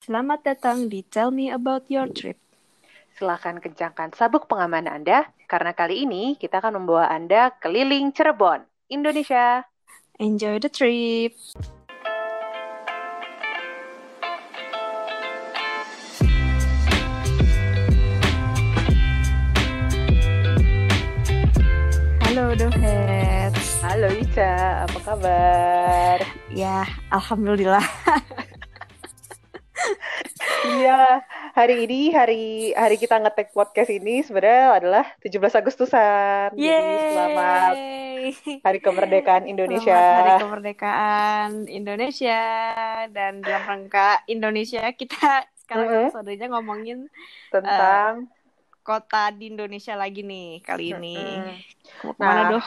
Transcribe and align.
Selamat 0.00 0.40
datang 0.40 0.88
di 0.88 1.04
Tell 1.04 1.28
Me 1.28 1.52
About 1.52 1.84
Your 1.92 2.08
Trip. 2.08 2.40
Silahkan 3.20 3.60
kencangkan 3.60 4.16
sabuk 4.16 4.48
pengaman 4.48 4.88
Anda, 4.88 5.28
karena 5.44 5.76
kali 5.76 6.08
ini 6.08 6.40
kita 6.40 6.64
akan 6.64 6.80
membawa 6.80 7.12
Anda 7.12 7.52
keliling 7.60 8.08
Cirebon, 8.08 8.64
Indonesia. 8.88 9.68
Enjoy 10.16 10.56
the 10.56 10.72
trip. 10.72 11.36
Halo 22.24 22.56
Dohet. 22.56 23.52
Halo 23.84 24.08
Ica, 24.16 24.88
apa 24.88 24.98
kabar? 25.04 26.18
Ya, 26.48 26.88
alhamdulillah. 27.12 27.84
Iya, 30.80 31.20
hari 31.52 31.84
ini 31.84 32.08
hari 32.08 32.42
hari 32.72 32.96
kita 32.96 33.20
ngetek 33.20 33.52
podcast 33.52 33.92
ini 33.92 34.24
sebenarnya 34.24 34.80
adalah 34.80 35.04
17 35.20 35.36
Agustusan. 35.52 36.56
Jadi 36.56 36.64
Yeay. 36.64 37.12
selamat 37.12 37.74
Hari 38.64 38.78
Kemerdekaan 38.80 39.44
Indonesia. 39.44 39.92
Selamat 39.92 40.16
Hari 40.24 40.32
Kemerdekaan 40.40 41.50
Indonesia 41.68 42.42
dan 43.12 43.44
dalam 43.44 43.62
rangka 43.68 44.24
Indonesia 44.24 44.80
kita 44.96 45.44
sekarang 45.60 45.84
Mm-mm. 45.84 46.04
episodenya 46.08 46.46
ngomongin 46.48 46.98
Tentang 47.52 48.32
kota 48.80 49.36
di 49.36 49.52
Indonesia 49.52 49.92
lagi 50.00 50.24
nih 50.24 50.64
kali 50.64 50.96
ini. 50.96 51.16
Mau 52.00 52.16
ke 52.16 52.20
mana 52.24 52.40
Nah, 52.40 52.50
doh? 52.56 52.64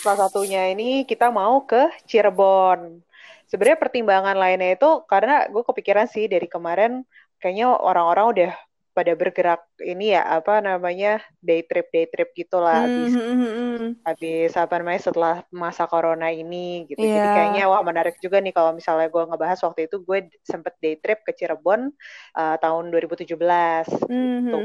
salah 0.00 0.32
satunya 0.32 0.72
ini 0.72 1.04
kita 1.04 1.28
mau 1.28 1.60
ke 1.68 1.92
Cirebon. 2.08 3.04
Sebenarnya 3.44 3.76
pertimbangan 3.76 4.34
lainnya 4.34 4.72
itu 4.72 5.04
karena 5.04 5.44
gue 5.46 5.60
kepikiran 5.60 6.08
sih 6.08 6.24
dari 6.26 6.48
kemarin 6.48 7.04
kayaknya 7.44 7.66
orang-orang 7.76 8.26
udah 8.34 8.52
pada 8.96 9.12
bergerak 9.20 9.60
ini 9.84 10.16
ya 10.16 10.22
apa 10.38 10.52
namanya 10.64 11.20
day 11.44 11.60
trip 11.68 11.86
day 11.94 12.06
trip 12.12 12.30
gitulah 12.40 12.88
habis 12.88 13.12
Hmm, 13.12 13.14
hmm, 13.14 13.34
hmm, 13.40 13.76
hmm. 13.78 13.94
habis 14.04 14.52
apa 14.60 14.74
namanya 14.80 15.00
setelah 15.00 15.34
masa 15.48 15.88
corona 15.88 16.28
ini 16.28 16.84
gitu. 16.92 17.04
Jadi 17.08 17.28
Iya. 17.28 17.32
kayaknya 17.32 17.64
wah 17.72 17.80
menarik 17.80 18.20
juga 18.24 18.36
nih 18.44 18.52
kalau 18.56 18.76
misalnya 18.76 19.08
gue 19.08 19.22
ngebahas 19.28 19.60
waktu 19.64 19.80
itu 19.88 19.96
gue 20.04 20.18
sempet 20.44 20.74
day 20.84 20.94
trip 21.00 21.24
ke 21.26 21.32
Cirebon 21.38 21.88
uh, 22.36 22.56
tahun 22.60 22.84
2017 22.92 23.88
Hmm, 24.08 24.48
gitu. 24.48 24.56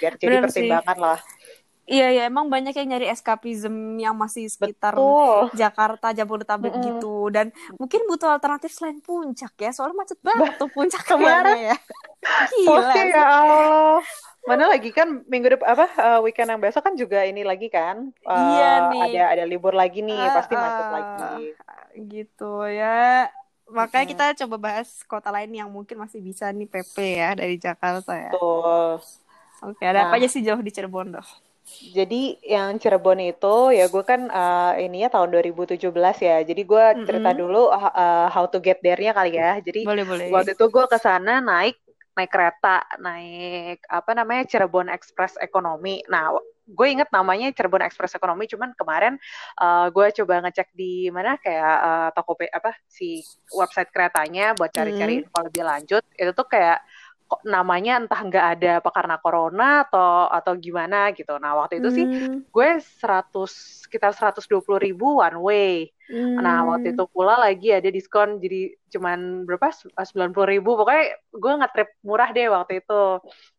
Biar 0.00 0.14
jadi 0.22 0.36
Bener 0.36 0.44
sih. 0.56 0.72
pertimbangan 0.76 0.96
lah. 0.96 1.20
Iya 1.88 2.06
ya 2.12 2.22
emang 2.28 2.52
banyak 2.52 2.76
yang 2.76 2.88
nyari 2.92 3.08
eskapism 3.08 3.72
yang 3.96 4.12
masih 4.12 4.44
sekitar 4.44 4.92
Betul. 4.92 5.48
Jakarta, 5.56 6.12
Jabodetabek 6.12 6.68
Mm-mm. 6.70 6.84
gitu 6.84 7.32
dan 7.32 7.48
mungkin 7.74 8.04
butuh 8.04 8.28
alternatif 8.28 8.68
selain 8.70 9.00
puncak 9.00 9.56
ya 9.56 9.72
soalnya 9.72 9.96
macet 9.96 10.20
banget 10.20 10.52
tuh 10.54 10.68
puncak 10.68 11.00
Kemarin 11.08 11.72
ya. 11.72 11.76
Gila. 12.52 12.92
Oke 12.92 13.00
ya 13.08 13.24
Allah. 13.24 14.00
Mana 14.44 14.64
lagi 14.68 14.92
kan 14.92 15.24
minggu 15.24 15.56
depan 15.56 15.64
apa 15.66 15.86
uh, 15.96 16.18
weekend 16.20 16.48
yang 16.48 16.60
besok 16.60 16.84
kan 16.84 16.92
juga 16.92 17.24
ini 17.24 17.40
lagi 17.40 17.68
kan. 17.68 18.12
Uh, 18.20 18.36
Iya 18.36 18.70
nih. 18.92 19.00
Ada 19.08 19.22
ada 19.32 19.44
libur 19.44 19.72
lagi 19.72 20.04
nih, 20.04 20.12
Ah, 20.14 20.32
pasti 20.36 20.54
macet 20.54 20.84
ah. 20.84 20.92
lagi. 20.92 21.44
gitu 22.04 22.68
ya. 22.68 23.32
Makanya 23.66 24.04
Mm. 24.04 24.12
kita 24.12 24.24
coba 24.44 24.56
bahas 24.62 24.88
kota 25.04 25.28
lain 25.28 25.52
yang 25.52 25.68
mungkin 25.68 25.96
masih 25.96 26.20
bisa 26.20 26.48
nih 26.48 26.64
PP 26.64 26.96
ya 27.16 27.32
dari 27.32 27.56
Jakarta 27.56 28.12
ya. 28.12 28.28
Betul. 28.28 29.00
Oke, 29.64 29.82
ada 29.82 30.04
apa 30.04 30.14
Nah. 30.14 30.20
aja 30.20 30.28
sih 30.28 30.40
jauh 30.40 30.60
di 30.60 30.68
Cirebon 30.68 31.16
doh? 31.16 31.28
Jadi 31.88 32.36
yang 32.42 32.74
Cirebon 32.76 33.22
itu 33.22 33.70
ya 33.70 33.86
gue 33.86 34.02
kan 34.02 34.26
uh, 34.28 34.74
ininya 34.76 35.08
tahun 35.08 35.30
2017 35.30 35.78
ya. 36.18 36.36
Jadi 36.42 36.62
gue 36.66 36.84
cerita 37.06 37.30
Mm-mm. 37.30 37.40
dulu 37.40 37.62
uh, 37.70 38.26
how 38.28 38.44
to 38.50 38.58
get 38.58 38.82
there-nya 38.82 39.14
kali 39.14 39.38
ya. 39.38 39.62
Jadi 39.62 39.86
Boleh 39.86 40.04
boleh. 40.04 40.26
waktu 40.28 40.52
itu 40.58 40.64
gue 40.66 40.84
ke 40.84 40.98
sana 40.98 41.38
naik 41.38 41.78
naik 42.18 42.34
kereta, 42.34 42.82
naik 42.98 43.78
apa 43.86 44.10
namanya 44.10 44.42
Cirebon 44.50 44.90
Express 44.90 45.38
Ekonomi. 45.38 46.02
Nah, 46.10 46.34
gue 46.66 46.86
inget 46.90 47.06
namanya 47.14 47.46
Cirebon 47.54 47.78
Express 47.78 48.18
Ekonomi, 48.18 48.50
cuman 48.50 48.74
kemarin 48.74 49.14
uh, 49.56 49.86
gue 49.86 50.06
coba 50.18 50.42
ngecek 50.42 50.74
di 50.74 51.06
mana 51.14 51.38
kayak 51.38 51.76
uh, 51.78 52.08
Tokope 52.10 52.50
apa 52.50 52.74
si 52.90 53.22
website 53.54 53.94
keretanya 53.94 54.50
buat 54.58 54.74
cari-cari 54.74 55.22
Mm. 55.22 55.30
info 55.30 55.38
lebih 55.46 55.62
lanjut. 55.62 56.02
Itu 56.18 56.34
tuh 56.34 56.50
kayak 56.50 56.82
namanya 57.54 57.90
entah 58.00 58.20
nggak 58.28 58.46
ada 58.56 58.68
apa 58.80 58.90
karena 58.96 59.16
corona 59.22 59.62
atau 59.84 60.28
atau 60.36 60.52
gimana 60.64 60.96
gitu. 61.16 61.32
Nah, 61.42 61.52
waktu 61.60 61.74
itu 61.80 61.88
sih 61.96 62.06
Hmm, 62.06 62.44
gue 62.54 62.68
100 63.00 63.50
sekitar 63.84 64.10
120 64.16 64.80
ribu 64.86 65.04
one 65.24 65.38
way. 65.48 65.72
Nah, 66.38 66.62
waktu 66.70 66.86
hmm. 66.86 66.94
itu 66.94 67.02
pula 67.10 67.34
lagi 67.34 67.66
ada 67.74 67.88
diskon 67.90 68.38
jadi 68.38 68.70
cuman 68.94 69.42
berapa? 69.46 69.68
90 69.74 70.46
ribu. 70.48 70.78
Pokoknya 70.78 71.04
gue 71.34 71.52
nge-trip 71.60 71.88
murah 72.06 72.28
deh 72.36 72.46
waktu 72.46 72.72
itu. 72.80 72.94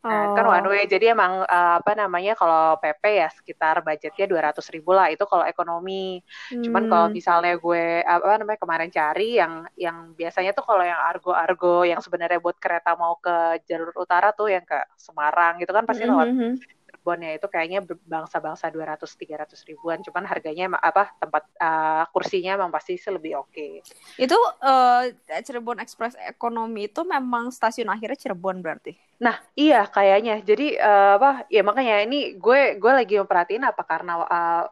Nah, 0.10 0.32
kan 0.34 0.46
Oh. 0.46 0.50
one 0.50 0.68
way. 0.72 0.82
Jadi 0.90 1.06
emang 1.14 1.44
eh, 1.46 1.74
apa 1.80 1.92
namanya 1.94 2.34
kalau 2.40 2.80
PP 2.82 3.04
ya 3.22 3.28
sekitar 3.30 3.76
budgetnya 3.86 4.26
200 4.32 4.66
ribu 4.74 4.90
lah. 4.98 5.12
Itu 5.14 5.24
kalau 5.30 5.44
ekonomi. 5.46 6.24
Cuman 6.64 6.84
kalau 6.90 7.08
Hmm. 7.08 7.14
misalnya 7.14 7.54
gue 7.60 8.02
apa 8.08 8.40
namanya 8.42 8.60
kemarin 8.64 8.90
cari 8.90 9.38
yang 9.42 9.54
yang 9.78 9.98
biasanya 10.20 10.52
tuh 10.58 10.64
kalau 10.66 10.82
yang 10.88 10.98
argo-argo 11.12 11.84
yang 11.86 12.00
sebenarnya 12.02 12.40
buat 12.42 12.58
kereta 12.58 12.96
mau 12.98 13.20
ke 13.22 13.62
jalur 13.70 13.92
utara 14.00 14.32
tuh 14.34 14.48
yang 14.56 14.64
ke 14.66 14.78
Semarang 14.98 15.60
gitu 15.62 15.72
kan 15.76 15.84
pasti 15.90 16.04
Hmm, 16.04 16.10
lewat 16.10 16.30
hmm, 16.30 16.38
hmm. 16.40 16.79
Cirebon 17.10 17.26
ya 17.26 17.32
itu 17.42 17.48
kayaknya 17.50 17.80
bangsa-bangsa 18.06 18.70
200-300 18.70 19.66
ribuan. 19.66 19.98
Cuman 20.06 20.30
harganya 20.30 20.70
apa 20.78 21.10
tempat 21.18 21.44
uh, 21.58 22.06
kursinya 22.14 22.54
emang 22.54 22.70
pasti 22.70 23.02
lebih 23.10 23.42
oke. 23.42 23.82
Itu 24.22 24.38
eh, 24.62 25.04
Cirebon 25.42 25.82
Express 25.82 26.14
Ekonomi 26.22 26.86
itu 26.86 27.02
memang 27.02 27.50
stasiun 27.50 27.90
akhirnya 27.90 28.20
Cirebon 28.20 28.62
berarti. 28.62 28.94
nah 29.20 29.36
iya 29.58 29.84
kayaknya. 29.90 30.40
Jadi 30.46 30.78
uh, 30.78 31.18
apa 31.18 31.50
ya 31.50 31.66
makanya 31.66 32.06
ini 32.06 32.38
gue 32.38 32.78
gue 32.78 32.92
lagi 32.94 33.18
memperhatiin 33.18 33.66
apa 33.66 33.84
karena 33.84 34.14
uh, 34.22 34.64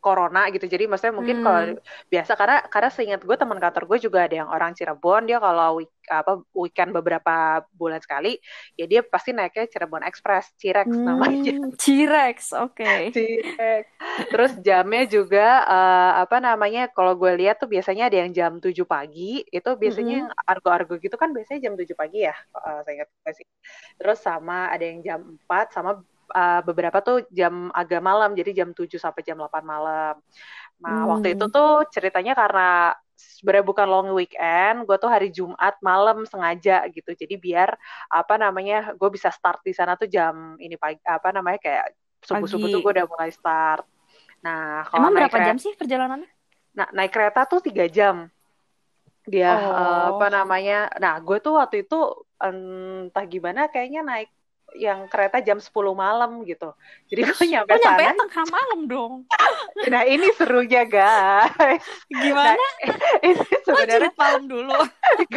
corona 0.00 0.48
gitu 0.54 0.64
jadi 0.68 0.84
maksudnya 0.88 1.14
mungkin 1.16 1.36
Hmm. 1.40 1.44
kalau 1.44 1.62
biasa 2.12 2.32
karena 2.40 2.56
karena 2.72 2.90
seingat 2.92 3.20
gue 3.24 3.36
teman 3.36 3.58
kantor 3.60 3.82
gue 3.90 3.98
juga 4.06 4.18
ada 4.26 4.34
yang 4.44 4.48
orang 4.50 4.72
Cirebon 4.76 5.28
dia 5.28 5.38
kalau 5.42 5.80
week, 5.82 5.92
apa 6.10 6.32
weekend 6.56 6.90
beberapa 6.96 7.62
bulan 7.76 8.00
sekali 8.02 8.36
ya 8.78 8.84
dia 8.90 9.00
pasti 9.04 9.30
naiknya 9.36 9.68
Cirebon 9.68 10.02
Express 10.08 10.52
Cirex 10.60 10.88
namanya 11.04 11.52
Hmm, 11.52 11.72
Cirex, 11.78 12.52
oke. 12.52 12.84
Cek. 13.14 13.84
Terus 14.32 14.52
jamnya 14.66 15.02
juga 15.06 15.40
eh, 15.68 16.12
apa 16.26 16.36
namanya 16.42 16.80
kalau 16.90 17.12
gue 17.20 17.32
lihat 17.40 17.56
tuh 17.62 17.68
biasanya 17.70 18.08
ada 18.10 18.16
yang 18.26 18.30
jam 18.34 18.52
7 18.58 18.84
pagi 18.88 19.44
itu 19.46 19.70
biasanya 19.82 20.12
yang 20.26 20.28
argo-argo 20.48 20.98
gitu 20.98 21.14
kan 21.20 21.30
biasanya 21.36 21.60
jam 21.70 21.74
7 21.78 21.94
pagi 21.94 22.18
ya 22.28 22.34
eh, 22.34 22.78
saya 22.84 22.92
ingat 22.98 23.08
gue 23.12 23.32
sih. 23.38 23.46
Terus 23.98 24.18
sama 24.26 24.68
ada 24.74 24.84
yang 24.84 24.98
jam 25.06 25.20
4 25.46 25.66
sama 25.76 25.90
eh, 26.34 26.60
beberapa 26.66 26.98
tuh 27.04 27.24
jam 27.32 27.68
agak 27.72 28.00
malam 28.02 28.32
jadi 28.38 28.50
jam 28.64 28.70
7 28.74 28.98
sampai 29.00 29.22
jam 29.26 29.36
8 29.40 29.64
malam. 29.64 30.14
Nah, 30.82 31.06
waktu 31.10 31.34
itu 31.38 31.44
Hmm. 31.44 31.52
tuh 31.52 31.86
ceritanya 31.94 32.32
karena 32.34 32.96
sebenarnya 33.16 33.66
bukan 33.66 33.86
long 33.86 34.08
weekend, 34.18 34.84
gue 34.88 34.96
tuh 34.98 35.10
hari 35.10 35.30
Jumat 35.30 35.78
malam 35.84 36.26
sengaja 36.26 36.82
gitu. 36.90 37.10
Jadi 37.14 37.34
biar 37.38 37.70
apa 38.10 38.34
namanya, 38.40 38.94
gue 38.98 39.08
bisa 39.14 39.30
start 39.30 39.62
di 39.62 39.72
sana 39.76 39.94
tuh 40.00 40.08
jam 40.10 40.58
ini 40.58 40.74
pagi 40.80 40.98
apa 41.06 41.30
namanya 41.30 41.58
kayak 41.62 41.86
subuh-subuh 42.26 42.68
tuh 42.72 42.80
gue 42.82 42.92
udah 42.98 43.06
mulai 43.06 43.30
start. 43.30 43.86
Nah, 44.44 44.86
kalau 44.90 45.06
Emang 45.06 45.12
berapa 45.16 45.36
kereta, 45.36 45.44
jam 45.46 45.56
sih 45.64 45.72
perjalanannya? 45.80 46.28
nah, 46.78 46.88
naik 46.96 47.12
kereta 47.14 47.40
tuh 47.50 47.60
tiga 47.66 47.84
jam. 47.96 48.16
Dia 49.32 49.46
eh, 49.78 50.00
apa 50.10 50.24
Oh. 50.24 50.32
namanya? 50.34 50.90
Nah, 51.02 51.14
gue 51.26 51.36
tuh 51.44 51.52
waktu 51.60 51.76
itu 51.86 51.94
entah 52.42 53.24
gimana 53.32 53.60
kayaknya 53.72 54.00
naik 54.10 54.28
yang 54.76 55.06
kereta 55.08 55.40
jam 55.44 55.58
10 55.60 55.68
malam 55.92 56.42
gitu. 56.48 56.72
Jadi 57.10 57.20
gue 57.26 57.46
nyampe 57.48 57.76
nyampe 57.76 58.02
sana. 58.04 58.18
tengah 58.24 58.46
malam 58.50 58.80
dong? 58.88 59.12
Nah, 59.82 60.06
ini 60.06 60.30
serunya 60.38 60.86
guys. 60.86 61.82
Nah, 62.06 62.22
Gimana? 62.22 62.66
ini 63.26 63.34
Kok 63.42 63.62
sebenarnya 63.66 64.12
malam 64.14 64.46
dulu? 64.46 64.78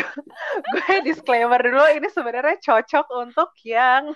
gue 0.73 0.93
disclaimer 1.01 1.57
dulu 1.57 1.81
ini 1.89 2.07
sebenarnya 2.13 2.61
cocok 2.61 3.09
untuk 3.25 3.49
yang 3.65 4.13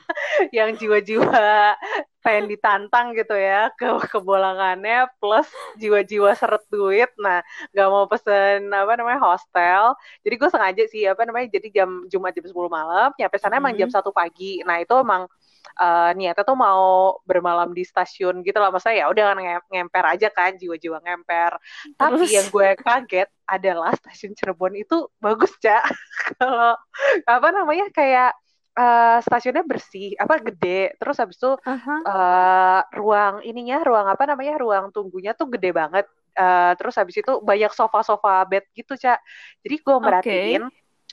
yang 0.53 0.77
jiwa-jiwa 0.77 1.73
pengen 2.19 2.51
ditantang 2.51 3.15
gitu 3.15 3.31
ya 3.33 3.71
ke 3.79 3.85
kebolangannya 4.11 5.07
plus 5.23 5.47
jiwa-jiwa 5.79 6.35
seret 6.35 6.63
duit 6.67 7.09
nah 7.15 7.39
nggak 7.71 7.87
mau 7.87 8.05
pesen 8.11 8.67
apa 8.71 8.91
namanya 8.99 9.19
hostel 9.23 9.95
jadi 10.23 10.35
gue 10.35 10.49
sengaja 10.51 10.83
sih 10.91 11.03
apa 11.07 11.23
namanya 11.23 11.47
jadi 11.55 11.67
jam 11.83 11.89
Jumat 12.11 12.35
jam 12.35 12.45
10 12.47 12.67
malam 12.71 13.09
nyampe 13.15 13.35
sana 13.39 13.57
emang 13.61 13.73
jam 13.79 13.87
Hmm. 13.89 13.95
satu 13.95 14.11
pagi 14.11 14.59
nah 14.67 14.77
itu 14.83 14.91
emang 14.99 15.31
eh, 15.79 16.11
niatnya 16.17 16.43
tuh 16.43 16.57
mau 16.59 17.15
bermalam 17.23 17.71
di 17.71 17.83
stasiun 17.87 18.43
gitu 18.43 18.57
lah 18.59 18.69
maksudnya 18.71 19.03
ya 19.03 19.05
udah 19.11 19.23
kan 19.31 19.37
nge- 19.39 19.67
ngemper 19.71 20.05
aja 20.13 20.27
kan 20.31 20.51
jiwa-jiwa 20.59 20.97
ngemper 21.03 21.51
tapi 21.95 22.25
Terus? 22.25 22.31
yang 22.35 22.45
gue 22.51 22.69
kaget 22.79 23.29
adalah 23.49 23.91
stasiun 23.97 24.37
Cirebon 24.37 24.77
itu 24.77 25.09
bagus, 25.17 25.49
Cak. 25.57 25.81
Kalau 26.37 26.77
apa 27.25 27.47
namanya 27.49 27.89
kayak 27.89 28.31
eh, 28.79 29.19
stasiunnya 29.19 29.67
bersih, 29.67 30.15
apa 30.15 30.39
gede. 30.39 30.95
Terus 30.95 31.15
habis 31.19 31.35
itu 31.35 31.51
Aha. 31.67 31.95
eh, 32.07 32.81
ruang 32.95 33.43
ininya, 33.43 33.83
ruang 33.83 34.07
apa 34.07 34.23
namanya? 34.23 34.55
Ruang 34.55 34.95
tunggunya 34.95 35.35
tuh 35.35 35.51
gede 35.51 35.75
banget. 35.75 36.07
Eh, 36.39 36.73
terus 36.79 36.95
habis 36.95 37.19
itu 37.19 37.43
banyak 37.43 37.71
sofa-sofa 37.75 38.47
bed 38.47 38.63
gitu, 38.71 38.95
Cak. 38.95 39.19
Jadi 39.63 39.75
gue 39.83 39.97
merhatiin 39.99 40.63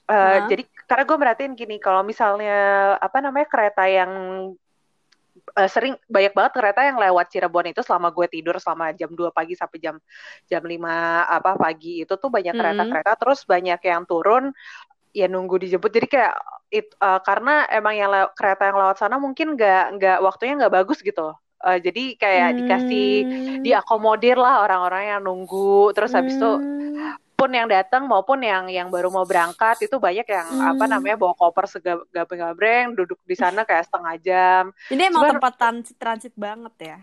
Uh, 0.06 0.46
Jadi 0.46 0.62
karena 0.86 1.02
gue 1.02 1.18
merhatiin 1.18 1.52
gini, 1.58 1.82
kalau 1.82 2.06
misalnya 2.06 2.94
apa 3.02 3.18
namanya 3.18 3.50
kereta 3.50 3.90
yang 3.90 4.12
uh, 5.54 5.68
sering 5.68 5.94
banyak 6.06 6.32
banget 6.32 6.52
kereta 6.56 6.80
yang 6.86 6.98
lewat 6.98 7.26
Cirebon 7.30 7.70
itu 7.70 7.82
selama 7.84 8.10
gue 8.10 8.26
tidur 8.30 8.56
selama 8.58 8.94
jam 8.96 9.10
2 9.12 9.30
pagi 9.30 9.54
sampai 9.54 9.78
jam 9.78 9.96
jam 10.48 10.62
5 10.62 10.78
apa 11.26 11.58
pagi 11.58 12.06
itu 12.06 12.14
tuh 12.16 12.30
banyak 12.32 12.54
kereta-kereta 12.54 13.10
mm 13.12 13.16
-hmm. 13.16 13.22
terus 13.26 13.40
banyak 13.44 13.80
yang 13.82 14.02
turun 14.08 14.44
ya 15.16 15.26
nunggu 15.32 15.56
dijemput 15.56 15.88
jadi 15.88 16.06
kayak 16.12 16.34
it, 16.68 16.92
uh, 17.00 17.16
karena 17.24 17.64
emang 17.72 17.96
yang 17.96 18.12
kereta 18.36 18.68
yang 18.68 18.76
lewat 18.76 19.00
sana 19.00 19.16
mungkin 19.16 19.56
nggak 19.56 19.96
nggak 19.96 20.18
waktunya 20.20 20.60
nggak 20.60 20.74
bagus 20.76 21.00
gitu 21.00 21.32
uh, 21.64 21.78
jadi 21.80 22.20
kayak 22.20 22.48
hmm. 22.52 22.56
dikasih 22.60 23.10
diakomodir 23.64 24.36
lah 24.36 24.60
orang-orang 24.60 25.16
yang 25.16 25.20
nunggu 25.24 25.96
terus 25.96 26.12
habis 26.12 26.36
itu 26.36 26.52
hmm 26.60 26.76
pun 27.36 27.52
yang 27.52 27.68
datang 27.68 28.08
maupun 28.08 28.40
yang 28.40 28.64
yang 28.72 28.88
baru 28.88 29.12
mau 29.12 29.28
berangkat 29.28 29.84
itu 29.84 30.00
banyak 30.00 30.24
yang 30.24 30.48
hmm. 30.48 30.72
apa 30.72 30.84
namanya 30.88 31.20
bawa 31.20 31.36
koper 31.36 31.68
segabeng-gabreng 31.68 32.96
duduk 32.96 33.20
di 33.28 33.36
sana 33.36 33.68
kayak 33.68 33.84
setengah 33.84 34.14
jam. 34.24 34.62
Jadi 34.88 35.02
emang 35.04 35.22
Cuman, 35.22 35.32
tempat 35.36 35.54
transit 35.60 35.96
transit 36.00 36.34
banget 36.34 36.74
ya. 36.80 36.96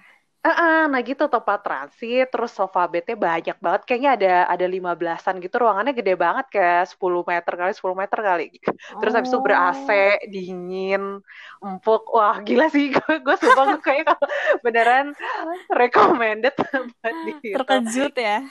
Uh, 0.44 0.52
uh, 0.52 0.82
nah 0.92 1.00
gitu 1.00 1.32
tempat 1.32 1.64
transit, 1.64 2.28
terus 2.28 2.52
sofa 2.52 2.84
bednya 2.92 3.16
banyak 3.16 3.56
banget, 3.64 3.82
kayaknya 3.88 4.12
ada 4.20 4.34
ada 4.52 4.66
lima 4.68 4.92
belasan 4.92 5.40
gitu, 5.40 5.56
ruangannya 5.56 5.96
gede 5.96 6.20
banget 6.20 6.52
kayak 6.52 6.84
10 6.92 7.24
meter 7.24 7.54
kali 7.56 7.72
10 7.72 7.96
meter 7.96 8.20
kali. 8.20 8.48
Terus 9.00 9.14
oh. 9.16 9.18
habis 9.24 9.32
itu 9.32 9.40
ber 9.40 9.56
AC, 9.56 9.88
dingin, 10.28 11.24
empuk, 11.64 12.12
wah 12.12 12.44
gila 12.44 12.68
sih, 12.68 12.92
gue, 12.96 13.24
gue 13.24 13.36
sumpah 13.40 13.72
gue 13.72 13.82
kayak 13.88 14.04
kalau 14.04 14.28
beneran 14.60 15.16
recommended 15.80 16.52
buat 16.60 17.16
di 17.24 17.34
Terkejut 17.56 18.14
ya? 18.20 18.44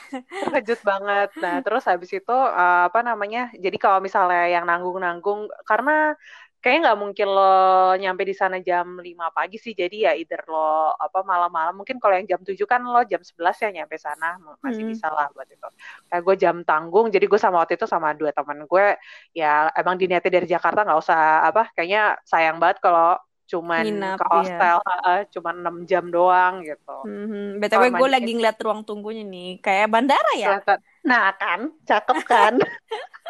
Terkejut 0.48 0.80
banget. 0.80 1.28
Nah 1.44 1.60
terus 1.68 1.84
habis 1.84 2.08
itu 2.08 2.32
uh, 2.32 2.88
apa 2.88 3.04
namanya, 3.04 3.52
jadi 3.60 3.76
kalau 3.76 4.00
misalnya 4.00 4.48
yang 4.48 4.64
nanggung-nanggung, 4.64 5.44
karena 5.68 6.16
kayaknya 6.62 6.80
nggak 6.88 7.00
mungkin 7.02 7.28
lo 7.28 7.52
nyampe 7.98 8.22
di 8.22 8.34
sana 8.38 8.56
jam 8.62 9.02
5 9.02 9.34
pagi 9.34 9.58
sih. 9.58 9.74
Jadi 9.74 10.06
ya 10.06 10.14
either 10.14 10.46
lo 10.46 10.94
apa 10.94 11.26
malam-malam. 11.26 11.74
Mungkin 11.82 11.98
kalau 11.98 12.14
yang 12.14 12.30
jam 12.30 12.40
7 12.40 12.54
kan 12.70 12.80
lo 12.86 13.02
jam 13.02 13.18
11 13.20 13.66
ya 13.66 13.68
nyampe 13.82 13.98
sana. 13.98 14.38
Masih 14.62 14.86
hmm. 14.86 14.92
bisa 14.94 15.10
lah 15.10 15.26
buat 15.34 15.50
itu. 15.50 15.68
Kayak 16.06 16.22
gue 16.22 16.36
jam 16.38 16.56
tanggung 16.62 17.10
jadi 17.10 17.26
gue 17.26 17.40
sama 17.42 17.66
waktu 17.66 17.74
itu 17.74 17.86
sama 17.90 18.14
dua 18.14 18.30
teman 18.30 18.62
gue. 18.64 18.86
Ya 19.34 19.68
emang 19.74 19.98
diniati 19.98 20.30
dari 20.30 20.46
Jakarta 20.46 20.86
nggak 20.86 21.00
usah 21.02 21.42
apa 21.50 21.74
kayaknya 21.74 22.22
sayang 22.22 22.62
banget 22.62 22.78
kalau 22.78 23.18
cuman 23.48 23.84
Nginap, 23.84 24.18
ke 24.18 24.24
iya. 24.24 24.32
hostel 24.32 24.76
iya. 24.80 24.96
uh, 25.06 25.22
cuman 25.28 25.54
6 25.84 25.90
jam 25.90 26.04
doang 26.08 26.54
gitu. 26.64 26.96
Mm-hmm. 27.04 27.46
BTW 27.60 27.84
gue 27.94 28.08
lagi 28.08 28.32
ngeliat 28.38 28.58
ruang 28.62 28.80
tunggunya 28.86 29.24
nih, 29.26 29.60
kayak 29.60 29.88
bandara 29.92 30.32
ya? 30.38 30.60
Nah 31.02 31.34
kan, 31.36 31.70
cakep 31.84 32.18
kan? 32.24 32.54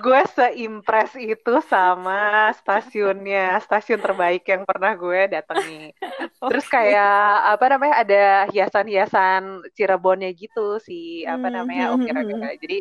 gue 0.00 0.20
seimpres 0.32 1.12
itu 1.14 1.54
sama 1.68 2.50
stasiunnya 2.56 3.60
stasiun 3.60 4.00
terbaik 4.00 4.42
yang 4.48 4.64
pernah 4.64 4.96
gue 4.96 5.28
datangi 5.28 5.92
terus 6.50 6.66
kayak 6.66 7.52
apa 7.52 7.64
namanya 7.76 7.94
ada 8.00 8.24
hiasan-hiasan 8.50 9.62
Cirebonnya 9.76 10.32
gitu 10.32 10.80
si 10.80 11.22
apa 11.28 11.52
hmm, 11.52 11.54
namanya 11.54 11.84
hmm, 11.92 11.94
oke 11.94 12.02
okay, 12.02 12.12
hmm, 12.16 12.32
okay. 12.32 12.54
jadi 12.64 12.78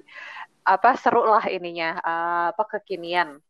apa 0.62 0.90
seru 0.96 1.26
lah 1.26 1.46
ininya 1.52 2.00
uh, 2.00 2.46
apa 2.56 2.64
kekinian 2.80 3.42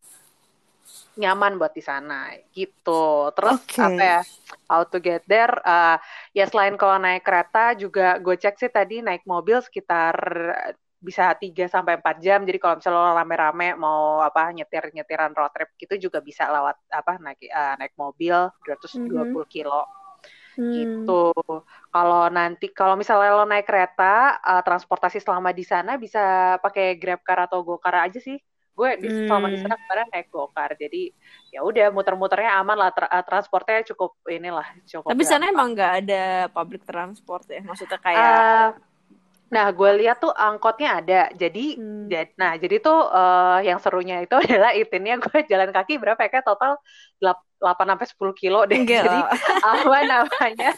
nyaman 1.22 1.62
buat 1.62 1.72
di 1.72 1.84
sana 1.86 2.34
gitu. 2.50 3.30
Terus 3.38 3.62
okay. 3.62 3.86
apa 3.86 4.02
ya? 4.02 4.22
How 4.66 4.82
to 4.90 4.98
get 4.98 5.22
there? 5.30 5.54
Uh, 5.62 6.02
ya 6.34 6.50
selain 6.50 6.74
kalau 6.76 6.98
naik 6.98 7.22
kereta 7.22 7.78
juga 7.78 8.18
gue 8.18 8.34
cek 8.34 8.58
sih 8.58 8.72
tadi 8.74 9.06
naik 9.06 9.24
mobil 9.30 9.62
sekitar 9.62 10.18
bisa 11.02 11.34
3 11.34 11.70
sampai 11.70 12.02
empat 12.02 12.18
jam. 12.22 12.42
Jadi 12.42 12.58
kalau 12.58 12.76
misalnya 12.82 13.02
lo 13.02 13.14
rame-rame 13.14 13.68
mau 13.78 14.22
apa 14.26 14.50
nyetir-nyetiran 14.54 15.34
road 15.38 15.54
trip 15.54 15.70
gitu 15.78 16.10
juga 16.10 16.22
bisa 16.22 16.50
lewat 16.50 16.78
apa 16.90 17.22
naik 17.22 17.42
uh, 17.50 17.76
naik 17.78 17.94
mobil 17.94 18.50
220 18.66 19.06
mm 19.06 19.14
-hmm. 19.14 19.46
kilo. 19.46 19.86
Hmm. 20.52 20.68
gitu. 20.76 21.32
Kalau 21.92 22.24
nanti 22.28 22.68
kalau 22.76 23.00
misalnya 23.00 23.32
lo 23.40 23.48
naik 23.48 23.64
kereta 23.64 24.40
uh, 24.44 24.60
transportasi 24.60 25.24
selama 25.24 25.56
di 25.56 25.64
sana 25.64 25.96
bisa 25.96 26.56
pakai 26.60 27.00
Grab 27.00 27.24
Car 27.24 27.48
atau 27.48 27.64
GoCar 27.64 28.08
aja 28.12 28.20
sih. 28.20 28.36
Gue 28.72 28.98
di 28.98 29.08
hmm. 29.08 29.28
selama 29.28 29.48
di 29.52 29.58
sana 29.60 29.76
kemarin 29.76 30.08
naik 30.10 30.28
GoCar. 30.32 30.72
Jadi 30.80 31.12
ya 31.52 31.60
udah 31.62 31.88
muter-muternya 31.92 32.58
aman 32.60 32.78
lah 32.80 32.92
tra 32.96 33.08
uh, 33.12 33.24
transportnya 33.24 33.84
cukup 33.94 34.16
inilah 34.28 34.68
cukup. 34.88 35.12
Tapi 35.12 35.24
sana 35.28 35.52
emang 35.52 35.76
nggak 35.76 35.94
ada 36.06 36.24
public 36.50 36.88
transport 36.88 37.46
ya? 37.52 37.62
Maksudnya 37.62 38.00
kayak 38.00 38.20
uh, 38.20 38.70
Nah, 39.52 39.68
gue 39.76 39.92
lihat 40.00 40.24
tuh 40.24 40.32
angkotnya 40.32 41.04
ada. 41.04 41.22
Jadi, 41.36 41.76
hmm. 41.76 42.08
nah 42.40 42.56
jadi 42.56 42.80
tuh 42.80 43.00
uh, 43.12 43.60
yang 43.60 43.84
serunya 43.84 44.24
itu 44.24 44.32
adalah 44.48 44.72
itinnya 44.72 45.20
gue 45.20 45.44
jalan 45.52 45.76
kaki 45.76 46.00
berapa 46.00 46.18
ya? 46.24 46.30
Kayak 46.32 46.48
total 46.48 46.80
8 47.20 47.36
sampai 47.60 48.08
10 48.08 48.42
kilo 48.42 48.60
deh. 48.64 48.80
Enggak. 48.80 49.04
Jadi 49.06 49.20
apa 49.68 49.98
namanya? 50.08 50.72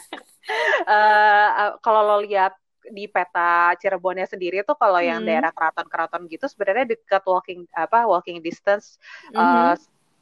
uh, 0.90 1.48
kalau 1.86 2.02
lo 2.02 2.16
lihat 2.26 2.58
di 2.90 3.08
peta 3.08 3.72
Cirebonnya 3.78 4.28
sendiri 4.28 4.60
tuh 4.66 4.76
kalau 4.76 5.00
hmm. 5.00 5.08
yang 5.08 5.20
daerah 5.24 5.52
keraton-keraton 5.54 6.28
gitu 6.28 6.44
sebenarnya 6.50 6.96
dekat 6.96 7.24
walking 7.24 7.64
apa 7.72 8.04
walking 8.04 8.44
distance 8.44 9.00
mm 9.32 9.38
-hmm. 9.38 9.72
uh, 9.72 9.74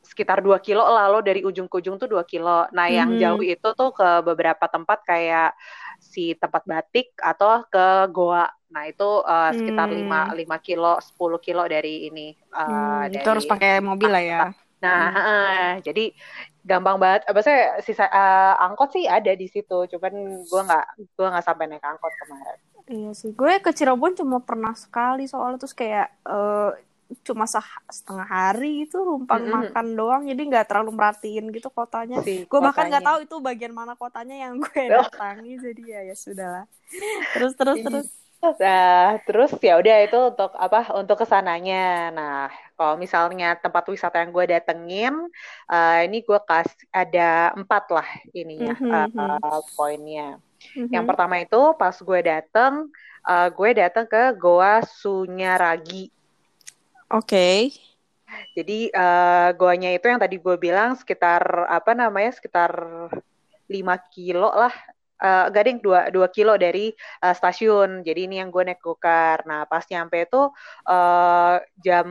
sekitar 0.03 0.43
2 0.43 0.51
kilo 0.61 0.83
lalu 0.83 1.23
dari 1.23 1.41
ujung 1.47 1.71
ke 1.71 1.79
ujung 1.79 1.95
tuh 1.95 2.11
2 2.11 2.27
kilo. 2.27 2.67
Nah, 2.75 2.91
yang 2.91 3.15
mm 3.15 3.17
-hmm. 3.17 3.23
jauh 3.23 3.43
itu 3.47 3.69
tuh 3.71 3.91
ke 3.95 4.09
beberapa 4.27 4.67
tempat 4.67 4.99
kayak 5.07 5.55
si 6.03 6.35
tempat 6.35 6.67
batik 6.67 7.15
atau 7.23 7.63
ke 7.71 8.11
goa. 8.11 8.51
Nah 8.75 8.89
itu 8.91 9.07
uh, 9.23 9.55
sekitar 9.55 9.87
hmm. 9.87 10.35
5 10.35 10.43
5 10.43 10.67
kilo 10.67 10.99
10 10.99 11.47
kilo 11.47 11.63
dari 11.71 12.11
ini. 12.11 12.35
Uh, 12.51 12.67
hmm, 12.67 13.03
dari, 13.15 13.23
itu 13.23 13.29
harus 13.31 13.47
pakai 13.47 13.79
mobil 13.79 14.11
lah 14.11 14.25
ya. 14.25 14.41
Nah 14.83 15.03
hmm. 15.07 15.23
uh, 15.23 15.71
jadi 15.87 16.05
gampang 16.63 16.97
banget. 16.99 17.23
Apa 17.29 17.41
saya 17.43 17.79
sisa 17.83 18.07
uh, 18.07 18.55
angkot 18.59 18.95
sih 18.95 19.05
ada 19.07 19.31
di 19.35 19.47
situ. 19.51 19.87
Cuman 19.91 20.43
gue 20.47 20.63
nggak 20.63 20.87
gue 21.15 21.27
nggak 21.27 21.45
sampai 21.45 21.67
naik 21.71 21.85
angkot 21.85 22.13
kemarin. 22.23 22.59
Iya 22.91 23.11
sih. 23.15 23.31
Gue 23.35 23.59
ke 23.63 23.71
Cirebon 23.71 24.19
cuma 24.19 24.39
pernah 24.43 24.75
sekali 24.75 25.31
soalnya 25.31 25.59
terus 25.63 25.75
kayak 25.75 26.11
uh, 26.27 26.75
cuma 27.21 27.45
sah 27.45 27.65
setengah 27.93 28.25
hari 28.25 28.89
itu 28.89 28.97
rumpang 28.97 29.45
mm 29.45 29.49
-hmm. 29.53 29.57
makan 29.69 29.87
doang 29.93 30.23
jadi 30.25 30.43
nggak 30.49 30.67
terlalu 30.73 30.97
merhatiin 30.97 31.53
gitu 31.53 31.69
kotanya 31.69 32.25
si, 32.25 32.49
gue 32.49 32.61
bahkan 32.65 32.89
nggak 32.89 33.05
tahu 33.05 33.19
itu 33.29 33.37
bagian 33.45 33.77
mana 33.77 33.93
kotanya 33.93 34.49
yang 34.49 34.57
gue 34.57 34.83
datangi 34.89 35.61
jadi 35.61 35.83
ya 35.85 36.01
ya 36.09 36.17
sudahlah 36.17 36.65
terus 37.37 37.53
terus 37.53 37.79
terus 37.85 38.09
Nah, 38.43 39.23
terus 39.23 39.55
ya 39.63 39.79
udah 39.79 39.97
itu 40.03 40.19
untuk 40.35 40.51
apa? 40.59 40.91
Untuk 40.99 41.23
ke 41.23 41.27
sananya. 41.31 42.11
Nah, 42.11 42.51
kalau 42.75 42.99
misalnya 42.99 43.55
tempat 43.55 43.87
wisata 43.87 44.19
yang 44.19 44.35
gue 44.35 44.51
datengin, 44.51 45.15
uh, 45.71 45.99
ini 46.03 46.27
gue 46.27 46.41
kas 46.43 46.67
ada 46.91 47.55
empat 47.55 47.85
lah 47.95 48.09
ininya 48.35 48.75
mm 48.75 48.83
-hmm. 48.83 49.39
uh, 49.47 49.63
poinnya. 49.79 50.43
Mm 50.75 50.75
-hmm. 50.75 50.91
Yang 50.91 51.05
pertama 51.07 51.35
itu 51.39 51.61
pas 51.79 51.95
gue 51.95 52.21
dateng, 52.27 52.91
uh, 53.31 53.49
gue 53.55 53.71
dateng 53.79 54.07
ke 54.11 54.35
Goa 54.35 54.83
Sunyaragi. 54.83 56.11
Oke. 57.15 57.31
Okay. 57.31 57.59
Jadi 58.59 58.91
uh, 58.91 59.55
goanya 59.55 59.95
itu 59.95 60.09
yang 60.09 60.19
tadi 60.19 60.41
gue 60.43 60.57
bilang 60.59 60.99
sekitar 60.99 61.69
apa 61.71 61.93
namanya 61.95 62.33
sekitar 62.35 62.73
5 63.69 63.71
kilo 64.11 64.51
lah 64.51 64.73
uh, 65.23 65.47
gading 65.55 65.79
dua 65.79 66.11
dua 66.11 66.29
kilo 66.29 66.59
dari 66.59 66.91
uh, 67.23 67.35
stasiun. 67.35 68.03
Jadi 68.03 68.27
ini 68.27 68.43
yang 68.43 68.51
gue 68.51 68.67
naik 68.67 68.83
gokar. 68.83 69.47
Nah 69.47 69.65
pas 69.71 69.87
nyampe 69.87 70.27
itu 70.27 70.51
uh, 70.91 71.57
jam 71.79 72.07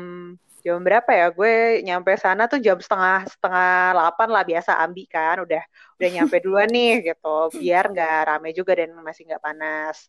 jam 0.64 0.80
berapa 0.82 1.12
ya? 1.12 1.28
Gue 1.36 1.84
nyampe 1.84 2.16
sana 2.16 2.48
tuh 2.48 2.64
jam 2.64 2.80
setengah 2.80 3.28
setengah 3.28 3.72
delapan 3.94 4.28
lah 4.32 4.44
biasa 4.48 4.72
ambi 4.80 5.06
kan. 5.12 5.44
Udah 5.44 5.62
udah 6.00 6.10
nyampe 6.10 6.40
duluan 6.40 6.70
nih 6.72 6.92
gitu. 7.12 7.38
Biar 7.60 7.92
nggak 7.92 8.18
rame 8.32 8.50
juga 8.56 8.80
dan 8.80 8.96
masih 9.04 9.28
nggak 9.28 9.44
panas. 9.44 10.08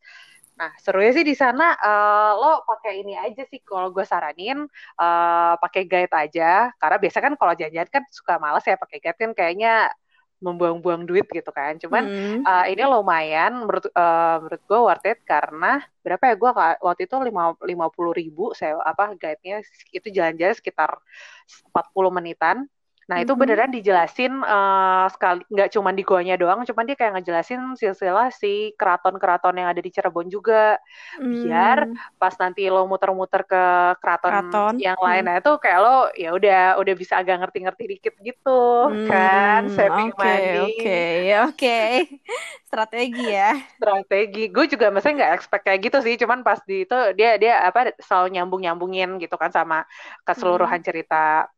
Nah, 0.52 0.70
serunya 0.84 1.10
sih 1.16 1.24
di 1.24 1.32
sana 1.32 1.74
uh, 1.80 2.32
lo 2.36 2.52
pakai 2.68 3.00
ini 3.00 3.16
aja 3.16 3.42
sih 3.48 3.64
kalau 3.64 3.88
gue 3.88 4.04
saranin 4.04 4.68
uh, 5.00 5.54
pakai 5.56 5.88
guide 5.88 6.12
aja 6.12 6.68
karena 6.76 6.96
biasa 7.00 7.18
kan 7.24 7.32
kalau 7.40 7.54
jajan 7.56 7.88
kan 7.88 8.04
suka 8.12 8.36
males 8.36 8.64
ya 8.68 8.76
pakai 8.76 8.98
guide 9.00 9.18
kan 9.18 9.32
kayaknya 9.32 9.88
membuang-buang 10.42 11.06
duit 11.06 11.24
gitu 11.30 11.48
kan. 11.54 11.78
Cuman 11.78 12.04
hmm. 12.10 12.40
uh, 12.42 12.66
ini 12.66 12.82
lumayan 12.82 13.62
menurut 13.62 13.86
uh, 13.94 14.42
menurut 14.42 14.62
gue 14.66 14.80
worth 14.82 15.06
it 15.06 15.18
karena 15.22 15.80
berapa 16.02 16.22
ya 16.28 16.34
gue 16.34 16.50
waktu 16.82 17.02
itu 17.06 17.14
lima 17.22 17.54
lima 17.62 17.86
puluh 17.94 18.10
ribu 18.10 18.50
saya 18.58 18.74
apa 18.82 19.14
guide-nya 19.14 19.62
itu 19.94 20.10
jalan-jalan 20.10 20.58
sekitar 20.58 20.98
40 21.70 22.10
menitan 22.10 22.66
Nah 23.10 23.18
itu 23.18 23.34
beneran 23.34 23.74
dijelasin 23.74 24.30
uh, 24.46 25.10
sekali 25.10 25.42
nggak 25.50 25.70
cuma 25.74 25.90
di 25.90 26.06
guanya 26.06 26.38
doang, 26.38 26.62
cuman 26.62 26.86
dia 26.86 26.94
kayak 26.94 27.18
ngejelasin 27.18 27.74
silsilah 27.74 28.30
si 28.30 28.70
keraton-keraton 28.78 29.58
yang 29.58 29.68
ada 29.70 29.82
di 29.82 29.90
Cirebon 29.90 30.30
juga, 30.30 30.78
mm. 31.18 31.26
biar 31.26 31.78
pas 32.16 32.34
nanti 32.38 32.70
lo 32.70 32.86
muter-muter 32.86 33.42
ke 33.42 33.64
keraton, 33.98 34.30
keraton. 34.30 34.74
yang 34.78 34.98
mm. 34.98 35.06
lain, 35.06 35.22
nah 35.26 35.34
itu 35.42 35.52
kayak 35.58 35.78
lo 35.82 35.96
ya 36.14 36.30
udah 36.30 36.62
udah 36.78 36.94
bisa 36.94 37.18
agak 37.18 37.42
ngerti-ngerti 37.42 37.84
dikit 37.98 38.14
gitu 38.22 38.62
mm. 38.94 39.08
kan, 39.10 39.62
saving 39.74 40.14
okay, 40.14 40.22
money. 40.22 40.58
Oke 40.62 40.70
okay, 40.78 41.18
oke, 41.42 41.54
okay. 41.58 41.90
strategi 42.70 43.24
ya. 43.26 43.50
Strategi, 43.82 44.44
gue 44.46 44.66
juga 44.70 44.94
maksudnya 44.94 45.26
nggak 45.26 45.34
expect 45.42 45.64
kayak 45.66 45.80
gitu 45.90 45.98
sih, 46.06 46.14
cuman 46.22 46.46
pas 46.46 46.62
di 46.62 46.86
itu 46.86 46.98
dia 47.18 47.34
dia 47.38 47.66
apa 47.66 47.94
selalu 47.98 48.38
nyambung-nyambungin 48.38 49.18
gitu 49.18 49.34
kan 49.34 49.50
sama 49.50 49.82
keseluruhan 50.22 50.78
mm. 50.78 50.86
cerita 50.86 51.50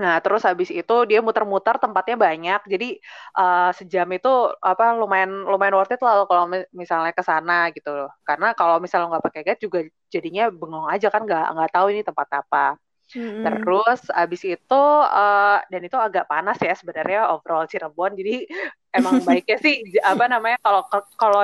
Nah, 0.00 0.16
terus 0.24 0.42
habis 0.48 0.72
itu 0.72 0.96
dia 1.04 1.20
muter-muter 1.20 1.76
tempatnya 1.76 2.16
banyak. 2.16 2.60
Jadi 2.72 2.88
uh, 3.36 3.68
sejam 3.76 4.08
itu 4.16 4.32
apa 4.64 4.96
lumayan 4.96 5.44
lumayan 5.44 5.76
worth 5.76 5.92
it 5.92 6.00
lah 6.00 6.24
kalau 6.24 6.48
misalnya 6.72 7.12
ke 7.12 7.20
sana 7.20 7.68
gitu 7.76 7.92
loh. 7.92 8.10
Karena 8.24 8.56
kalau 8.56 8.80
misalnya 8.80 9.12
nggak 9.12 9.24
pakai 9.28 9.40
guide 9.44 9.60
juga 9.60 9.78
jadinya 10.08 10.48
bengong 10.48 10.88
aja 10.88 11.12
kan 11.12 11.22
nggak 11.28 11.46
nggak 11.52 11.70
tahu 11.76 11.86
ini 11.92 12.00
tempat 12.00 12.28
apa. 12.40 12.80
hmm 13.12 13.44
Terus 13.44 14.00
abis 14.08 14.42
itu 14.48 14.82
uh, 15.20 15.58
dan 15.68 15.80
itu 15.84 15.96
agak 16.00 16.24
panas 16.30 16.56
ya 16.64 16.72
sebenarnya 16.72 17.28
overall 17.36 17.68
Cirebon. 17.68 18.16
Jadi 18.16 18.48
emang 18.96 19.20
baiknya 19.20 19.56
sih 19.60 19.84
apa 20.00 20.24
namanya 20.32 20.58
kalau 20.64 20.82
kalau 21.20 21.40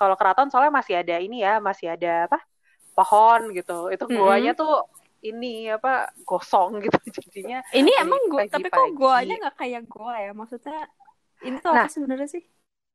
kalau 0.00 0.14
keraton 0.16 0.48
soalnya 0.48 0.72
masih 0.80 0.94
ada 1.04 1.14
ini 1.20 1.44
ya 1.44 1.60
masih 1.60 1.92
ada 1.92 2.24
apa 2.24 2.40
pohon 2.96 3.52
gitu. 3.52 3.92
Itu 3.92 4.04
guanya 4.08 4.56
mm-hmm. 4.56 4.62
tuh 4.64 4.74
ini 5.22 5.70
apa 5.70 6.12
gosong 6.22 6.82
gitu. 6.84 6.98
Jadinya 7.18 7.62
ini 7.74 7.90
emang 7.98 8.30
gua 8.30 8.46
tapi 8.46 8.68
kok 8.70 8.94
goanya 8.94 9.34
nggak 9.38 9.56
kayak 9.58 9.82
gua 9.90 10.14
ya? 10.18 10.32
Maksudnya 10.34 10.86
ini 11.42 11.56
tuh 11.62 11.72
nah, 11.74 11.86
apa 11.86 11.90
sebenarnya 11.90 12.28
sih? 12.28 12.42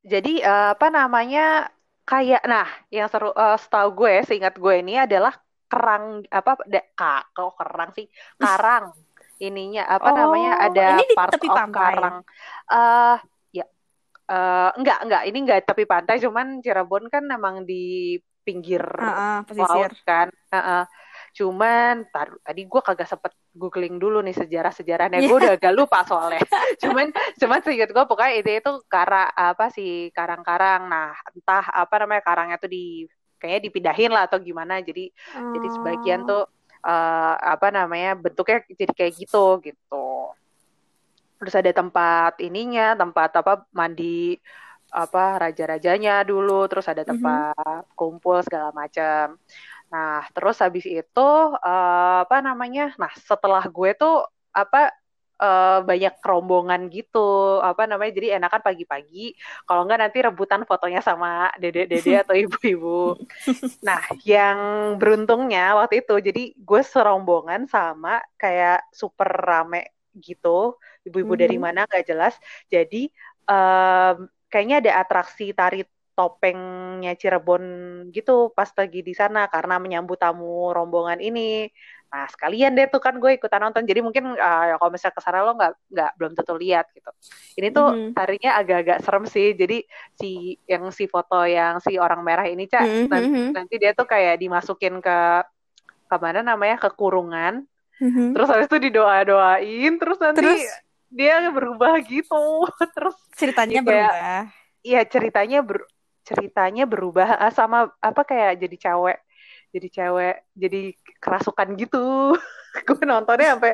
Jadi 0.03 0.43
uh, 0.43 0.75
apa 0.75 0.87
namanya 0.91 1.71
kayak 2.03 2.43
nah 2.43 2.67
yang 2.91 3.07
seru 3.07 3.31
uh, 3.31 3.55
setahu 3.55 4.03
gue 4.03 4.27
seingat 4.27 4.59
gue 4.59 4.75
ini 4.83 4.99
adalah 4.99 5.31
kerang 5.71 6.19
apa 6.27 6.59
de, 6.67 6.83
kak 6.93 7.31
kok 7.31 7.55
kerang 7.55 7.89
sih 7.95 8.07
karang. 8.43 8.91
Ininya 9.39 9.83
apa 9.89 10.07
oh, 10.11 10.15
namanya 10.15 10.51
ada 10.61 10.85
ini 10.99 11.03
di 11.09 11.15
part 11.15 11.33
tepi 11.35 11.47
of 11.49 11.55
pantai. 11.55 11.95
karang. 11.95 12.17
Uh, 12.69 13.17
ya 13.51 13.65
uh, 14.29 14.69
enggak 14.75 14.99
enggak 15.03 15.23
ini 15.27 15.37
enggak 15.43 15.59
tepi 15.67 15.83
pantai 15.87 16.15
cuman 16.21 16.59
Cirebon 16.63 17.07
kan 17.11 17.23
emang 17.27 17.63
di 17.63 18.15
pinggir 18.43 18.83
uh, 18.83 19.39
uh, 19.43 19.55
laut 19.55 19.95
kan. 20.03 20.27
Uh, 20.51 20.57
uh 20.59 20.83
Cuman 21.33 22.05
tar, 22.13 22.29
tadi 22.45 22.69
gue 22.69 22.81
kagak 22.85 23.09
sempet 23.09 23.33
googling 23.57 23.97
dulu 23.97 24.21
nih 24.21 24.37
sejarah-sejarahnya. 24.37 25.19
Yeah. 25.23 25.29
Gue 25.29 25.37
udah 25.41 25.53
agak 25.57 25.73
lupa 25.73 26.05
soalnya. 26.05 26.43
cuman 26.83 27.09
cuman 27.41 27.59
seingat 27.65 27.89
gue 27.89 28.03
pokoknya 28.05 28.33
itu 28.37 28.49
itu 28.61 28.71
kara 28.85 29.29
apa 29.33 29.73
sih 29.73 30.13
karang-karang. 30.13 30.85
Nah 30.87 31.17
entah 31.33 31.65
apa 31.73 32.05
namanya 32.05 32.21
karangnya 32.21 32.57
tuh 32.61 32.69
di 32.69 33.09
kayaknya 33.41 33.61
dipindahin 33.67 34.11
lah 34.13 34.29
atau 34.29 34.37
gimana. 34.37 34.79
Jadi 34.79 35.09
oh. 35.35 35.53
jadi 35.57 35.67
sebagian 35.73 36.21
oh. 36.23 36.27
tuh 36.29 36.43
uh, 36.85 37.35
apa 37.39 37.71
namanya 37.73 38.19
bentuknya 38.19 38.61
jadi 38.69 38.93
kayak 38.93 39.13
gitu 39.17 39.45
gitu. 39.63 40.07
Terus 41.39 41.55
ada 41.59 41.71
tempat 41.75 42.39
ininya, 42.39 42.95
tempat 42.95 43.35
apa 43.35 43.67
mandi 43.75 44.39
apa 44.93 45.41
raja-rajanya 45.49 46.21
dulu, 46.21 46.69
terus 46.69 46.85
ada 46.85 47.01
mhm. 47.01 47.09
tempat 47.17 47.57
mm 47.57 47.81
-hmm. 47.89 47.97
kumpul 47.97 48.37
segala 48.45 48.69
macam. 48.71 49.41
Nah, 49.93 50.25
terus 50.33 50.57
habis 50.57 50.89
itu 50.89 51.29
uh, 51.53 52.17
apa 52.25 52.41
namanya? 52.41 52.97
Nah, 52.97 53.13
setelah 53.13 53.61
gue 53.69 53.93
tuh 53.93 54.25
apa 54.49 54.89
uh, 55.37 55.79
banyak 55.85 56.15
rombongan 56.25 56.89
gitu. 56.89 57.61
Apa 57.61 57.85
namanya? 57.85 58.11
Jadi 58.17 58.27
enakan 58.33 58.61
pagi-pagi. 58.65 59.37
Kalau 59.69 59.85
enggak 59.85 60.01
nanti 60.01 60.17
rebutan 60.25 60.65
fotonya 60.65 61.05
sama 61.05 61.53
dede-dede 61.61 62.13
atau 62.25 62.33
ibu-ibu. 62.33 63.21
Nah 63.85 64.01
yang 64.25 64.57
beruntungnya 64.97 65.77
waktu 65.77 66.01
itu 66.01 66.15
jadi 66.17 66.43
gue 66.57 66.81
serombongan 66.81 67.69
sama 67.69 68.17
kayak 68.39 68.89
super 68.89 69.29
rame 69.29 69.93
gitu. 70.17 70.81
Ibu-ibu 71.05 71.33
mm 71.33 71.37
-hmm. 71.37 71.43
dari 71.45 71.57
mana 71.61 71.79
nggak 71.85 72.05
jelas. 72.09 72.33
Jadi 72.65 73.13
um, 73.45 74.25
kayaknya 74.49 74.77
ada 74.85 74.91
atraksi 75.01 75.49
tari 75.53 75.81
topengnya 76.13 77.17
Cirebon 77.17 77.63
gitu 78.13 78.53
pas 78.53 78.69
lagi 78.77 79.01
di 79.01 79.13
sana 79.17 79.49
karena 79.49 79.81
menyambut 79.81 80.21
tamu 80.21 80.69
rombongan 80.69 81.17
ini. 81.17 81.65
Nah 82.13 82.29
sekalian 82.29 82.77
deh 82.77 82.85
tuh 82.93 83.01
kan 83.01 83.17
gue 83.17 83.33
ikutan 83.33 83.57
nonton. 83.57 83.81
Jadi 83.89 84.05
mungkin 84.05 84.37
uh, 84.37 84.77
kalau 84.77 84.91
misalnya 84.93 85.17
ke 85.17 85.21
sana 85.25 85.41
lo 85.41 85.57
nggak 85.57 85.73
nggak 85.89 86.11
belum 86.21 86.31
tentu 86.37 86.53
lihat 86.61 86.85
gitu. 86.93 87.09
Ini 87.57 87.67
tuh 87.73 87.87
mm 87.89 87.97
-hmm. 87.97 88.11
tarinya 88.13 88.51
agak-agak 88.61 88.97
serem 89.01 89.25
sih. 89.25 89.57
Jadi 89.57 89.77
si 90.13 90.53
yang 90.69 90.93
si 90.93 91.09
foto 91.09 91.41
yang 91.49 91.81
si 91.81 91.97
orang 91.97 92.21
merah 92.21 92.45
ini 92.45 92.69
cak 92.69 92.85
mm 92.85 92.93
-hmm. 92.93 93.09
nanti, 93.09 93.39
nanti 93.57 93.75
dia 93.81 93.91
tuh 93.97 94.05
kayak 94.05 94.37
dimasukin 94.37 95.01
ke 95.01 95.19
ke 96.05 96.15
mana 96.21 96.45
namanya 96.45 96.77
ke 96.77 96.93
kurungan. 96.93 97.65
Mm 97.97 98.09
-hmm. 98.13 98.27
Terus 98.37 98.47
habis 98.53 98.69
itu 98.69 98.77
didoa-doain. 98.77 99.93
Terus 99.97 100.17
nanti 100.21 100.45
terus? 100.45 100.61
dia 101.09 101.49
berubah 101.49 101.97
gitu. 102.05 102.69
terus 102.95 103.17
ceritanya 103.33 103.81
berubah. 103.81 104.53
Iya 104.83 105.01
ceritanya 105.07 105.63
ber, 105.63 105.87
ceritanya 106.23 106.87
berubah 106.87 107.37
ah, 107.37 107.51
sama 107.51 107.91
apa 107.99 108.23
kayak 108.23 108.63
jadi 108.63 108.75
cewek 108.89 109.19
jadi 109.73 109.87
cewek 109.89 110.35
jadi 110.53 110.81
kerasukan 111.17 111.67
gitu. 111.75 112.37
Gue 112.87 113.01
nontonnya 113.05 113.57
sampai 113.57 113.73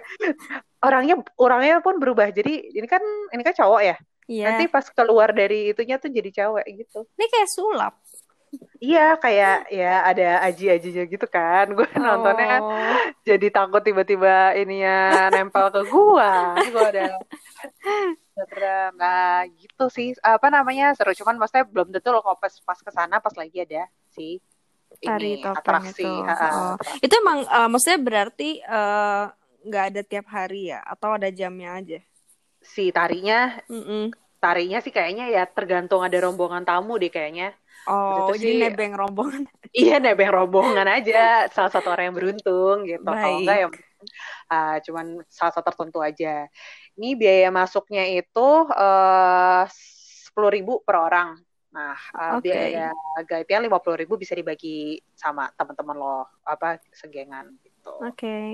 orangnya 0.80 1.16
orangnya 1.36 1.84
pun 1.84 2.00
berubah. 2.00 2.32
Jadi 2.32 2.72
ini 2.72 2.88
kan 2.88 3.04
ini 3.36 3.42
kan 3.44 3.56
cowok 3.56 3.84
ya? 3.84 3.98
Yeah. 4.30 4.46
nanti 4.46 4.70
pas 4.70 4.86
keluar 4.94 5.34
dari 5.34 5.74
itunya 5.74 5.98
tuh 5.98 6.14
jadi 6.14 6.30
cewek 6.30 6.66
gitu. 6.86 7.02
Ini 7.18 7.26
kayak 7.28 7.50
sulap. 7.50 7.94
Iya 8.82 9.18
kayak 9.22 9.70
ya 9.70 10.06
ada 10.06 10.46
aji-ajinya 10.46 11.04
gitu 11.10 11.26
kan. 11.26 11.74
Gue 11.74 11.86
oh. 11.86 12.00
nontonnya 12.00 12.62
jadi 13.26 13.50
takut 13.50 13.82
tiba-tiba 13.82 14.54
ininya 14.54 15.30
nempel 15.34 15.74
ke 15.74 15.82
gua. 15.90 16.54
Gue 16.62 16.84
ada 16.94 17.18
Instagram. 18.40 18.92
Nah, 18.96 19.44
gitu 19.60 19.86
sih. 19.92 20.16
Apa 20.24 20.48
namanya? 20.48 20.96
Seru 20.96 21.12
cuman 21.12 21.36
maksudnya 21.36 21.68
belum 21.68 21.92
tentu 21.92 22.16
loh 22.16 22.24
pas 22.24 22.54
pas 22.64 22.80
ke 22.80 22.92
sana 22.96 23.20
pas 23.20 23.36
lagi 23.36 23.68
ada 23.68 23.92
sih 24.16 24.40
ini 25.04 25.44
atraksi. 25.46 26.02
Itu. 26.02 26.26
oh. 26.26 26.76
itu 27.00 27.14
emang 27.14 27.46
uh, 27.46 27.70
maksudnya 27.70 28.00
berarti 28.02 28.58
eh, 28.58 29.24
nggak 29.70 29.84
uh, 29.86 29.90
ada 29.94 30.02
tiap 30.02 30.26
hari 30.34 30.74
ya 30.74 30.82
atau 30.82 31.16
ada 31.16 31.30
jamnya 31.30 31.78
aja? 31.78 32.00
Si 32.60 32.90
tarinya 32.90 33.60
mm 33.70 33.84
-mm. 33.86 34.04
Tarinya 34.40 34.80
sih 34.80 34.96
kayaknya 34.96 35.28
ya 35.28 35.44
tergantung 35.52 36.00
ada 36.00 36.16
rombongan 36.24 36.64
tamu 36.64 36.96
deh 36.96 37.12
kayaknya. 37.12 37.52
Oh, 37.88 38.32
jadi 38.32 38.40
sih, 38.40 38.60
nebeng 38.64 38.96
rombongan. 38.96 39.44
Iya, 39.76 40.02
nebeng 40.02 40.32
rombongan 40.32 40.88
aja. 40.88 41.46
salah 41.52 41.70
satu 41.70 41.92
orang 41.92 42.10
yang 42.10 42.18
beruntung 42.18 42.88
gitu. 42.88 43.04
Baik. 43.04 43.20
Kalau 43.20 43.38
enggak 43.44 43.58
ya 43.60 43.68
uh, 44.50 44.78
cuman 44.84 45.06
salah 45.28 45.54
satu 45.54 45.68
tertentu 45.72 46.00
aja. 46.00 46.48
Ini 47.00 47.16
biaya 47.16 47.48
masuknya 47.48 48.04
itu 48.12 48.50
eh, 48.76 49.64
sepuluh 50.28 50.52
ribu 50.52 50.84
per 50.84 51.00
orang. 51.00 51.40
Nah, 51.70 51.94
uh, 52.18 52.42
okay. 52.42 52.50
biaya 52.50 52.90
guide-nya 53.30 53.70
lima 53.70 53.78
puluh 53.78 54.02
ribu 54.02 54.18
bisa 54.18 54.34
dibagi 54.34 54.98
sama 55.14 55.54
teman-teman 55.54 55.96
lo 56.02 56.26
apa 56.42 56.82
segengan 56.90 57.46
gitu. 57.62 57.94
Oke. 58.02 58.18
Okay. 58.18 58.48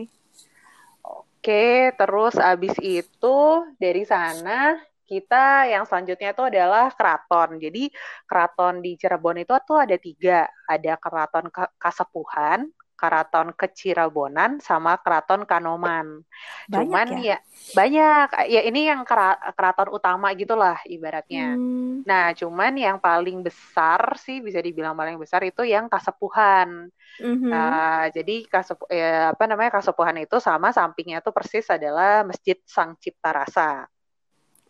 Oke, 1.06 1.96
terus 1.96 2.36
abis 2.36 2.76
itu 2.84 3.38
dari 3.80 4.04
sana 4.04 4.76
kita 5.08 5.70
yang 5.70 5.88
selanjutnya 5.88 6.34
itu 6.36 6.44
adalah 6.44 6.92
keraton. 6.92 7.56
Jadi 7.62 7.88
keraton 8.28 8.84
di 8.84 9.00
Cirebon 9.00 9.40
itu 9.40 9.54
tuh 9.64 9.80
ada 9.80 9.96
tiga. 9.96 10.50
Ada 10.68 11.00
keraton 11.00 11.48
Kasepuhan, 11.80 12.68
keraton 12.96 13.52
Kecirabonan 13.54 14.64
sama 14.64 14.98
keraton 14.98 15.44
Kanoman. 15.44 16.24
Banyak 16.72 16.82
Cuman 16.88 17.08
ya? 17.22 17.36
ya 17.36 17.38
banyak. 17.76 18.28
Ya 18.50 18.62
ini 18.66 18.88
yang 18.88 19.04
keraton 19.06 19.90
utama 19.92 20.32
gitulah 20.34 20.80
ibaratnya. 20.88 21.54
Hmm. 21.54 22.02
Nah, 22.08 22.32
cuman 22.34 22.74
yang 22.80 22.98
paling 22.98 23.44
besar 23.44 24.16
sih 24.18 24.40
bisa 24.40 24.64
dibilang 24.64 24.96
paling 24.96 25.20
besar 25.20 25.44
itu 25.44 25.68
yang 25.68 25.92
Kasepuhan. 25.92 26.90
Mm-hmm. 27.16 27.48
Nah, 27.48 28.12
jadi 28.12 28.44
kasepu, 28.44 28.92
ya, 28.92 29.32
apa 29.32 29.48
namanya 29.48 29.80
Kasepuhan 29.80 30.20
itu 30.20 30.36
sama 30.44 30.76
sampingnya 30.76 31.24
tuh 31.24 31.32
persis 31.32 31.64
adalah 31.72 32.28
Masjid 32.28 32.60
Sang 32.68 33.00
Cipta 33.00 33.32
Rasa. 33.32 33.88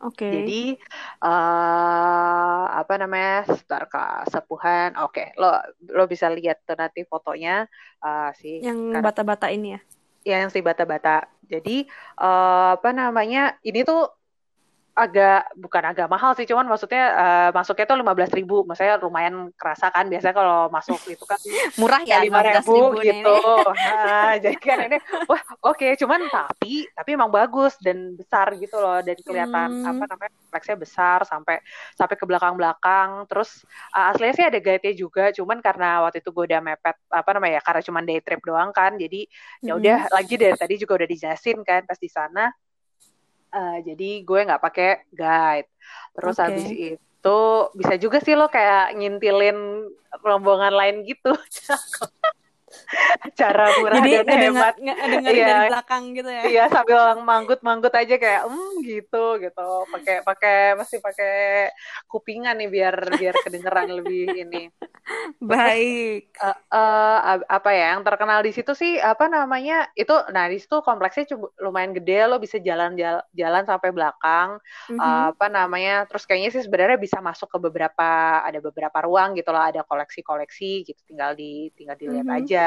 Oke. 0.03 0.27
Okay. 0.27 0.31
Jadi 0.35 0.63
uh, 1.23 2.65
apa 2.71 2.93
namanya 2.99 3.47
Star 3.55 3.87
Sepuhan. 4.27 4.99
Oke, 4.99 5.31
okay. 5.31 5.39
lo 5.39 5.55
lo 5.91 6.03
bisa 6.07 6.27
lihat 6.27 6.63
tuh 6.67 6.75
nanti 6.75 7.07
fotonya 7.07 7.63
uh, 8.03 8.31
si 8.35 8.59
yang 8.59 8.91
bata-bata 8.99 9.47
ini 9.47 9.75
ya. 9.75 9.81
Ya, 10.25 10.35
yang 10.41 10.51
si 10.51 10.59
bata-bata. 10.59 11.29
Jadi 11.45 11.85
uh, 12.17 12.75
apa 12.75 12.89
namanya? 12.91 13.55
Ini 13.61 13.85
tuh 13.85 14.09
agak 14.95 15.51
bukan 15.59 15.83
agak 15.91 16.07
mahal 16.07 16.31
sih 16.39 16.47
cuman 16.47 16.71
maksudnya 16.71 17.03
uh, 17.11 17.49
masuknya 17.51 17.83
tuh 17.83 17.99
lima 17.99 18.15
belas 18.15 18.31
ribu 18.31 18.63
maksudnya 18.63 18.95
lumayan 19.03 19.51
kerasa 19.59 19.91
kan 19.91 20.07
biasanya 20.07 20.31
kalau 20.31 20.71
masuk 20.71 20.95
itu 21.11 21.19
kan 21.27 21.35
murah 21.83 21.99
ya 22.07 22.23
lima 22.23 22.39
ribu 22.39 22.95
gitu 23.03 23.37
nah, 23.75 24.39
jadi 24.43 24.55
kan 24.55 24.87
ini 24.87 24.97
wah 25.27 25.43
oke 25.67 25.75
okay. 25.75 25.99
cuman 25.99 26.31
tapi 26.31 26.87
tapi 26.95 27.09
emang 27.11 27.27
bagus 27.27 27.75
dan 27.83 28.15
besar 28.15 28.55
gitu 28.55 28.79
loh 28.79 29.03
dan 29.03 29.19
kelihatan 29.19 29.83
hmm. 29.83 29.91
apa 29.91 30.03
namanya 30.07 30.31
kompleksnya 30.31 30.77
besar 30.79 31.19
sampai 31.27 31.59
sampai 31.99 32.15
ke 32.15 32.23
belakang 32.23 32.55
belakang 32.55 33.27
terus 33.27 33.67
uh, 33.91 34.15
aslinya 34.15 34.31
sih 34.31 34.45
ada 34.47 34.63
guide-nya 34.63 34.95
juga 34.95 35.35
cuman 35.35 35.59
karena 35.59 36.07
waktu 36.07 36.23
itu 36.23 36.31
gue 36.31 36.55
udah 36.55 36.63
mepet 36.63 36.95
apa 37.11 37.29
namanya 37.35 37.59
ya 37.59 37.61
karena 37.67 37.81
cuma 37.83 37.99
day 37.99 38.23
trip 38.23 38.39
doang 38.47 38.71
kan 38.71 38.95
jadi 38.95 39.27
ya 39.59 39.75
udah 39.75 40.07
hmm. 40.07 40.15
lagi 40.15 40.35
dari 40.39 40.55
tadi 40.55 40.79
juga 40.79 41.03
udah 41.03 41.09
dijelasin 41.11 41.67
kan 41.67 41.83
pas 41.83 41.99
di 41.99 42.07
sana 42.07 42.47
Uh, 43.55 43.79
jadi 43.87 44.09
gue 44.27 44.39
nggak 44.51 44.59
pakai 44.59 45.07
guide. 45.15 45.71
Terus 46.11 46.35
okay. 46.35 46.43
habis 46.43 46.65
itu 46.67 47.39
bisa 47.71 47.93
juga 47.95 48.19
sih 48.19 48.35
lo 48.35 48.51
kayak 48.51 48.99
ngintilin 48.99 49.87
rombongan 50.19 50.75
lain 50.75 51.07
gitu. 51.07 51.31
cara 53.39 53.65
murah 53.79 53.97
Jadi, 54.01 54.11
dan 54.23 54.37
hemat. 54.39 54.75
Jadi 54.77 55.15
iya, 55.33 55.47
dari 55.47 55.63
belakang 55.71 56.03
gitu 56.13 56.29
ya. 56.29 56.43
Iya, 56.45 56.63
sambil 56.71 56.99
manggut-manggut 57.21 57.93
aja 57.93 58.15
kayak 58.15 58.43
hmm 58.47 58.73
gitu 58.85 59.25
gitu. 59.41 59.69
Pakai 59.89 60.15
pakai 60.21 60.57
masih 60.77 60.99
pakai 61.01 61.35
kupingan 62.07 62.55
nih 62.59 62.69
biar 62.69 62.95
biar 63.17 63.35
kedengeran 63.43 63.89
lebih 63.91 64.31
ini. 64.45 64.69
Baik. 65.41 66.33
uh, 66.41 66.57
uh, 66.73 67.41
apa 67.45 67.69
ya 67.71 67.95
yang 67.95 68.03
terkenal 68.03 68.41
di 68.41 68.51
situ 68.53 68.73
sih 68.73 68.97
apa 68.97 69.29
namanya? 69.29 69.89
Itu 69.93 70.13
nah 70.33 70.49
di 70.49 70.57
situ 70.57 70.81
kompleksnya 70.81 71.35
cukup 71.35 71.53
lumayan 71.61 71.93
gede 71.93 72.25
lo 72.25 72.37
bisa 72.41 72.57
jalan 72.61 72.97
jalan, 72.97 73.21
jalan 73.33 73.63
sampai 73.65 73.89
belakang. 73.93 74.57
Mm 74.89 74.97
-hmm. 74.97 74.99
uh, 74.99 75.25
apa 75.35 75.47
namanya? 75.49 76.05
Terus 76.09 76.23
kayaknya 76.25 76.49
sih 76.55 76.63
sebenarnya 76.65 76.97
bisa 76.97 77.21
masuk 77.21 77.49
ke 77.51 77.57
beberapa 77.61 78.41
ada 78.41 78.59
beberapa 78.61 78.97
ruang 79.05 79.37
gitu 79.37 79.49
lah, 79.53 79.71
ada 79.73 79.81
koleksi-koleksi 79.85 80.85
gitu 80.87 81.01
tinggal 81.05 81.37
di 81.37 81.69
tinggal 81.77 81.95
dilihat 81.95 82.25
mm 82.25 82.31
-hmm. 82.31 82.39
aja 82.43 82.65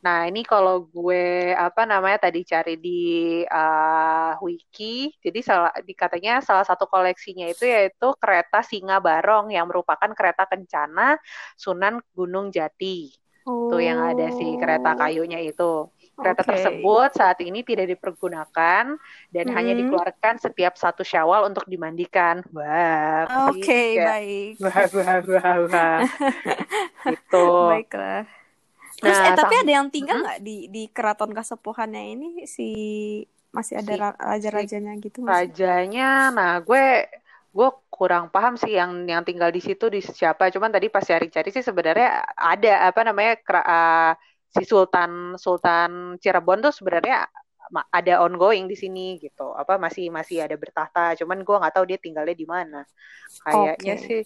Nah, 0.00 0.24
ini 0.26 0.40
kalau 0.46 0.88
gue 0.88 1.52
apa 1.52 1.84
namanya 1.84 2.30
tadi 2.30 2.40
cari 2.42 2.80
di 2.80 3.02
uh, 3.44 4.32
wiki, 4.40 5.12
jadi 5.20 5.38
salah 5.44 5.72
dikatanya 5.84 6.40
salah 6.40 6.64
satu 6.64 6.88
koleksinya 6.88 7.44
itu 7.50 7.68
yaitu 7.68 8.08
kereta 8.16 8.64
Singa 8.64 8.98
Barong 8.98 9.52
yang 9.52 9.68
merupakan 9.68 10.08
kereta 10.16 10.48
kencana 10.48 11.20
Sunan 11.60 12.00
Gunung 12.16 12.48
Jati. 12.48 13.20
Oh. 13.48 13.72
Tuh 13.72 13.80
yang 13.80 14.00
ada 14.00 14.28
si 14.36 14.56
kereta 14.60 14.92
kayunya 14.96 15.40
itu. 15.40 15.88
Kereta 16.12 16.44
okay. 16.44 16.50
tersebut 16.52 17.10
saat 17.16 17.38
ini 17.40 17.64
tidak 17.64 17.88
dipergunakan 17.96 18.84
dan 19.32 19.44
hmm. 19.48 19.54
hanya 19.56 19.72
dikeluarkan 19.72 20.36
setiap 20.36 20.76
satu 20.76 21.00
Syawal 21.00 21.48
untuk 21.48 21.64
dimandikan. 21.64 22.44
Wah. 22.52 23.48
Oke, 23.48 23.64
okay, 23.64 23.88
baik. 23.96 24.52
Wah, 24.60 24.84
wah, 24.92 25.18
wah, 25.24 25.56
wah. 25.64 25.98
itu. 27.16 27.46
Baiklah. 27.72 28.39
Terus 29.00 29.16
nah, 29.16 29.32
eh 29.32 29.36
tapi 29.36 29.54
ada 29.56 29.72
yang 29.80 29.88
tinggal 29.88 30.20
nggak 30.20 30.38
hmm? 30.40 30.46
di 30.46 30.56
di 30.68 30.82
keraton 30.92 31.32
Kasepuhannya 31.32 32.02
ini 32.12 32.28
si 32.44 32.68
masih 33.50 33.82
ada 33.82 34.14
si, 34.14 34.20
raja-rajanya 34.20 34.92
gitu 35.02 35.24
masih? 35.24 35.50
Rajanya, 35.50 36.30
nah 36.30 36.52
gue 36.62 37.08
gue 37.50 37.68
kurang 37.90 38.30
paham 38.30 38.54
sih 38.54 38.78
yang 38.78 39.08
yang 39.10 39.26
tinggal 39.26 39.50
di 39.50 39.58
situ 39.58 39.90
di 39.90 39.98
siapa. 40.04 40.52
Cuman 40.52 40.70
tadi 40.70 40.86
pas 40.86 41.02
cari-cari 41.02 41.50
sih 41.50 41.64
sebenarnya 41.64 42.22
ada 42.38 42.86
apa 42.86 43.00
namanya 43.02 43.34
uh, 43.42 44.12
si 44.52 44.62
Sultan 44.62 45.34
Sultan 45.34 46.20
Cirebon 46.22 46.62
tuh 46.62 46.70
sebenarnya 46.76 47.26
ada 47.90 48.14
ongoing 48.22 48.70
di 48.70 48.76
sini 48.78 49.18
gitu. 49.18 49.50
Apa 49.56 49.80
masih 49.82 50.12
masih 50.14 50.46
ada 50.46 50.54
bertahta. 50.54 51.18
Cuman 51.18 51.42
gue 51.42 51.56
nggak 51.56 51.74
tahu 51.74 51.84
dia 51.90 51.98
tinggalnya 51.98 52.36
di 52.38 52.46
mana. 52.46 52.86
Kayaknya 53.42 53.94
okay. 53.98 54.06
sih 54.06 54.22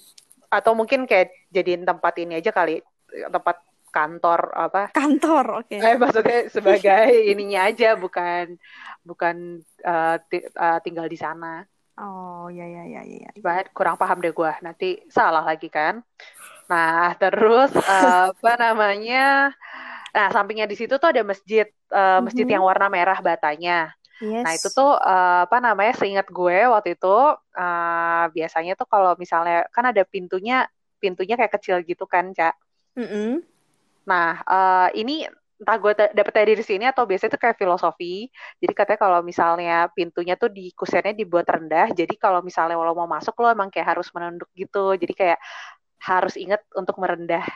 atau 0.55 0.73
mungkin 0.79 1.03
kayak 1.09 1.35
jadiin 1.51 1.83
tempat 1.83 2.15
ini 2.23 2.39
aja 2.39 2.55
kali 2.55 2.79
tempat 3.11 3.59
kantor 3.95 4.51
apa 4.51 4.91
kantor 4.91 5.63
oke 5.63 5.71
okay. 5.71 5.79
eh, 5.79 5.95
maksudnya 5.95 6.41
sebagai 6.51 7.07
ininya 7.31 7.71
aja 7.71 7.95
bukan 7.95 8.59
bukan 9.07 9.63
uh, 9.87 10.19
uh, 10.59 10.79
tinggal 10.83 11.07
di 11.07 11.15
sana 11.15 11.63
oh 12.03 12.51
ya 12.51 12.67
ya 12.67 12.83
ya 12.91 13.03
ya, 13.07 13.31
ya. 13.31 13.55
kurang 13.71 13.95
paham 13.95 14.19
deh 14.19 14.35
gue 14.35 14.53
nanti 14.67 14.99
salah 15.07 15.47
lagi 15.47 15.71
kan 15.71 16.03
nah 16.67 17.15
terus 17.15 17.71
uh, 17.79 18.31
apa 18.35 18.53
namanya 18.59 19.55
nah 20.11 20.27
sampingnya 20.35 20.67
di 20.67 20.75
situ 20.75 20.99
tuh 20.99 21.15
ada 21.15 21.23
masjid 21.23 21.71
uh, 21.95 22.19
masjid 22.19 22.43
mm 22.43 22.51
-hmm. 22.51 22.55
yang 22.59 22.65
warna 22.67 22.91
merah 22.91 23.19
batanya 23.23 23.95
Yes. 24.23 24.47
Nah 24.47 24.53
itu 24.55 24.69
tuh 24.71 24.95
uh, 24.95 25.43
apa 25.43 25.59
namanya 25.59 25.99
seingat 25.99 26.31
gue 26.31 26.59
waktu 26.71 26.95
itu 26.95 27.17
uh, 27.35 28.25
biasanya 28.31 28.79
tuh 28.79 28.87
kalau 28.87 29.19
misalnya 29.19 29.67
kan 29.75 29.91
ada 29.91 30.07
pintunya 30.07 30.71
pintunya 31.03 31.35
kayak 31.35 31.59
kecil 31.59 31.83
gitu 31.83 32.07
kan 32.07 32.31
cak. 32.31 32.55
Mm 32.95 33.07
-hmm. 33.11 33.31
Nah, 34.05 34.41
uh, 34.45 34.89
ini 34.93 35.25
entah 35.55 35.79
gue 35.81 35.93
dapet 35.97 36.35
dari 36.35 36.53
sini 36.61 36.85
atau 36.85 37.09
biasanya 37.09 37.31
itu 37.35 37.41
kayak 37.41 37.57
filosofi. 37.57 38.29
Jadi 38.61 38.73
katanya 38.77 39.01
kalau 39.01 39.21
misalnya 39.25 39.89
pintunya 39.97 40.35
tuh 40.37 40.53
di 40.53 40.75
kusennya 40.77 41.17
dibuat 41.17 41.49
rendah, 41.49 41.95
jadi 41.95 42.15
kalau 42.21 42.45
misalnya 42.45 42.77
lo 42.77 42.93
mau 42.93 43.09
masuk 43.09 43.33
lo 43.41 43.49
emang 43.49 43.73
kayak 43.73 43.97
harus 43.97 44.11
menunduk 44.13 44.51
gitu. 44.53 44.93
Jadi 44.99 45.13
kayak 45.17 45.41
harus 46.05 46.37
inget 46.37 46.61
untuk 46.77 47.01
merendah 47.01 47.47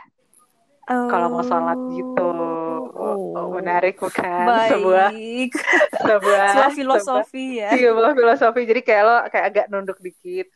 oh. 0.88 1.08
kalau 1.12 1.26
mau 1.28 1.44
sholat 1.44 1.78
gitu. 1.92 2.30
Oh, 2.98 3.36
oh 3.36 3.48
menarik 3.52 4.00
bukan? 4.00 4.46
Baik. 4.50 4.72
Sebuah 4.72 5.08
sebuah, 6.00 6.46
sebuah 6.48 6.70
filosofi 6.72 7.46
sebuah, 7.60 7.60
ya. 7.60 7.70
Iya, 7.76 7.88
sebuah 7.92 8.12
filosofi. 8.16 8.60
Jadi 8.64 8.80
kayak 8.80 9.02
lo 9.04 9.16
kayak 9.28 9.44
agak 9.52 9.66
nunduk 9.68 9.98
dikit. 10.00 10.48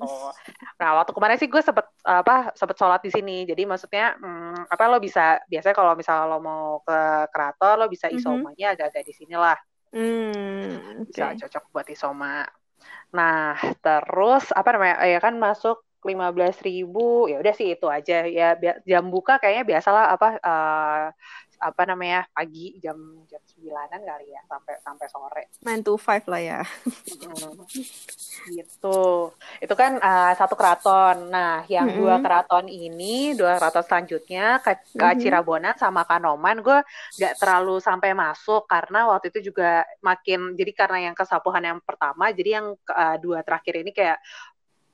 Oh. 0.00 0.34
Nah, 0.82 0.90
waktu 0.98 1.12
kemarin 1.14 1.38
sih 1.38 1.46
gue 1.46 1.62
sempet 1.62 1.86
apa 2.02 2.50
sempet 2.58 2.76
sholat 2.78 3.00
di 3.02 3.10
sini. 3.14 3.46
Jadi 3.46 3.62
maksudnya 3.62 4.18
hmm, 4.18 4.66
apa 4.66 4.84
lo 4.90 4.98
bisa 4.98 5.38
biasanya 5.46 5.76
kalau 5.76 5.92
misalnya 5.94 6.26
lo 6.26 6.38
mau 6.42 6.82
ke 6.82 7.30
keraton 7.30 7.74
lo 7.78 7.86
bisa 7.86 8.10
mhm. 8.10 8.16
isomanya 8.18 8.74
mm-hmm. 8.74 8.74
agak-agak 8.74 9.04
di 9.06 9.14
sini 9.14 9.34
lah. 9.38 9.58
Mm, 9.94 11.06
okay. 11.06 11.14
Bisa 11.14 11.24
cocok 11.46 11.64
buat 11.70 11.86
isoma. 11.86 12.42
Nah, 13.14 13.54
terus 13.78 14.50
apa 14.50 14.68
namanya? 14.74 15.06
Ya 15.06 15.22
kan 15.22 15.38
masuk 15.38 15.86
lima 16.04 16.28
belas 16.36 16.60
ribu 16.60 17.32
ya 17.32 17.40
udah 17.40 17.54
sih 17.56 17.72
itu 17.72 17.88
aja 17.88 18.28
ya 18.28 18.52
jam 18.84 19.08
buka 19.08 19.40
kayaknya 19.40 19.64
biasalah 19.64 20.12
apa 20.12 20.28
uh, 20.44 21.04
apa 21.60 21.82
namanya 21.86 22.26
pagi 22.32 22.76
jam 22.82 22.96
jam 23.30 23.42
sembilanan 23.44 24.00
kali 24.02 24.26
ya 24.30 24.42
sampai 24.46 24.74
sampai 24.82 25.06
sore. 25.08 25.42
Nine 25.62 25.82
to 25.82 25.94
five 25.96 26.24
lah 26.26 26.42
ya. 26.42 26.60
Hmm, 27.24 27.64
gitu. 28.50 29.32
Itu 29.62 29.74
kan 29.74 29.96
uh, 29.98 30.32
satu 30.36 30.54
keraton. 30.58 31.32
Nah, 31.32 31.64
yang 31.70 31.88
mm 31.88 31.94
-hmm. 31.94 32.00
dua 32.02 32.16
keraton 32.20 32.66
ini, 32.68 33.32
dua 33.32 33.56
keraton 33.56 33.84
selanjutnya 33.86 34.60
ke, 34.60 34.72
ke 34.94 34.98
mm 34.98 35.00
-hmm. 35.00 35.20
Cirabonan 35.22 35.74
sama 35.78 36.02
Kanoman, 36.04 36.60
gue 36.60 36.78
nggak 37.20 37.34
terlalu 37.40 37.80
sampai 37.80 38.12
masuk 38.12 38.68
karena 38.68 39.08
waktu 39.08 39.32
itu 39.32 39.50
juga 39.52 39.86
makin 40.04 40.54
jadi 40.58 40.72
karena 40.74 40.98
yang 41.10 41.14
kesapuhan 41.16 41.64
yang 41.64 41.80
pertama, 41.80 42.30
jadi 42.34 42.60
yang 42.60 42.66
uh, 42.90 43.16
dua 43.18 43.40
terakhir 43.40 43.80
ini 43.80 43.90
kayak 43.94 44.18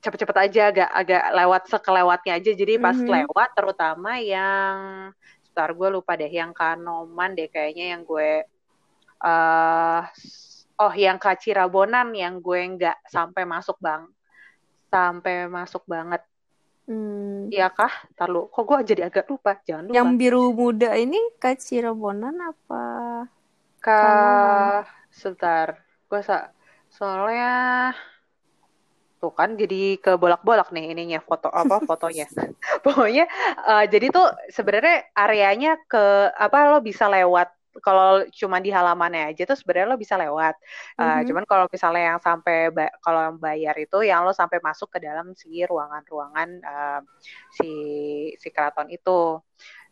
cepet-cepet 0.01 0.37
aja 0.49 0.63
agak 0.73 0.91
agak 0.97 1.25
lewat 1.37 1.63
sekelewatnya 1.69 2.33
aja 2.41 2.51
jadi 2.57 2.81
pas 2.81 2.97
mm 2.97 3.05
-hmm. 3.05 3.15
lewat 3.21 3.51
terutama 3.53 4.17
yang 4.17 4.77
Star 5.51 5.75
gue 5.75 5.89
lupa 5.91 6.15
deh 6.15 6.31
yang 6.31 6.55
Kanoman 6.55 7.35
deh 7.35 7.51
kayaknya 7.51 7.99
yang 7.99 8.03
gue 8.07 8.47
uh, 9.21 10.03
oh 10.81 10.93
yang 10.97 11.19
Kacirabonan 11.21 12.15
yang 12.17 12.41
gue 12.41 12.61
nggak 12.79 13.05
sampai 13.11 13.45
masuk 13.45 13.77
bang. 13.83 14.09
Sampai 14.91 15.47
masuk 15.47 15.85
banget. 15.87 16.23
Hmm. 16.91 17.47
Iya 17.53 17.71
kah? 17.71 17.93
Tahu 18.19 18.51
kok 18.51 18.63
gue 18.67 18.95
jadi 18.95 19.07
agak 19.07 19.31
lupa? 19.31 19.59
Jangan 19.63 19.91
lupa. 19.91 19.95
yang 19.95 20.19
biru 20.19 20.51
muda 20.51 20.97
ini 20.99 21.19
Kacirabonan 21.39 22.35
apa? 22.41 22.85
Ka 23.79 24.03
sebentar. 25.13 25.79
Gue 26.11 26.21
sa 26.27 26.51
soalnya 26.91 27.95
tuh 29.21 29.37
kan 29.37 29.55
jadi 29.55 30.01
ke 30.01 30.17
bolak-bolak 30.17 30.73
nih 30.73 30.97
ininya 30.97 31.21
foto 31.21 31.53
apa 31.53 31.79
fotonya 31.89 32.27
pokoknya 32.81 33.29
uh, 33.69 33.85
jadi 33.85 34.09
tuh 34.09 34.27
sebenarnya 34.49 35.13
areanya 35.13 35.77
ke 35.85 36.33
apa 36.33 36.73
lo 36.73 36.81
bisa 36.81 37.07
lewat 37.07 37.53
kalau 37.79 38.27
cuma 38.35 38.59
di 38.59 38.75
halamannya 38.75 39.31
aja 39.31 39.47
tuh 39.47 39.55
sebenarnya 39.55 39.95
lo 39.95 39.99
bisa 39.99 40.19
lewat. 40.19 40.59
Uh, 40.99 41.03
mm-hmm. 41.07 41.27
Cuman 41.31 41.45
kalau 41.47 41.67
misalnya 41.71 42.15
yang 42.15 42.21
sampai 42.21 42.75
ba- 42.75 42.95
kalau 42.99 43.31
yang 43.31 43.39
bayar 43.39 43.75
itu 43.79 44.03
yang 44.03 44.27
lo 44.27 44.35
sampai 44.35 44.59
masuk 44.59 44.91
ke 44.91 44.99
dalam 44.99 45.33
si 45.39 45.63
ruangan-ruangan 45.63 46.49
uh, 46.67 47.01
si 47.55 47.71
si 48.43 48.49
keraton 48.51 48.91
itu. 48.91 49.39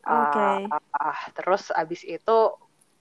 Uh, 0.02 0.24
okay. 0.26 0.56
uh, 0.74 1.18
terus 1.38 1.70
abis 1.70 2.02
itu 2.02 2.38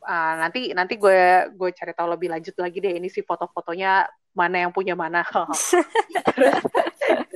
uh, 0.07 0.33
nanti 0.39 0.71
nanti 0.71 0.95
gue 0.95 1.51
gue 1.51 1.69
cari 1.75 1.91
tahu 1.91 2.07
lebih 2.15 2.31
lanjut 2.31 2.55
lagi 2.55 2.79
deh 2.79 2.95
ini 2.95 3.11
si 3.11 3.19
foto-fotonya 3.21 4.07
mana 4.31 4.63
yang 4.63 4.71
punya 4.71 4.95
mana. 4.95 5.27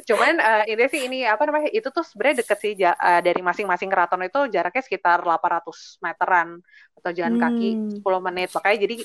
cuman 0.02 0.34
uh, 0.42 0.64
ini 0.66 0.84
sih 0.90 1.02
ini 1.08 1.20
apa 1.24 1.46
namanya 1.46 1.70
itu 1.70 1.88
tuh 1.94 2.02
sebenarnya 2.02 2.42
deket 2.44 2.58
sih 2.58 2.74
uh, 2.84 3.22
dari 3.22 3.40
masing-masing 3.40 3.88
keraton 3.88 4.26
itu 4.26 4.50
jaraknya 4.50 4.84
sekitar 4.84 5.22
800 5.22 6.02
meteran 6.02 6.58
atau 6.98 7.12
jalan 7.14 7.38
hmm. 7.38 7.44
kaki 7.44 7.70
10 8.02 8.28
menit 8.28 8.50
makanya 8.52 8.78
jadi 8.82 8.96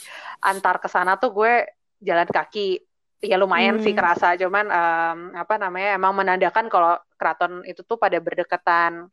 antar 0.40 0.76
ke 0.80 0.88
sana 0.88 1.20
tuh 1.20 1.30
gue 1.36 1.68
jalan 2.00 2.26
kaki 2.26 2.80
ya 3.22 3.36
lumayan 3.36 3.76
hmm. 3.80 3.84
sih 3.84 3.92
kerasa 3.92 4.36
cuman 4.40 4.66
um, 4.68 5.18
apa 5.36 5.54
namanya 5.56 6.00
emang 6.00 6.12
menandakan 6.16 6.66
kalau 6.68 6.96
keraton 7.16 7.64
itu 7.68 7.84
tuh 7.84 7.96
pada 8.00 8.16
berdekatan 8.20 9.08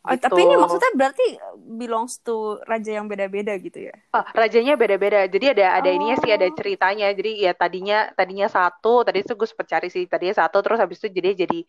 Oh, 0.00 0.16
gitu. 0.16 0.32
tapi 0.32 0.48
ini 0.48 0.56
maksudnya 0.56 0.92
berarti 0.96 1.28
belongs 1.60 2.24
to 2.24 2.56
raja 2.64 2.96
yang 2.96 3.04
beda-beda 3.04 3.52
gitu 3.60 3.84
ya? 3.84 3.94
Oh, 4.16 4.24
rajanya 4.32 4.72
beda-beda. 4.72 5.28
Jadi 5.28 5.52
ada 5.52 5.76
ada 5.76 5.92
oh. 5.92 5.96
ininya 6.00 6.16
sih, 6.16 6.32
ada 6.32 6.48
ceritanya. 6.56 7.12
Jadi 7.12 7.44
ya 7.44 7.52
tadinya 7.52 8.08
tadinya 8.16 8.48
satu, 8.48 9.04
tadi 9.04 9.20
itu 9.20 9.36
gue 9.36 9.44
sempat 9.44 9.68
cari 9.68 9.92
sih, 9.92 10.08
tadinya 10.08 10.40
satu 10.40 10.64
terus 10.64 10.80
habis 10.80 11.04
itu 11.04 11.12
jadi 11.12 11.44
jadi 11.44 11.60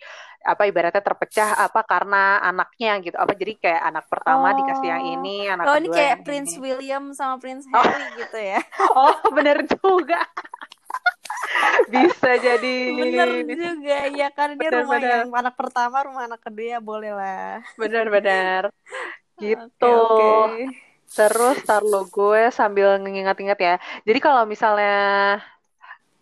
apa 0.47 0.63
ibaratnya 0.63 1.03
terpecah 1.03 1.59
apa 1.59 1.83
karena 1.83 2.39
anaknya 2.39 3.03
gitu. 3.03 3.19
Apa 3.19 3.35
jadi 3.35 3.53
kayak 3.59 3.81
anak 3.91 4.05
pertama 4.07 4.47
oh. 4.47 4.55
dikasih 4.63 4.87
yang 4.87 5.03
ini, 5.11 5.37
anak 5.51 5.65
oh, 5.67 5.75
kedua. 5.75 5.81
ini 5.83 5.87
kayak 5.91 6.17
Prince 6.23 6.53
ini. 6.55 6.61
William 6.63 7.03
sama 7.11 7.35
Prince 7.35 7.67
oh. 7.67 7.83
Harry 7.83 7.99
oh. 7.99 8.11
gitu 8.15 8.37
ya. 8.39 8.59
oh, 8.95 9.15
bener 9.35 9.67
juga 9.67 10.23
bisa 11.91 12.31
jadi 12.39 12.75
bener 12.95 13.29
juga 13.43 13.99
ya 14.15 14.29
kan 14.31 14.55
dia 14.55 14.69
bener, 14.71 14.81
rumah 14.83 14.99
bener. 14.99 15.11
yang 15.11 15.29
anak 15.35 15.55
pertama 15.59 15.97
rumah 16.07 16.23
anak 16.27 16.41
kedua 16.41 16.67
ya 16.77 16.79
boleh 16.79 17.11
lah. 17.11 17.59
Benar-benar 17.75 18.71
gitu. 19.43 19.95
Okay, 19.95 20.31
okay. 20.47 20.67
terus 21.11 21.57
tar 21.67 21.83
lo 21.83 22.07
gue 22.07 22.49
sambil 22.53 22.95
ngingat-ingat 23.01 23.59
ya. 23.59 23.75
Jadi 24.07 24.19
kalau 24.23 24.47
misalnya 24.47 25.39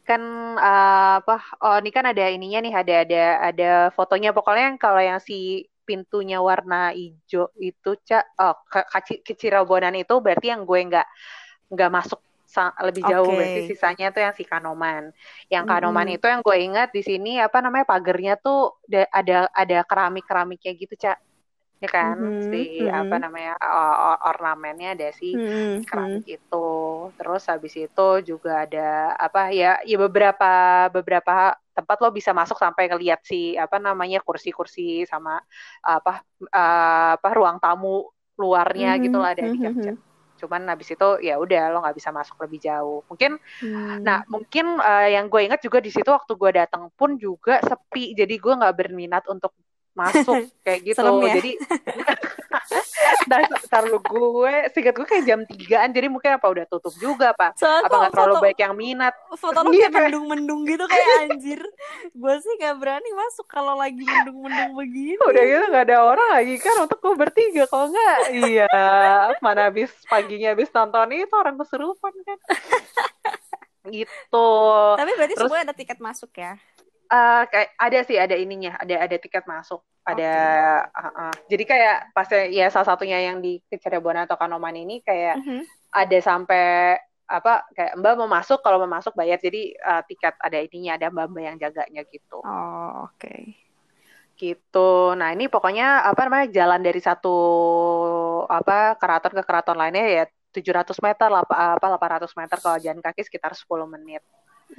kan 0.10 0.22
uh, 0.58 1.22
apa 1.22 1.38
oh 1.62 1.78
ini 1.78 1.94
kan 1.94 2.10
ada 2.10 2.26
ininya 2.34 2.60
nih 2.66 2.74
ada 2.74 2.96
ada 3.06 3.24
ada 3.54 3.72
fotonya. 3.94 4.34
Pokoknya 4.34 4.74
yang 4.74 4.78
kalau 4.82 5.02
yang 5.02 5.22
si 5.22 5.70
pintunya 5.86 6.38
warna 6.38 6.94
hijau 6.94 7.50
itu 7.58 7.98
cak 8.06 8.38
oh 8.38 8.54
ke, 8.70 8.86
ke 9.26 9.34
itu 9.34 10.16
berarti 10.22 10.54
yang 10.54 10.62
gue 10.62 10.80
nggak 10.86 11.08
nggak 11.74 11.90
masuk 11.90 12.22
lebih 12.82 13.04
jauh 13.06 13.30
okay. 13.30 13.38
berarti 13.38 13.62
sisanya 13.70 14.08
tuh 14.10 14.22
yang 14.26 14.34
si 14.34 14.44
Kanoman. 14.44 15.14
Yang 15.48 15.66
Kanoman 15.70 16.08
mm. 16.10 16.16
itu 16.18 16.26
yang 16.26 16.42
gue 16.42 16.58
ingat 16.58 16.90
di 16.90 17.02
sini 17.06 17.38
apa 17.38 17.62
namanya 17.62 17.86
pagernya 17.86 18.36
tuh 18.42 18.82
ada 18.90 19.48
ada 19.54 19.80
keramik-keramiknya 19.86 20.72
gitu, 20.74 20.96
Cak. 20.98 21.18
Ya 21.80 21.88
kan? 21.88 22.20
Mm-hmm. 22.20 22.44
Si 22.52 22.64
mm-hmm. 22.84 22.92
apa 22.92 23.16
namanya 23.22 23.54
ornamennya 24.28 25.00
ada 25.00 25.10
si 25.16 25.32
mm-hmm. 25.32 25.88
keramik 25.88 26.26
itu. 26.28 26.70
Terus 27.16 27.44
habis 27.48 27.74
itu 27.78 28.08
juga 28.26 28.68
ada 28.68 29.16
apa 29.16 29.54
ya 29.54 29.80
ya 29.86 29.98
beberapa 30.02 30.52
beberapa 30.92 31.56
tempat 31.72 31.98
lo 32.04 32.12
bisa 32.12 32.36
masuk 32.36 32.60
sampai 32.60 32.92
ngeliat 32.92 33.24
si 33.24 33.56
apa 33.56 33.80
namanya 33.80 34.20
kursi-kursi 34.20 35.08
sama 35.08 35.40
apa 35.80 36.28
uh, 36.52 37.16
apa 37.16 37.30
ruang 37.32 37.64
tamu 37.64 38.12
luarnya 38.36 39.00
mm-hmm. 39.00 39.06
gitu 39.08 39.18
lah 39.22 39.32
ada 39.32 39.44
di 39.48 39.56
mm-hmm 39.56 40.09
cuman 40.40 40.72
habis 40.72 40.88
itu 40.96 41.10
ya 41.20 41.36
udah 41.36 41.76
lo 41.76 41.84
nggak 41.84 41.98
bisa 42.00 42.10
masuk 42.16 42.40
lebih 42.40 42.64
jauh 42.64 43.04
mungkin 43.12 43.36
hmm. 43.60 44.00
nah 44.02 44.24
mungkin 44.32 44.80
uh, 44.80 45.08
yang 45.12 45.28
gue 45.28 45.44
ingat 45.44 45.60
juga 45.60 45.84
di 45.84 45.92
situ 45.92 46.08
waktu 46.08 46.32
gue 46.34 46.52
datang 46.56 46.88
pun 46.96 47.20
juga 47.20 47.60
sepi 47.60 48.16
jadi 48.16 48.36
gue 48.40 48.54
nggak 48.56 48.76
berminat 48.80 49.28
untuk 49.28 49.52
masuk 49.92 50.48
kayak 50.66 50.96
gitu 50.96 51.04
ya? 51.04 51.36
jadi 51.36 51.52
nah 53.30 53.46
taruh 53.70 54.02
gue 54.02 54.54
singkat 54.74 54.94
gue 54.98 55.08
kayak 55.08 55.24
jam 55.26 55.40
tigaan 55.46 55.94
jadi 55.94 56.10
mungkin 56.10 56.36
apa 56.36 56.48
udah 56.50 56.66
tutup 56.66 56.94
juga 56.98 57.32
pak 57.38 57.60
Soalnya 57.60 57.86
apa 57.86 57.96
nggak 57.96 58.14
terlalu 58.16 58.36
baik 58.50 58.60
yang 58.60 58.76
minat? 58.76 59.14
foto 59.36 59.60
lo 59.64 59.70
kayak 59.72 59.92
mendung-mendung 59.92 60.62
gitu 60.68 60.84
kayak 60.88 61.08
anjir. 61.28 61.62
Gue 62.12 62.34
sih 62.40 62.54
gak 62.60 62.76
berani 62.80 63.10
masuk 63.16 63.48
kalau 63.48 63.76
lagi 63.76 64.00
mendung-mendung 64.00 64.72
begini. 64.76 65.20
Udah 65.20 65.44
gitu 65.44 65.66
gak 65.72 65.86
ada 65.90 65.98
orang 66.04 66.30
lagi 66.40 66.56
kan 66.60 66.76
untuk 66.84 67.00
gue 67.00 67.14
bertiga 67.16 67.64
kalau 67.68 67.92
nggak 67.92 68.20
iya. 68.36 68.68
Mana 69.44 69.72
habis 69.72 69.92
paginya 70.08 70.56
habis 70.56 70.72
nonton 70.72 71.12
itu 71.16 71.36
orang 71.36 71.56
keserupan 71.60 72.14
kan. 72.24 72.40
Gitu. 73.90 74.50
Tapi 75.00 75.12
berarti 75.18 75.34
Terus, 75.34 75.50
semua 75.50 75.66
ada 75.66 75.74
tiket 75.74 75.98
masuk 75.98 76.30
ya 76.38 76.60
Uh, 77.10 77.42
kayak 77.50 77.74
ada 77.82 78.00
sih 78.06 78.22
ada 78.22 78.38
ininya 78.38 78.78
ada 78.78 79.02
ada 79.02 79.18
tiket 79.18 79.42
masuk 79.50 79.82
ada 80.06 80.34
okay. 80.86 80.94
uh, 80.94 81.08
uh. 81.10 81.34
jadi 81.50 81.64
kayak 81.66 81.98
pas 82.14 82.30
ya 82.30 82.70
salah 82.70 82.94
satunya 82.94 83.18
yang 83.18 83.42
di 83.42 83.58
Cirebon 83.66 84.14
atau 84.14 84.38
Kanoman 84.38 84.78
ini 84.78 85.02
kayak 85.02 85.42
mm-hmm. 85.42 85.62
ada 85.90 86.18
sampai 86.22 87.02
apa 87.30 87.66
kayak 87.78 87.94
mbak 87.98 88.14
mau 88.18 88.30
masuk 88.30 88.62
kalau 88.66 88.82
mau 88.82 88.90
masuk 88.90 89.14
bayar 89.14 89.38
jadi 89.38 89.74
uh, 89.86 90.02
tiket 90.06 90.34
ada 90.42 90.58
ininya 90.62 90.98
ada 90.98 91.08
mbak 91.14 91.30
mbak 91.30 91.44
yang 91.46 91.58
jaganya 91.62 92.02
gitu 92.10 92.42
oh 92.42 93.06
oke 93.06 93.18
okay. 93.18 93.54
gitu 94.34 95.14
nah 95.14 95.30
ini 95.30 95.46
pokoknya 95.46 96.10
apa 96.10 96.26
namanya 96.26 96.50
jalan 96.50 96.82
dari 96.82 96.98
satu 96.98 97.38
apa 98.50 98.98
keraton 98.98 99.34
ke 99.38 99.44
keraton 99.46 99.78
lainnya 99.78 100.06
ya 100.10 100.24
700 100.50 100.98
meter 101.06 101.30
apa 101.30 101.86
800 101.86 102.34
meter 102.34 102.58
kalau 102.58 102.78
jalan 102.82 103.02
kaki 103.06 103.22
sekitar 103.22 103.54
10 103.54 103.66
menit 103.94 104.26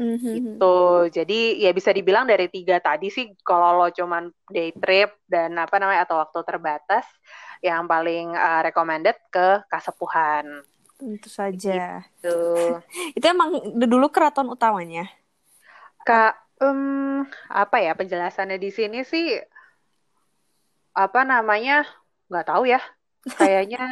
Mm-hmm. 0.00 0.34
Gitu. 0.56 0.80
Jadi 1.12 1.60
ya 1.60 1.70
bisa 1.76 1.92
dibilang 1.92 2.24
dari 2.24 2.48
tiga 2.48 2.80
tadi 2.80 3.12
sih 3.12 3.36
kalau 3.44 3.84
lo 3.84 3.92
cuman 3.92 4.32
day 4.48 4.72
trip 4.72 5.12
dan 5.28 5.52
apa 5.60 5.76
namanya 5.76 6.08
atau 6.08 6.16
waktu 6.24 6.40
terbatas 6.48 7.04
yang 7.60 7.84
paling 7.84 8.32
uh, 8.32 8.64
recommended 8.64 9.20
ke 9.28 9.60
Kasepuhan. 9.68 10.64
Tentu 10.96 11.28
saja. 11.28 12.00
Gitu. 12.00 12.40
Itu 13.16 13.24
emang 13.28 13.76
dulu 13.76 14.08
keraton 14.08 14.48
utamanya. 14.48 15.04
Kak, 16.08 16.64
um, 16.64 17.28
apa 17.52 17.84
ya 17.84 17.92
penjelasannya 17.92 18.56
di 18.56 18.72
sini 18.72 19.04
sih 19.04 19.36
apa 20.96 21.28
namanya 21.28 21.84
nggak 22.32 22.48
tahu 22.48 22.64
ya. 22.72 22.80
Kayaknya 23.36 23.84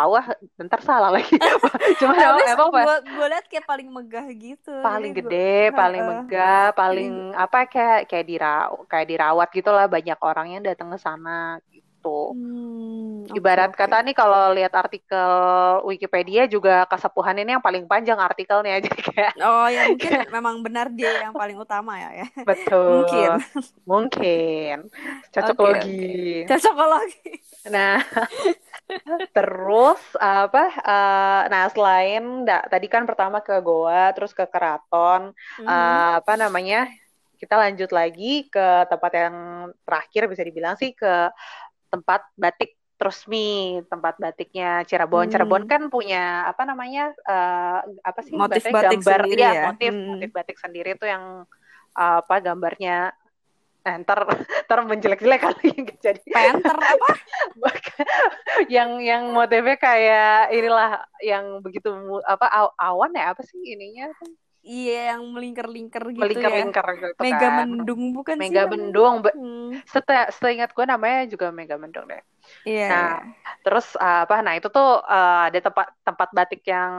tahu 0.00 0.12
ah 0.16 0.26
bentar 0.56 0.80
salah 0.80 1.10
lagi. 1.12 1.36
Cuma 2.00 2.16
emang, 2.16 2.40
emang 2.48 2.68
gue 2.72 2.96
gue 3.04 3.26
liat 3.28 3.46
kayak 3.52 3.66
paling 3.68 3.88
megah 3.92 4.26
gitu. 4.32 4.74
Paling 4.80 5.12
gede 5.12 5.70
gua, 5.70 5.76
paling 5.76 6.02
uh, 6.02 6.08
megah 6.08 6.66
paling 6.72 7.12
uh, 7.36 7.44
apa 7.44 7.58
kayak 7.68 8.00
kayak 8.08 8.26
dirawat 8.26 8.80
kayak 8.88 9.06
dirawat 9.12 9.48
gitulah 9.52 9.86
banyak 9.86 10.18
orang 10.24 10.46
yang 10.56 10.62
datang 10.64 10.88
ke 10.88 10.98
sana 10.98 11.60
gitu. 11.68 12.32
Hmm, 12.32 13.09
ibarat 13.34 13.70
okay, 13.72 13.86
kata 13.86 14.02
nih 14.02 14.14
kalau 14.16 14.54
lihat 14.54 14.72
artikel 14.74 15.30
Wikipedia 15.86 16.48
juga 16.50 16.84
Kasepuhan 16.86 17.38
ini 17.38 17.58
yang 17.58 17.64
paling 17.64 17.84
panjang 17.86 18.18
artikelnya 18.18 18.76
aja 18.82 18.90
kayak 18.90 19.32
oh 19.40 19.66
ya 19.70 19.90
mungkin 19.90 20.10
memang 20.36 20.56
benar 20.64 20.86
dia 20.92 21.28
yang 21.28 21.34
paling 21.34 21.56
utama 21.58 21.98
ya 21.98 22.24
ya. 22.24 22.26
Betul. 22.42 23.04
Mungkin. 23.04 23.30
Mungkin. 23.86 24.76
Cocok 25.30 25.56
okay, 25.58 25.72
okay. 25.76 26.34
cocok 26.48 26.74
logi. 26.76 27.32
Nah 27.70 27.98
terus 29.36 30.02
apa 30.18 30.64
uh, 30.82 31.42
nah 31.46 31.70
selain 31.70 32.42
da, 32.42 32.66
tadi 32.66 32.90
kan 32.90 33.06
pertama 33.06 33.38
ke 33.38 33.54
goa 33.62 34.10
terus 34.10 34.34
ke 34.34 34.42
keraton 34.50 35.30
mm. 35.62 35.66
uh, 35.66 36.18
apa 36.18 36.34
namanya 36.34 36.90
kita 37.40 37.56
lanjut 37.56 37.90
lagi 37.94 38.50
ke 38.52 38.66
tempat 38.90 39.12
yang 39.16 39.36
terakhir 39.86 40.22
bisa 40.28 40.42
dibilang 40.44 40.76
sih 40.76 40.92
ke 40.92 41.32
tempat 41.88 42.20
batik 42.36 42.79
terus 43.00 43.24
mi 43.24 43.80
tempat 43.88 44.20
batiknya 44.20 44.84
Cirebon. 44.84 45.24
Hmm. 45.24 45.32
Cirebon 45.32 45.64
kan 45.64 45.88
punya 45.88 46.44
apa 46.44 46.68
namanya 46.68 47.16
uh, 47.24 47.80
apa 48.04 48.20
sih 48.20 48.36
motif 48.36 48.60
batik 48.68 49.00
gambar 49.00 49.20
sendiri 49.24 49.40
ya, 49.40 49.52
ya. 49.56 49.62
motif 49.72 49.92
hmm. 49.96 50.08
motif 50.12 50.28
batik 50.36 50.58
sendiri 50.60 50.90
tuh 51.00 51.08
yang 51.08 51.24
uh, 51.96 52.16
apa 52.20 52.34
gambarnya 52.44 53.16
eh, 53.88 53.96
ntar 54.04 54.28
ntar 54.68 54.78
menjelek-jelek 54.84 55.40
kali 55.40 55.72
jadi 55.96 56.20
penter 56.28 56.76
apa? 56.92 57.10
Yang 58.68 58.90
yang 59.08 59.32
motifnya 59.32 59.76
kayak 59.80 60.52
inilah 60.52 61.00
yang 61.24 61.64
begitu 61.64 61.88
apa 62.28 62.68
awan 62.76 63.16
ya 63.16 63.32
apa 63.32 63.40
sih 63.48 63.56
ininya 63.64 64.12
Iya 64.60 65.16
yang 65.16 65.24
melingkar-lingkar 65.32 66.04
gitu 66.12 66.20
melingkar-lingkar 66.20 66.84
ya. 66.84 66.96
gitu 67.00 67.20
Mega 67.24 67.48
kan. 67.48 67.56
Mendung 67.64 68.02
bukan 68.12 68.36
Mega 68.36 68.62
sih? 68.68 68.70
Mendung. 68.76 69.14
Hmm. 69.24 69.72
Setelah 69.88 70.28
seingat 70.36 70.76
gue 70.76 70.84
namanya 70.84 71.24
juga 71.32 71.48
Mega 71.48 71.80
Mendung 71.80 72.04
deh. 72.04 72.20
Iya. 72.68 72.88
Nah, 72.92 73.12
yeah. 73.24 73.56
terus 73.64 73.96
uh, 73.96 74.28
apa? 74.28 74.36
Nah 74.44 74.60
itu 74.60 74.68
tuh 74.68 75.00
uh, 75.00 75.48
ada 75.48 75.58
tempat 75.64 75.86
tempat 76.04 76.28
batik 76.36 76.60
yang 76.68 76.92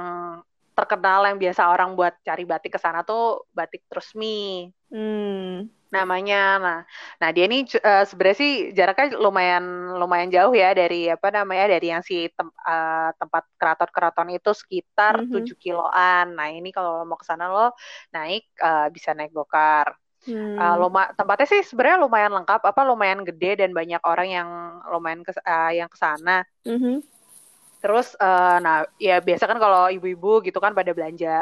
terkenal 0.74 1.22
yang 1.30 1.38
biasa 1.38 1.70
orang 1.70 1.94
buat 1.94 2.18
cari 2.26 2.44
batik 2.50 2.74
ke 2.74 2.80
sana 2.82 3.06
tuh 3.06 3.46
batik 3.54 3.86
Trusmi. 3.86 4.74
Hmm 4.92 5.72
namanya. 5.92 6.42
Nah, 6.58 6.80
nah 7.20 7.30
dia 7.36 7.46
ini 7.46 7.68
uh, 7.68 8.04
sebenarnya 8.08 8.40
sih 8.40 8.54
jaraknya 8.72 9.20
lumayan 9.20 9.94
lumayan 10.00 10.32
jauh 10.32 10.56
ya 10.56 10.72
dari 10.72 11.12
apa 11.12 11.28
namanya 11.30 11.76
dari 11.78 11.92
yang 11.92 12.02
si 12.02 12.32
tem, 12.32 12.48
uh, 12.48 13.12
tempat 13.20 13.44
keraton-keraton 13.60 14.32
itu 14.32 14.52
sekitar 14.56 15.22
mm 15.22 15.28
-hmm. 15.30 15.52
7 15.52 15.60
kiloan. 15.60 16.26
Nah, 16.34 16.48
ini 16.50 16.72
kalau 16.72 17.04
mau 17.04 17.20
ke 17.20 17.28
sana 17.28 17.52
lo 17.52 17.76
naik 18.16 18.48
uh, 18.64 18.88
bisa 18.90 19.12
naik 19.12 19.36
gokar. 19.36 19.94
Hmm. 20.22 20.54
Uh, 20.54 20.76
luma, 20.78 21.10
tempatnya 21.18 21.50
sih 21.50 21.66
sebenarnya 21.66 21.98
lumayan 22.06 22.30
lengkap, 22.38 22.62
apa 22.62 22.82
lumayan 22.86 23.26
gede 23.26 23.66
dan 23.66 23.74
banyak 23.74 23.98
orang 24.06 24.30
yang 24.30 24.50
lumayan 24.94 25.26
ke, 25.26 25.34
uh, 25.34 25.74
yang 25.74 25.90
ke 25.90 25.98
sana. 25.98 26.46
Mm 26.62 26.78
-hmm. 26.78 26.96
Terus 27.82 28.14
uh, 28.22 28.62
nah 28.62 28.86
ya 29.02 29.18
biasa 29.18 29.50
kan 29.50 29.58
kalau 29.58 29.90
ibu-ibu 29.90 30.46
gitu 30.46 30.62
kan 30.62 30.78
pada 30.78 30.94
belanja 30.94 31.42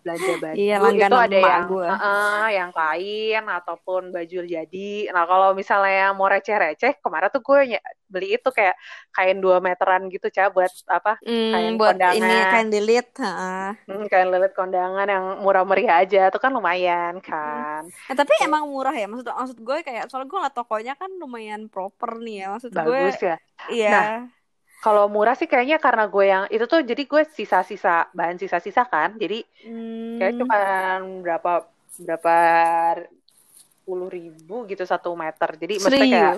belanja 0.00 0.32
baju 0.42 0.56
iya, 0.56 0.80
itu 0.80 1.12
ada 1.12 1.36
yang 1.36 1.68
uh, 1.68 2.48
yang 2.48 2.70
kain 2.72 3.44
ataupun 3.44 4.08
baju 4.08 4.38
jadi. 4.48 4.92
Nah 5.12 5.28
kalau 5.28 5.52
misalnya 5.52 6.08
yang 6.08 6.16
mau 6.16 6.32
receh-receh 6.32 7.04
kemarin 7.04 7.28
tuh 7.28 7.44
gue 7.44 7.76
beli 8.08 8.38
itu 8.38 8.48
kayak 8.48 8.78
kain 9.10 9.42
dua 9.42 9.58
meteran 9.58 10.06
gitu 10.06 10.30
cah 10.30 10.48
buat 10.48 10.70
apa 10.86 11.18
hmm, 11.20 11.50
kain 11.50 11.74
buat 11.74 11.98
kondangan. 11.98 12.16
ini 12.16 12.36
kain 12.48 12.68
lilit. 12.72 13.08
Hmm, 13.20 14.04
kain 14.08 14.28
lilit 14.32 14.52
kondangan 14.56 15.06
yang 15.10 15.24
murah 15.44 15.66
meriah 15.66 16.00
aja 16.00 16.32
tuh 16.32 16.40
kan 16.40 16.54
lumayan 16.54 17.18
kan. 17.20 17.84
Hmm. 17.84 18.08
Eh, 18.08 18.16
tapi 18.16 18.32
so. 18.40 18.48
emang 18.48 18.70
murah 18.70 18.94
ya 18.94 19.04
maksud 19.10 19.26
maksud 19.28 19.58
gue 19.60 19.76
kayak 19.84 20.08
soalnya 20.08 20.30
gue 20.32 20.40
lah 20.40 20.52
tokonya 20.54 20.94
kan 20.96 21.10
lumayan 21.18 21.68
proper 21.68 22.22
nih 22.22 22.46
ya 22.46 22.46
maksud 22.54 22.70
Bagus 22.72 23.20
gue. 23.20 23.34
ya. 23.34 23.36
Iya. 23.68 23.90
Nah, 23.92 24.18
kalau 24.84 25.08
murah 25.08 25.32
sih 25.32 25.48
kayaknya 25.48 25.80
karena 25.80 26.04
gue 26.12 26.24
yang 26.28 26.44
itu 26.52 26.68
tuh 26.68 26.84
jadi 26.84 27.08
gue 27.08 27.22
sisa-sisa 27.32 28.12
bahan 28.12 28.36
sisa-sisa 28.36 28.84
kan. 28.84 29.16
Jadi 29.16 29.40
hmm. 29.64 30.20
kayak 30.20 30.34
cuma 30.36 30.58
berapa 31.24 31.52
berapa 32.04 32.36
puluh 33.88 34.12
ribu 34.12 34.68
gitu 34.68 34.84
satu 34.84 35.16
meter. 35.16 35.56
Jadi 35.56 35.80
maksudnya 35.80 36.04
kayak 36.04 36.36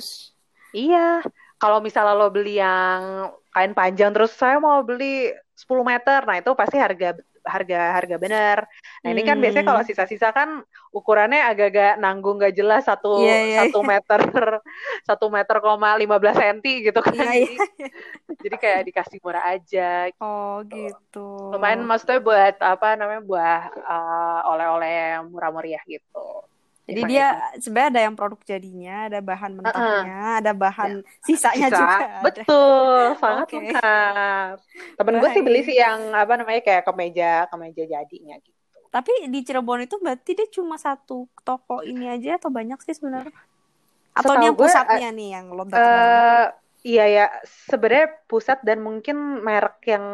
iya. 0.70 1.26
Kalau 1.58 1.82
misalnya 1.82 2.14
lo 2.14 2.30
beli 2.30 2.60
yang 2.60 3.32
kain 3.50 3.72
panjang 3.72 4.12
terus 4.12 4.36
saya 4.36 4.60
mau 4.60 4.84
beli 4.84 5.32
10 5.56 5.80
meter 5.80 6.20
nah 6.28 6.36
itu 6.36 6.52
pasti 6.52 6.76
harga 6.76 7.16
harga 7.46 7.94
harga 7.96 8.16
benar. 8.18 8.58
Nah 9.00 9.08
ini 9.14 9.22
kan 9.22 9.38
biasanya 9.38 9.64
kalau 9.64 9.80
hmm. 9.80 9.88
sisa-sisa 9.88 10.34
kan 10.34 10.66
ukurannya 10.90 11.40
agak-agak 11.46 12.02
nanggung 12.02 12.42
gak 12.42 12.58
jelas 12.58 12.84
satu 12.84 13.22
yeah, 13.22 13.40
yeah, 13.46 13.58
satu 13.64 13.80
yeah. 13.80 13.88
meter 13.94 14.20
satu 15.08 15.26
meter 15.30 15.56
koma 15.62 15.94
lima 15.94 16.18
belas 16.18 16.34
senti 16.34 16.82
gitu 16.82 16.98
kan. 16.98 17.14
Yeah, 17.14 17.46
yeah. 17.46 17.90
Jadi, 18.26 18.42
jadi 18.42 18.56
kayak 18.58 18.80
dikasih 18.90 19.18
murah 19.22 19.44
aja. 19.54 20.10
Oh 20.18 20.60
gitu. 20.66 21.54
Lumayan 21.54 21.86
maksudnya 21.86 22.18
buat 22.18 22.58
apa 22.58 22.98
namanya 22.98 23.22
buah 23.22 23.60
uh, 23.86 24.40
oleh-oleh 24.50 24.92
yang 25.16 25.30
murah 25.30 25.54
meriah 25.54 25.82
gitu. 25.86 26.44
Jadi 26.86 27.02
dia 27.10 27.26
sebenarnya 27.58 27.90
ada 27.90 28.02
yang 28.06 28.14
produk 28.14 28.40
jadinya, 28.46 29.10
ada 29.10 29.18
bahan 29.18 29.52
mentahnya, 29.58 30.06
uh 30.06 30.30
-uh. 30.30 30.38
ada 30.38 30.52
bahan 30.54 30.90
ya. 31.02 31.08
sisanya 31.26 31.68
Sisa. 31.68 31.78
juga. 31.82 32.06
Betul, 32.30 33.02
sangat 33.18 33.46
okay. 33.50 33.58
lengkap. 33.58 34.56
Temen 34.94 35.14
gue 35.18 35.30
sih 35.34 35.42
beli 35.42 35.60
sih 35.66 35.76
yang 35.82 36.14
apa 36.14 36.38
namanya 36.38 36.62
kayak 36.62 36.86
kemeja, 36.86 37.50
kemeja 37.50 37.82
jadinya 37.90 38.38
gitu. 38.38 38.54
Tapi 38.86 39.12
di 39.26 39.40
Cirebon 39.42 39.82
itu 39.82 39.98
berarti 39.98 40.30
dia 40.38 40.46
cuma 40.46 40.78
satu 40.78 41.26
toko 41.42 41.82
ini 41.82 42.06
aja 42.06 42.38
atau 42.38 42.54
banyak 42.54 42.78
sih 42.86 42.94
sebenarnya? 42.94 43.34
Atau 44.14 44.38
dia 44.38 44.54
pusatnya 44.54 45.10
gue, 45.10 45.18
nih 45.18 45.28
yang 45.36 45.46
lo 45.52 45.66
uh, 45.66 46.48
Iya 46.86 47.04
ya, 47.10 47.26
sebenarnya 47.66 48.14
pusat 48.30 48.62
dan 48.62 48.78
mungkin 48.78 49.42
merek 49.42 49.82
yang 49.90 50.06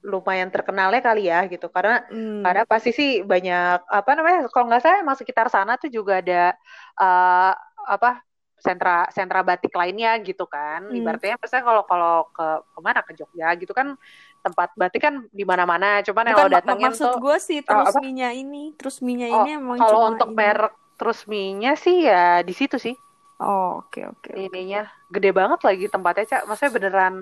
lumayan 0.00 0.48
terkenalnya 0.48 1.04
kali 1.04 1.28
ya 1.28 1.44
gitu. 1.52 1.68
Karena 1.68 2.00
hmm. 2.08 2.40
karena 2.40 2.62
pasti 2.64 2.96
sih 2.96 3.20
banyak 3.20 3.84
apa 3.84 4.10
namanya 4.16 4.48
kalau 4.48 4.72
nggak 4.72 4.80
salah 4.80 5.04
emang 5.04 5.20
sekitar 5.20 5.52
sana 5.52 5.76
tuh 5.76 5.92
juga 5.92 6.24
ada 6.24 6.56
uh, 6.96 7.52
apa 7.84 8.24
sentra 8.56 9.04
sentra 9.12 9.44
batik 9.44 9.76
lainnya 9.76 10.16
gitu 10.24 10.48
kan. 10.48 10.88
Hmm. 10.88 10.96
Ibaratnya 10.96 11.36
misalnya 11.36 11.64
kalau 11.68 11.82
kalau 11.84 12.16
ke 12.32 12.46
ke 12.64 12.78
mana 12.80 13.00
ke 13.04 13.12
Jogja 13.20 13.48
gitu 13.60 13.72
kan 13.76 14.00
tempat 14.40 14.72
batik 14.80 15.04
kan 15.04 15.28
di 15.28 15.44
mana-mana. 15.44 16.00
Cuman 16.00 16.24
Bukan, 16.24 16.32
yang 16.32 16.40
lo 16.40 16.56
datangin 16.56 16.88
maksud 16.88 17.04
tuh 17.04 17.20
gue 17.20 17.36
sih 17.36 17.60
terus 17.60 17.92
oh, 17.92 18.00
minyak 18.00 18.32
ini, 18.32 18.72
terus 18.80 19.04
minyak 19.04 19.28
oh, 19.28 19.44
ini 19.44 19.60
emang 19.60 19.76
kalau 19.76 20.16
untuk 20.16 20.32
ini. 20.32 20.40
merek 20.40 20.72
terus 20.96 21.28
minyak 21.28 21.76
sih 21.76 22.08
ya 22.08 22.40
di 22.40 22.56
situ 22.56 22.80
sih. 22.80 22.96
Oh, 23.40 23.80
oke 23.80 23.96
okay, 23.96 24.04
oke. 24.04 24.30
Okay, 24.36 24.52
Ininya 24.52 24.84
gede 25.08 25.32
banget 25.32 25.60
lagi 25.64 25.86
tempatnya, 25.88 26.28
Cak. 26.28 26.42
Maksudnya 26.44 26.72
beneran 26.76 27.16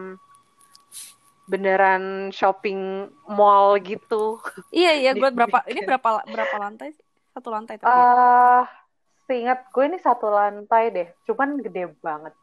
beneran 1.49 2.29
shopping 2.35 3.09
mall 3.31 3.79
gitu. 3.81 4.43
Iya, 4.75 4.93
iya, 4.99 5.11
gue 5.15 5.31
berapa 5.39 5.65
ini 5.71 5.81
berapa 5.87 6.27
berapa 6.27 6.57
lantai 6.59 6.93
sih? 6.93 7.07
Satu 7.33 7.49
lantai 7.55 7.79
tapi. 7.79 7.89
Ya? 7.89 8.03
Uh, 8.03 8.65
seingat 9.31 9.71
gue 9.71 9.85
ini 9.87 9.99
satu 10.03 10.27
lantai 10.29 10.91
deh, 10.91 11.09
cuman 11.25 11.63
gede 11.63 11.95
banget. 12.03 12.35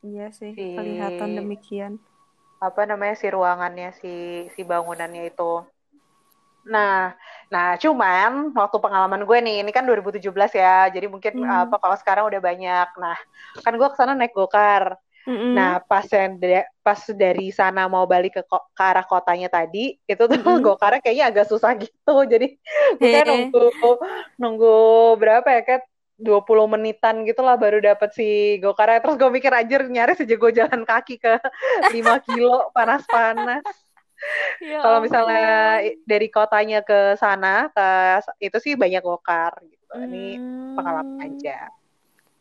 Iya 0.00 0.32
sih, 0.32 0.56
si, 0.56 0.74
kelihatan 0.74 1.36
demikian. 1.36 1.92
Apa 2.56 2.88
namanya 2.88 3.20
si 3.20 3.28
ruangannya 3.28 3.92
si 4.00 4.12
si 4.56 4.64
bangunannya 4.64 5.28
itu. 5.28 5.60
Nah, 6.66 7.16
nah 7.48 7.74
cuman 7.80 8.52
waktu 8.52 8.76
pengalaman 8.78 9.22
gue 9.24 9.38
nih, 9.40 9.56
ini 9.64 9.70
kan 9.72 9.84
2017 9.88 10.26
ya, 10.54 10.88
jadi 10.92 11.06
mungkin 11.08 11.40
hmm. 11.40 11.68
apa 11.70 11.76
kalau 11.80 11.96
sekarang 11.96 12.24
udah 12.28 12.40
banyak. 12.40 12.88
Nah, 13.00 13.16
kan 13.64 13.72
gue 13.76 13.88
ke 13.88 13.96
sana 13.96 14.12
naik 14.12 14.36
gokar. 14.36 15.00
Mm-hmm. 15.28 15.52
Nah, 15.52 15.84
pas 15.84 16.06
yang 16.08 16.40
de- 16.40 16.70
pas 16.80 17.00
dari 17.12 17.52
sana 17.52 17.84
mau 17.92 18.08
balik 18.08 18.40
ke, 18.40 18.42
ko- 18.48 18.64
ke 18.72 18.82
arah 18.82 19.04
kotanya 19.04 19.52
tadi, 19.52 20.00
itu 20.08 20.22
tuh 20.24 20.32
mm-hmm. 20.32 20.64
gokarnya 20.64 21.00
kayaknya 21.04 21.26
agak 21.28 21.46
susah 21.52 21.76
gitu. 21.76 22.14
Jadi 22.32 22.56
gue 22.96 23.04
kayak 23.04 23.28
nunggu 23.28 23.64
nunggu 24.40 24.78
berapa 25.20 25.44
ya 25.44 25.62
kayak 25.62 25.84
20 26.20 26.68
menitan 26.68 27.24
gitu 27.24 27.40
lah 27.40 27.56
baru 27.60 27.84
dapet 27.84 28.16
si 28.16 28.56
gokarnya. 28.64 29.04
Terus 29.04 29.16
gue 29.20 29.28
mikir 29.28 29.52
anjir 29.52 29.80
nyaris 29.88 30.24
aja 30.24 30.36
gue 30.36 30.52
jalan 30.56 30.82
kaki 30.88 31.20
ke 31.20 31.36
5 31.96 32.26
kilo 32.28 32.72
panas-panas 32.72 33.64
ya 34.60 34.78
kalau 34.84 34.98
misalnya 35.00 35.80
dari 36.04 36.28
kotanya 36.28 36.84
ke 36.84 37.16
sana 37.16 37.68
ke 37.72 37.88
itu 38.44 38.58
sih 38.60 38.74
banyak 38.76 39.00
gokar 39.00 39.56
gitu 39.64 39.94
hmm. 39.96 40.06
ini 40.06 40.24
pengalaman 40.76 41.18
aja 41.24 41.72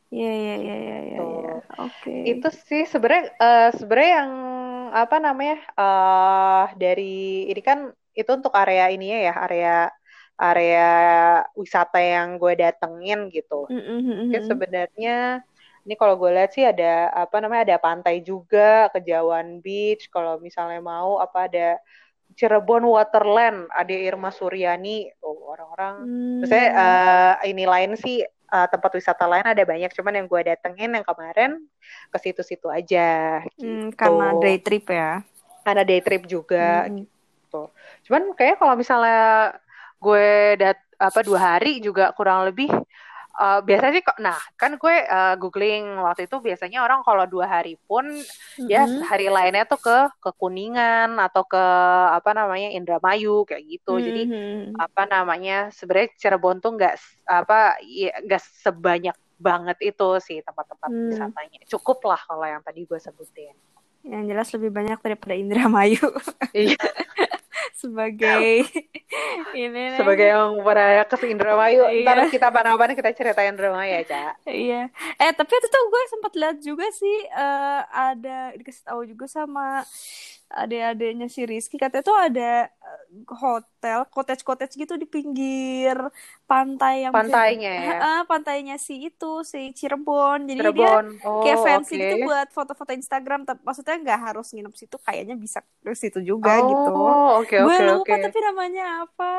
Iya 0.10 0.32
iya 0.34 0.56
iya 0.58 0.76
iya 0.82 0.98
iya. 1.06 1.20
Ya. 1.22 1.56
Oke. 1.86 2.14
Itu 2.26 2.50
sih 2.50 2.90
sebenarnya 2.90 3.30
uh, 3.38 3.70
sebenarnya 3.78 4.14
yang 4.26 4.32
apa 4.90 5.18
namanya 5.22 5.58
uh, 5.78 6.66
dari 6.74 7.46
ini 7.46 7.62
kan 7.62 7.94
itu 8.18 8.30
untuk 8.34 8.50
area 8.58 8.90
ini 8.90 9.14
ya 9.14 9.38
area 9.38 9.94
area 10.34 10.90
wisata 11.54 12.02
yang 12.02 12.42
gue 12.42 12.58
datengin 12.58 13.30
gitu. 13.30 13.70
Mm 13.70 14.34
-hmm. 14.34 14.42
sebenarnya 14.50 15.46
ini 15.88 15.96
kalau 15.96 16.16
gue 16.20 16.32
lihat 16.32 16.52
sih 16.52 16.66
ada 16.66 17.12
apa 17.14 17.40
namanya 17.40 17.74
ada 17.74 17.78
pantai 17.80 18.20
juga 18.24 18.88
Kejauhan 18.92 19.64
Beach 19.64 20.08
kalau 20.12 20.40
misalnya 20.40 20.80
mau 20.84 21.20
apa 21.20 21.48
ada 21.48 21.80
Cirebon 22.38 22.86
Waterland 22.86 23.68
ada 23.74 23.96
Irma 23.96 24.30
Suryani 24.30 25.10
oh, 25.24 25.50
orang-orang 25.50 25.94
hmm. 26.06 26.42
saya 26.46 26.68
uh, 26.76 27.34
ini 27.48 27.66
lain 27.66 27.98
sih 27.98 28.22
uh, 28.54 28.68
tempat 28.70 28.92
wisata 28.98 29.26
lain 29.26 29.46
ada 29.46 29.64
banyak 29.66 29.90
cuman 29.94 30.14
yang 30.22 30.28
gue 30.30 30.42
datengin 30.46 30.92
yang 30.94 31.06
kemarin 31.06 31.62
ke 32.10 32.18
situ-situ 32.22 32.68
aja 32.70 33.42
hmm, 33.42 33.50
gitu. 33.50 33.66
hmm, 33.66 33.88
karena 33.98 34.28
day 34.38 34.58
trip 34.62 34.86
ya 34.90 35.12
karena 35.66 35.84
day 35.86 36.02
trip 36.02 36.24
juga 36.26 36.86
hmm. 36.86 37.06
gitu 37.06 37.64
cuman 38.10 38.24
kayak 38.38 38.58
kalau 38.62 38.74
misalnya 38.78 39.54
gue 40.00 40.56
dat 40.60 40.80
apa 41.00 41.20
dua 41.24 41.40
hari 41.40 41.80
juga 41.80 42.12
kurang 42.12 42.44
lebih 42.44 42.68
uh, 43.40 43.60
biasanya 43.64 43.94
sih 43.96 44.04
kok 44.04 44.20
nah 44.20 44.36
kan 44.60 44.76
gue 44.76 44.96
uh, 45.08 45.36
googling 45.40 46.04
waktu 46.04 46.28
itu 46.28 46.38
biasanya 46.44 46.84
orang 46.84 47.02
kalau 47.08 47.24
dua 47.24 47.48
hari 47.48 47.80
pun 47.88 48.04
mm-hmm. 48.06 48.68
ya 48.68 48.84
hari 49.08 49.32
lainnya 49.32 49.64
tuh 49.64 49.80
ke 49.80 49.98
ke 50.20 50.30
kuningan 50.36 51.16
atau 51.18 51.48
ke 51.48 51.64
apa 52.12 52.36
namanya 52.36 52.76
Indramayu 52.76 53.48
kayak 53.48 53.64
gitu 53.64 53.98
mm-hmm. 53.98 54.06
jadi 54.06 54.22
apa 54.76 55.04
namanya 55.08 55.58
sebenarnya 55.72 56.12
Cirebon 56.20 56.60
tuh 56.60 56.76
nggak 56.76 56.94
apa 57.26 57.80
ya 57.88 58.12
nggak 58.20 58.44
sebanyak 58.62 59.16
banget 59.40 59.96
itu 59.96 60.10
sih 60.20 60.44
tempat-tempat 60.44 60.92
mm. 60.92 61.10
wisatanya 61.16 61.60
cukup 61.72 62.12
lah 62.12 62.20
kalau 62.28 62.44
yang 62.44 62.60
tadi 62.60 62.84
gue 62.84 63.00
sebutin 63.00 63.56
yang 64.04 64.28
jelas 64.28 64.48
lebih 64.56 64.72
banyak 64.72 65.00
daripada 65.00 65.36
Indramayu 65.36 66.04
iya 66.52 66.76
sebagai 67.80 68.68
ini 69.56 69.96
sebagai 69.96 70.28
yang 70.28 70.60
pernah 70.60 71.08
ke 71.08 71.26
Indramayu 71.32 71.88
iya. 71.88 72.04
ntar 72.04 72.28
kita 72.28 72.52
apa-apa 72.52 72.92
kita 72.92 73.16
ceritain 73.16 73.56
Indramayu 73.56 73.96
ya 73.96 74.02
cak. 74.04 74.34
Iya. 74.44 74.82
Eh 75.16 75.32
tapi 75.32 75.52
itu 75.56 75.68
tuh 75.72 75.84
gue 75.88 76.04
sempat 76.12 76.32
lihat 76.36 76.58
juga 76.60 76.86
sih 76.92 77.18
uh, 77.32 77.82
ada 77.88 78.52
dikasih 78.60 78.84
tahu 78.84 79.02
juga 79.08 79.26
sama 79.32 79.88
adik-adiknya 80.50 81.30
si 81.30 81.46
Rizky 81.46 81.78
katanya 81.78 82.02
tuh 82.02 82.18
ada 82.18 82.66
eh, 82.66 83.04
hotel 83.38 84.02
cottage 84.10 84.42
cottage 84.42 84.74
gitu 84.74 84.98
di 84.98 85.06
pinggir 85.06 85.94
pantai 86.50 87.06
yang 87.06 87.14
pantainya 87.14 87.70
ya 87.70 87.94
uh, 88.02 88.22
pantainya 88.26 88.82
si 88.82 89.14
itu 89.14 89.46
si 89.46 89.70
Cirebon 89.78 90.50
jadi 90.50 90.74
Cirebon. 90.74 91.06
dia 91.22 91.30
oh, 91.30 91.46
kayak 91.46 91.60
fancy 91.62 91.94
okay. 91.94 92.02
gitu 92.02 92.16
buat 92.26 92.50
foto-foto 92.50 92.92
Instagram 92.98 93.46
tapi 93.46 93.62
maksudnya 93.62 94.02
nggak 94.02 94.20
harus 94.26 94.50
nginep 94.50 94.74
situ 94.74 94.98
kayaknya 94.98 95.38
bisa 95.38 95.62
ke 95.86 95.94
situ 95.94 96.18
juga 96.26 96.58
oh, 96.58 96.66
gitu 96.66 96.92
okay, 97.46 97.60
gue 97.62 97.70
okay, 97.70 97.86
lupa 97.86 98.10
okay. 98.10 98.22
tapi 98.26 98.38
namanya 98.42 98.86
apa 99.06 99.32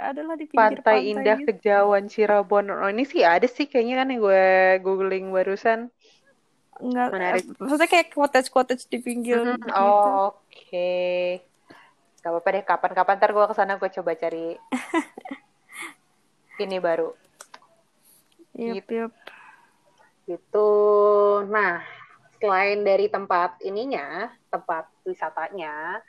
adalah 0.00 0.34
di 0.40 0.48
pinggir 0.48 0.80
pantai, 0.80 1.04
pantai 1.04 1.12
indah 1.12 1.38
gitu. 1.44 1.48
kejauhan 1.52 2.04
Cirebon 2.08 2.72
oh 2.72 2.88
ini 2.88 3.04
sih 3.04 3.20
ada 3.20 3.44
sih 3.44 3.68
kayaknya 3.68 4.00
kan 4.00 4.08
yang 4.08 4.24
gue 4.24 4.44
googling 4.80 5.28
barusan 5.36 5.92
Enggak, 6.80 7.08
menarik. 7.12 7.44
Maksudnya 7.56 7.88
kayak 7.88 8.08
cottage 8.12 8.50
cottage 8.52 8.84
di 8.88 8.98
pinggir. 9.00 9.40
Mm 9.40 9.56
-hmm. 9.56 9.64
gitu. 9.64 9.80
Oh, 9.80 10.36
oke. 10.36 10.45
Okay. 10.66 11.46
Gak 12.18 12.34
apa-apa 12.34 12.48
deh. 12.58 12.64
Kapan-kapan 12.66 13.14
ntar 13.22 13.30
gue 13.30 13.44
ke 13.46 13.54
sana 13.54 13.78
gue 13.78 13.90
coba 13.94 14.18
cari 14.18 14.58
ini 16.66 16.82
baru. 16.82 17.14
Yep, 18.58 18.74
gitu. 18.82 18.92
yep. 18.98 19.12
Gitu. 20.26 20.70
Nah, 21.46 21.86
selain 22.42 22.82
dari 22.82 23.06
tempat 23.06 23.62
ininya, 23.62 24.34
tempat 24.50 24.90
wisatanya 25.06 26.02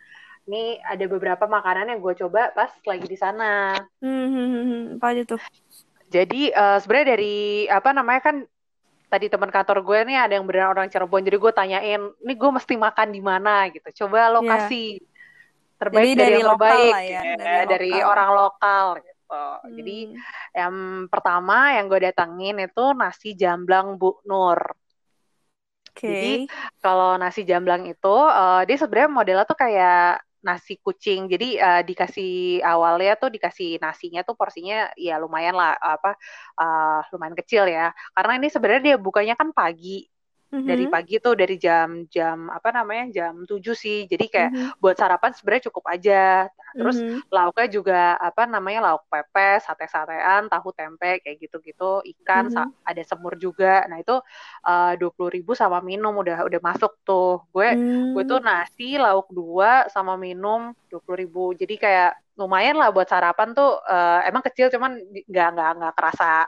ini 0.48 0.80
ada 0.80 1.06
beberapa 1.12 1.44
makanan 1.46 1.92
yang 1.92 2.00
gue 2.00 2.16
coba 2.24 2.56
pas 2.56 2.72
lagi 2.88 3.06
di 3.06 3.18
sana. 3.20 3.76
Hmm, 4.00 4.28
hmm, 4.32 4.48
hmm, 4.48 4.66
hmm. 4.66 4.84
apa 4.98 5.06
aja 5.12 5.24
tuh? 5.36 5.42
Jadi 6.08 6.56
uh, 6.56 6.80
sebenarnya 6.80 7.20
dari 7.20 7.68
apa 7.68 7.92
namanya 7.92 8.22
kan 8.24 8.36
tadi 9.08 9.32
teman 9.32 9.48
kantor 9.48 9.84
gue 9.88 10.00
nih 10.12 10.18
ada 10.20 10.34
yang 10.36 10.44
beneran 10.44 10.76
orang 10.76 10.88
Cirebon, 10.92 11.24
jadi 11.24 11.38
gue 11.40 11.52
tanyain, 11.56 12.02
ini 12.12 12.34
gue 12.36 12.50
mesti 12.52 12.76
makan 12.76 13.08
di 13.16 13.22
mana 13.24 13.72
gitu. 13.72 14.04
Coba 14.04 14.28
lokasi 14.36 15.00
yeah. 15.00 15.80
terbaik 15.80 16.04
jadi 16.04 16.12
dari, 16.12 16.20
dari 16.20 16.36
yang 16.36 16.50
terbaik 16.52 16.94
lah 16.94 17.04
ya, 17.04 17.22
ya 17.24 17.62
dari, 17.64 17.92
lokal. 17.96 18.12
orang 18.12 18.30
lokal 18.36 18.86
gitu. 19.00 19.16
Hmm. 19.32 19.76
Jadi 19.80 20.00
yang 20.56 20.76
pertama 21.08 21.58
yang 21.76 21.86
gue 21.88 22.00
datangin 22.04 22.56
itu 22.60 22.86
nasi 22.96 23.30
jamblang 23.36 23.96
Bu 23.96 24.20
Nur. 24.28 24.60
Okay. 25.96 26.08
Jadi 26.14 26.34
kalau 26.84 27.18
nasi 27.18 27.42
jamblang 27.42 27.90
itu 27.90 28.06
uh, 28.14 28.62
dia 28.68 28.78
sebenarnya 28.78 29.10
modelnya 29.10 29.46
tuh 29.50 29.58
kayak 29.58 30.27
nasi 30.48 30.80
kucing. 30.80 31.28
Jadi 31.28 31.60
uh, 31.60 31.82
dikasih 31.84 32.64
awalnya 32.64 33.20
tuh 33.20 33.30
dikasih 33.36 33.84
nasinya 33.84 34.24
tuh 34.24 34.36
porsinya 34.40 34.88
ya 34.96 35.20
lumayan 35.20 35.56
lah 35.60 35.76
apa 35.76 36.16
uh, 36.56 37.00
lumayan 37.12 37.36
kecil 37.36 37.68
ya. 37.68 37.92
Karena 38.16 38.32
ini 38.40 38.48
sebenarnya 38.48 38.84
dia 38.94 38.98
bukanya 38.98 39.36
kan 39.36 39.52
pagi 39.52 40.08
hmm 40.48 40.66
Dari 40.68 40.86
pagi 40.88 41.16
tuh 41.20 41.36
dari 41.36 41.56
jam-jam 41.60 42.48
apa 42.48 42.72
namanya 42.72 43.06
jam 43.12 43.44
7 43.44 43.60
sih. 43.76 44.08
Jadi 44.08 44.26
kayak 44.32 44.52
mm-hmm. 44.52 44.80
buat 44.80 44.96
sarapan 44.96 45.32
sebenarnya 45.36 45.68
cukup 45.68 45.86
aja. 45.92 46.48
Nah, 46.48 46.72
terus 46.76 46.98
mm-hmm. 47.00 47.28
lauknya 47.28 47.68
juga 47.68 48.02
apa 48.16 48.44
namanya 48.48 48.80
lauk 48.92 49.04
pepes, 49.12 49.68
sate-satean, 49.68 50.48
tahu 50.48 50.72
tempe 50.72 51.20
kayak 51.20 51.38
gitu-gitu, 51.44 52.00
ikan, 52.18 52.48
mm-hmm. 52.48 52.88
ada 52.88 53.04
semur 53.04 53.36
juga. 53.36 53.84
Nah, 53.92 54.00
itu 54.00 54.16
eh, 54.64 54.94
dua 54.96 55.12
puluh 55.12 55.32
ribu 55.36 55.52
sama 55.52 55.84
minum 55.84 56.16
udah 56.16 56.48
udah 56.48 56.62
masuk 56.64 56.96
tuh. 57.04 57.44
Gue 57.52 57.68
mm-hmm. 57.76 58.16
gue 58.16 58.24
tuh 58.24 58.40
nasi, 58.40 58.96
lauk 58.96 59.28
dua 59.32 59.92
sama 59.92 60.16
minum 60.16 60.72
dua 60.88 61.00
puluh 61.04 61.20
ribu. 61.20 61.52
Jadi 61.56 61.76
kayak 61.76 62.16
lumayan 62.38 62.78
lah 62.78 62.94
buat 62.94 63.10
sarapan 63.10 63.52
tuh 63.58 63.82
uh, 63.82 64.22
emang 64.24 64.46
kecil 64.46 64.70
cuman 64.70 64.94
nggak 65.26 65.50
nggak 65.58 65.72
nggak 65.82 65.94
kerasa 65.98 66.46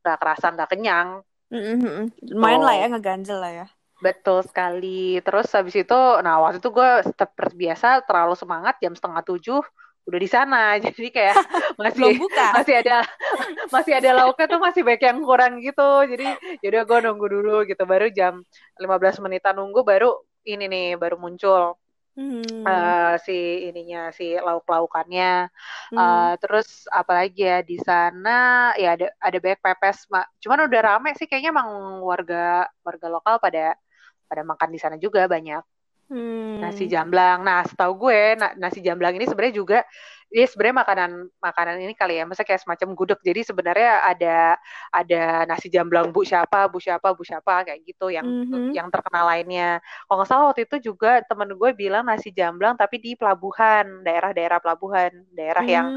nggak 0.00 0.18
kerasa 0.22 0.46
nggak 0.54 0.70
kenyang 0.70 1.08
Mm-hmm. 1.54 2.34
Main 2.34 2.60
oh. 2.60 2.66
lah 2.66 2.74
ya 2.74 2.86
ngeganjel 2.90 3.38
lah 3.38 3.52
ya. 3.54 3.66
Betul 4.02 4.42
sekali. 4.42 5.22
Terus 5.22 5.46
habis 5.54 5.78
itu, 5.78 6.00
nah 6.26 6.42
waktu 6.42 6.58
itu 6.58 6.68
gue 6.74 6.90
seperti 7.06 7.54
biasa 7.54 8.02
terlalu 8.02 8.34
semangat 8.34 8.74
jam 8.82 8.92
setengah 8.92 9.22
tujuh 9.22 9.62
udah 10.04 10.20
di 10.20 10.28
sana 10.28 10.76
jadi 10.84 11.08
kayak 11.08 11.36
masih 11.80 12.20
buka. 12.20 12.48
masih 12.60 12.74
ada 12.84 12.98
masih 13.72 13.92
ada 13.96 14.10
lauknya 14.20 14.46
tuh 14.52 14.60
masih 14.60 14.82
banyak 14.84 15.02
yang 15.02 15.20
kurang 15.24 15.52
gitu 15.64 15.90
jadi 16.04 16.36
yaudah 16.60 16.82
gue 16.84 16.98
nunggu 17.08 17.26
dulu 17.26 17.56
gitu 17.64 17.82
baru 17.88 18.12
jam 18.12 18.44
15 18.76 19.24
menitan 19.24 19.56
nunggu 19.56 19.80
baru 19.80 20.12
ini 20.44 20.68
nih 20.68 20.88
baru 21.00 21.16
muncul 21.16 21.80
hmm. 22.14 22.62
uh, 22.64 23.14
si 23.22 23.68
ininya 23.70 24.10
si 24.14 24.34
lauk-laukannya 24.38 25.50
hmm. 25.92 25.98
uh, 25.98 26.34
terus 26.38 26.86
apalagi 26.90 27.46
ya 27.46 27.58
di 27.60 27.76
sana 27.82 28.70
ya 28.78 28.94
ada 28.98 29.06
ada 29.18 29.38
banyak 29.38 29.60
pepes 29.60 30.06
mak 30.10 30.26
cuman 30.40 30.66
udah 30.70 30.80
rame 30.80 31.10
sih 31.18 31.26
kayaknya 31.26 31.54
emang 31.54 32.00
warga 32.02 32.70
warga 32.86 33.06
lokal 33.10 33.38
pada 33.42 33.74
pada 34.26 34.42
makan 34.42 34.68
di 34.72 34.78
sana 34.80 34.96
juga 34.96 35.26
banyak 35.26 35.62
hmm. 36.10 36.62
nasi 36.62 36.86
jamblang 36.86 37.42
nah 37.42 37.66
setahu 37.66 38.08
gue 38.08 38.38
na 38.38 38.54
nasi 38.56 38.80
jamblang 38.80 39.18
ini 39.18 39.26
sebenarnya 39.28 39.54
juga 39.54 39.78
ini 40.32 40.44
sebenarnya 40.48 40.76
makanan 40.82 41.10
makanan 41.38 41.76
ini 41.84 41.94
kali 41.94 42.18
ya, 42.18 42.24
masa 42.26 42.42
kayak 42.42 42.64
semacam 42.64 42.88
gudeg. 42.96 43.20
Jadi 43.22 43.40
sebenarnya 43.46 44.02
ada 44.02 44.38
ada 44.90 45.22
nasi 45.46 45.70
jamblang 45.70 46.10
bu 46.10 46.26
siapa, 46.26 46.66
bu 46.66 46.82
siapa, 46.82 47.14
bu 47.14 47.22
siapa 47.22 47.62
kayak 47.62 47.80
gitu 47.86 48.10
yang 48.10 48.26
mm-hmm. 48.26 48.74
yang 48.74 48.88
terkenal 48.88 49.30
lainnya. 49.30 49.78
Kalau 50.08 50.16
nggak 50.18 50.28
salah 50.28 50.44
waktu 50.50 50.66
itu 50.66 50.90
juga 50.90 51.22
temen 51.22 51.54
gue 51.54 51.70
bilang 51.76 52.02
nasi 52.08 52.34
jamblang 52.34 52.74
tapi 52.74 52.98
di 52.98 53.14
pelabuhan, 53.14 54.02
daerah-daerah 54.02 54.58
pelabuhan, 54.58 55.12
daerah 55.30 55.64
mm. 55.64 55.70
yang 55.70 55.88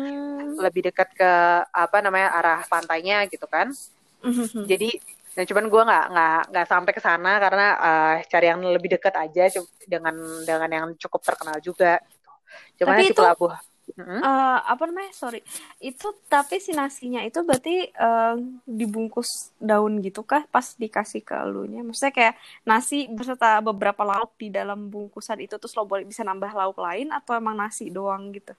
lebih 0.62 0.92
dekat 0.92 1.10
ke 1.18 1.32
apa 1.74 1.98
namanya 2.04 2.30
arah 2.38 2.60
pantainya 2.70 3.26
gitu 3.32 3.50
kan. 3.50 3.74
Mm-hmm. 4.22 4.66
Jadi 4.68 4.92
Nah, 5.38 5.46
cuman 5.46 5.70
gue 5.70 5.82
nggak 5.86 6.06
nggak 6.18 6.42
nggak 6.50 6.66
sampai 6.66 6.92
ke 6.98 6.98
sana 6.98 7.38
karena 7.38 7.68
uh, 7.78 8.16
cari 8.26 8.50
yang 8.50 8.58
lebih 8.74 8.98
dekat 8.98 9.13
aja 9.13 9.46
dengan 9.86 10.18
dengan 10.42 10.66
yang 10.66 10.86
cukup 10.98 11.22
terkenal 11.22 11.62
juga. 11.62 12.02
Gitu. 12.02 12.82
Cuman 12.82 12.98
Tapi 12.98 13.06
si 13.06 13.13
pelabuhan 13.13 13.62
Uh, 13.95 14.60
apa 14.62 14.84
namanya? 14.84 15.15
Sorry, 15.15 15.39
itu 15.80 16.12
tapi 16.28 16.60
si 16.60 16.76
nasinya 16.76 17.23
itu 17.23 17.39
berarti 17.41 17.88
uh, 17.95 18.36
dibungkus 18.67 19.56
daun 19.58 20.04
gitu 20.04 20.28
kah? 20.28 20.43
Pas 20.52 20.76
dikasih 20.76 21.23
ke 21.23 21.34
elunya, 21.34 21.82
maksudnya 21.82 22.13
kayak 22.13 22.36
nasi 22.67 23.08
beserta 23.08 23.63
beberapa 23.63 24.04
lauk 24.04 24.36
di 24.36 24.52
dalam 24.52 24.91
bungkusan 24.91 25.39
itu 25.39 25.56
terus 25.56 25.73
lo 25.73 25.88
boleh 25.88 26.04
bisa 26.04 26.21
nambah 26.21 26.52
lauk 26.52 26.78
lain 26.78 27.10
atau 27.15 27.39
emang 27.39 27.56
nasi 27.56 27.88
doang 27.88 28.30
gitu? 28.36 28.52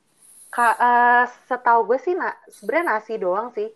Kak, 0.49 0.75
uh, 0.81 1.25
setahu 1.45 1.93
gue 1.93 1.99
sih, 2.01 2.17
na 2.17 2.33
sebenarnya 2.49 2.97
nasi 2.97 3.13
doang 3.21 3.53
sih, 3.53 3.69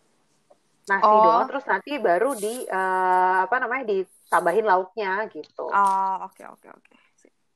nasi 0.88 1.04
oh. 1.04 1.20
doang. 1.20 1.46
Terus 1.52 1.64
nanti 1.68 1.90
baru 2.00 2.32
di 2.32 2.64
uh, 2.64 3.44
apa 3.44 3.56
namanya 3.60 3.92
ditambahin 3.92 4.64
lauknya 4.64 5.28
gitu. 5.28 5.68
Oh, 5.68 6.14
oke 6.24 6.32
okay, 6.32 6.48
oke 6.48 6.64
okay, 6.64 6.70
oke. 6.72 6.80
Okay. 6.88 7.01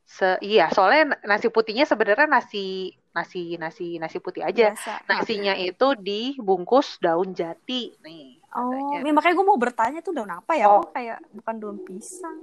Se 0.07 0.39
iya, 0.39 0.71
soalnya 0.71 1.19
nasi 1.27 1.51
putihnya 1.51 1.83
sebenarnya 1.83 2.31
nasi 2.31 2.95
nasi 3.11 3.59
nasi 3.59 3.99
nasi 3.99 4.23
putih 4.23 4.47
aja. 4.47 4.71
Biasa. 4.71 5.03
Nasinya 5.11 5.59
itu 5.59 5.99
dibungkus 5.99 7.03
daun 7.03 7.35
jati 7.35 7.91
nih. 8.07 8.39
Oh, 8.55 9.03
ini 9.03 9.11
makanya 9.11 9.35
gue 9.35 9.47
mau 9.51 9.59
bertanya 9.59 10.01
tuh 10.07 10.15
daun 10.15 10.31
apa 10.31 10.55
ya? 10.55 10.71
Oh, 10.71 10.87
kayak 10.95 11.19
bukan 11.35 11.55
daun 11.59 11.79
pisang. 11.83 12.39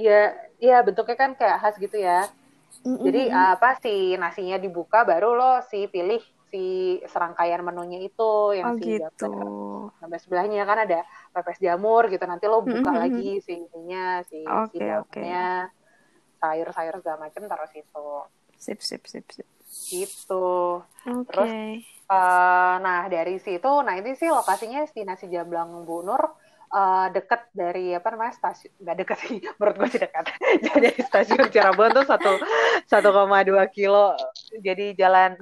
Iya, 0.00 0.32
iya 0.58 0.80
bentuknya 0.80 1.14
kan 1.14 1.30
kayak 1.36 1.60
khas 1.60 1.76
gitu 1.76 2.00
ya. 2.00 2.24
Mm-hmm. 2.88 3.04
Jadi 3.04 3.22
apa 3.30 3.70
sih 3.84 4.16
nasinya 4.16 4.56
dibuka 4.56 5.04
baru 5.04 5.36
lo 5.36 5.52
si 5.68 5.84
pilih 5.92 6.24
si 6.48 6.98
serangkaian 7.04 7.60
menunya 7.60 8.00
itu 8.00 8.56
yang 8.56 8.74
oh, 8.74 8.78
si 8.80 8.96
gitu. 8.96 9.32
sampai 9.98 10.18
sebelahnya 10.22 10.62
kan 10.62 10.86
ada 10.86 11.02
pepes 11.34 11.58
jamur 11.58 12.06
gitu 12.08 12.24
nanti 12.24 12.48
lo 12.48 12.64
buka 12.64 12.80
mm-hmm. 12.80 13.02
lagi 13.02 13.30
si 13.44 13.52
ininya 13.60 14.24
si 14.24 14.40
okay, 14.40 14.72
si 14.72 14.76
daunnya. 14.80 15.68
Okay 15.68 15.83
sayur-sayur 16.44 17.00
segala 17.00 17.18
macam 17.24 17.42
taruh 17.48 17.70
situ. 17.72 18.08
Sip, 18.60 18.80
sip, 18.84 19.02
sip, 19.08 19.24
sip. 19.32 19.48
Gitu. 19.88 20.84
Okay. 21.02 21.24
Terus, 21.24 21.50
uh, 22.12 22.76
nah 22.84 23.08
dari 23.08 23.40
situ, 23.40 23.72
nah 23.80 23.96
ini 23.96 24.12
sih 24.12 24.28
lokasinya 24.28 24.84
di 24.92 25.02
Nasi 25.08 25.32
Jablang 25.32 25.88
Bu 25.88 26.04
Nur, 26.04 26.22
uh, 26.74 27.06
deket 27.14 27.40
dari 27.54 27.94
apa 27.94 28.10
namanya 28.10 28.34
stasiun 28.34 28.72
nggak 28.82 28.96
deket 28.98 29.18
sih 29.22 29.38
menurut 29.58 29.76
gue 29.78 29.88
sih 29.94 30.00
dekat 30.02 30.24
jadi 30.66 30.78
dari 30.90 31.00
stasiun 31.06 31.46
Cirebon 31.48 31.90
tuh 31.94 32.06
satu 32.06 32.32
satu 32.90 33.08
koma 33.14 33.46
dua 33.46 33.70
kilo 33.70 34.18
jadi 34.58 34.98
jalan 34.98 35.38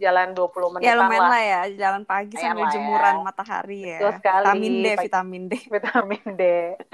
jalan 0.00 0.32
20 0.32 0.72
menit 0.72 0.84
ya 0.88 0.94
lumayan 0.96 1.20
lah. 1.20 1.30
lah 1.30 1.42
ya 1.44 1.60
jalan 1.76 2.02
pagi 2.08 2.34
lumayan 2.34 2.48
sambil 2.56 2.66
jemuran 2.72 3.14
ya. 3.14 3.22
matahari 3.22 3.80
ya 3.84 3.98
Betul 4.00 4.12
sekali. 4.16 4.44
vitamin 4.48 4.74
D 4.80 4.86
vitamin 4.96 5.42
D 5.44 5.52
vitamin 5.68 6.24
D 6.34 6.44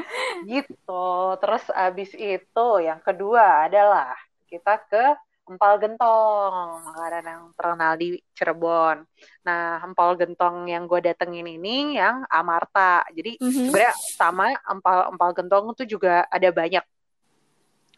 gitu 0.51 1.07
terus 1.39 1.65
abis 1.71 2.11
itu 2.19 2.69
yang 2.83 2.99
kedua 2.99 3.71
adalah 3.71 4.19
kita 4.51 4.83
ke 4.91 5.05
empal 5.47 5.79
gentong 5.79 6.83
makanan 6.83 7.23
yang 7.23 7.43
terkenal 7.55 7.93
di 7.95 8.19
Cirebon 8.35 9.07
nah 9.47 9.79
empal 9.87 10.19
gentong 10.19 10.67
yang 10.67 10.91
gue 10.91 10.99
datengin 10.99 11.47
ini 11.47 11.95
yang 11.95 12.27
Amarta 12.27 13.07
jadi 13.15 13.39
mm 13.39 13.47
-hmm. 13.47 13.67
sebenarnya 13.71 13.95
sama 14.19 14.51
empal 14.67 15.15
empal 15.15 15.31
gentong 15.39 15.65
itu 15.79 15.97
juga 15.97 16.27
ada 16.27 16.51
banyak 16.51 16.83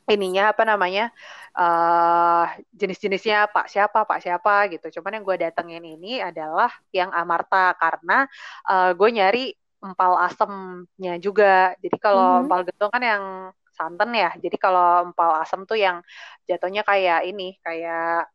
ininya 0.09 0.57
apa 0.57 0.65
namanya 0.65 1.13
uh, 1.55 2.49
jenis-jenisnya 2.73 3.53
pak 3.53 3.69
siapa 3.69 4.03
pak 4.09 4.25
siapa 4.25 4.73
gitu. 4.73 5.01
Cuman 5.01 5.21
yang 5.21 5.25
gue 5.25 5.37
datengin 5.37 5.85
ini 5.85 6.19
adalah 6.19 6.73
yang 6.91 7.13
Amarta 7.13 7.77
karena 7.77 8.25
uh, 8.67 8.97
gue 8.97 9.09
nyari 9.13 9.45
empal 9.79 10.13
asemnya 10.25 11.15
juga. 11.23 11.77
Jadi 11.79 11.97
kalau 12.01 12.25
mm 12.25 12.33
-hmm. 12.35 12.43
empal 12.49 12.61
gentong 12.67 12.91
kan 12.91 13.03
yang 13.05 13.25
santan 13.79 14.11
ya. 14.11 14.31
Jadi 14.35 14.57
kalau 14.59 15.13
empal 15.13 15.31
asem 15.39 15.63
tuh 15.63 15.79
yang 15.79 16.03
jatuhnya 16.51 16.83
kayak 16.83 17.29
ini 17.31 17.55
kayak 17.63 18.27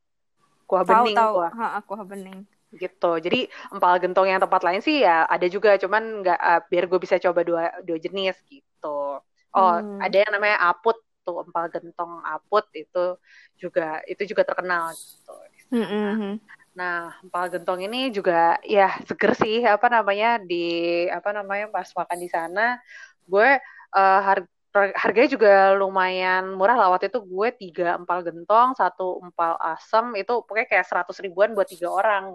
kuah 0.64 0.88
tahu, 0.88 1.12
bening 1.12 1.18
tahu. 1.20 1.34
kuah 1.36 1.52
ha, 1.52 1.80
kuah 1.84 2.04
bening. 2.08 2.40
gitu. 2.74 3.12
Jadi 3.22 3.46
empal 3.70 4.02
gentong 4.02 4.26
yang 4.34 4.42
tempat 4.42 4.66
lain 4.66 4.82
sih 4.82 5.06
ya 5.06 5.30
ada 5.30 5.46
juga 5.46 5.78
cuman 5.78 6.26
nggak 6.26 6.40
uh, 6.42 6.62
biar 6.72 6.84
gue 6.90 7.00
bisa 7.04 7.22
coba 7.22 7.46
dua 7.46 7.64
dua 7.86 7.98
jenis 8.02 8.40
gitu. 8.50 9.22
Oh 9.54 9.74
hmm. 9.78 10.02
ada 10.02 10.18
yang 10.18 10.32
namanya 10.34 10.58
aput 10.74 10.98
tuh 11.24 11.44
empal 11.44 11.72
gentong 11.72 12.22
aput 12.28 12.68
itu 12.76 13.18
juga 13.58 14.04
itu 14.06 14.24
juga 14.30 14.44
terkenal 14.44 14.92
gitu. 14.94 15.34
Mm 15.74 15.86
-hmm. 15.88 16.34
Nah, 16.74 17.14
empal 17.22 17.50
gentong 17.54 17.86
ini 17.86 18.10
juga 18.14 18.58
ya 18.66 18.94
seger 19.06 19.34
sih 19.38 19.62
apa 19.66 19.90
namanya 19.90 20.42
di 20.42 21.06
apa 21.10 21.30
namanya 21.34 21.70
pas 21.70 21.90
makan 21.94 22.20
di 22.22 22.30
sana 22.30 22.78
gue 23.24 23.50
uh, 23.96 24.22
harga 24.22 24.50
harganya 24.74 25.30
juga 25.30 25.54
lumayan 25.78 26.58
murah 26.58 26.74
lah 26.74 26.90
waktu 26.90 27.14
itu 27.14 27.22
gue 27.22 27.50
tiga 27.62 27.94
empal 27.94 28.26
gentong 28.26 28.74
satu 28.74 29.22
empal 29.22 29.54
asam 29.62 30.18
itu 30.18 30.42
pokoknya 30.42 30.66
kayak 30.66 30.90
seratus 30.90 31.22
ribuan 31.22 31.54
buat 31.54 31.70
tiga 31.70 31.94
orang 31.94 32.34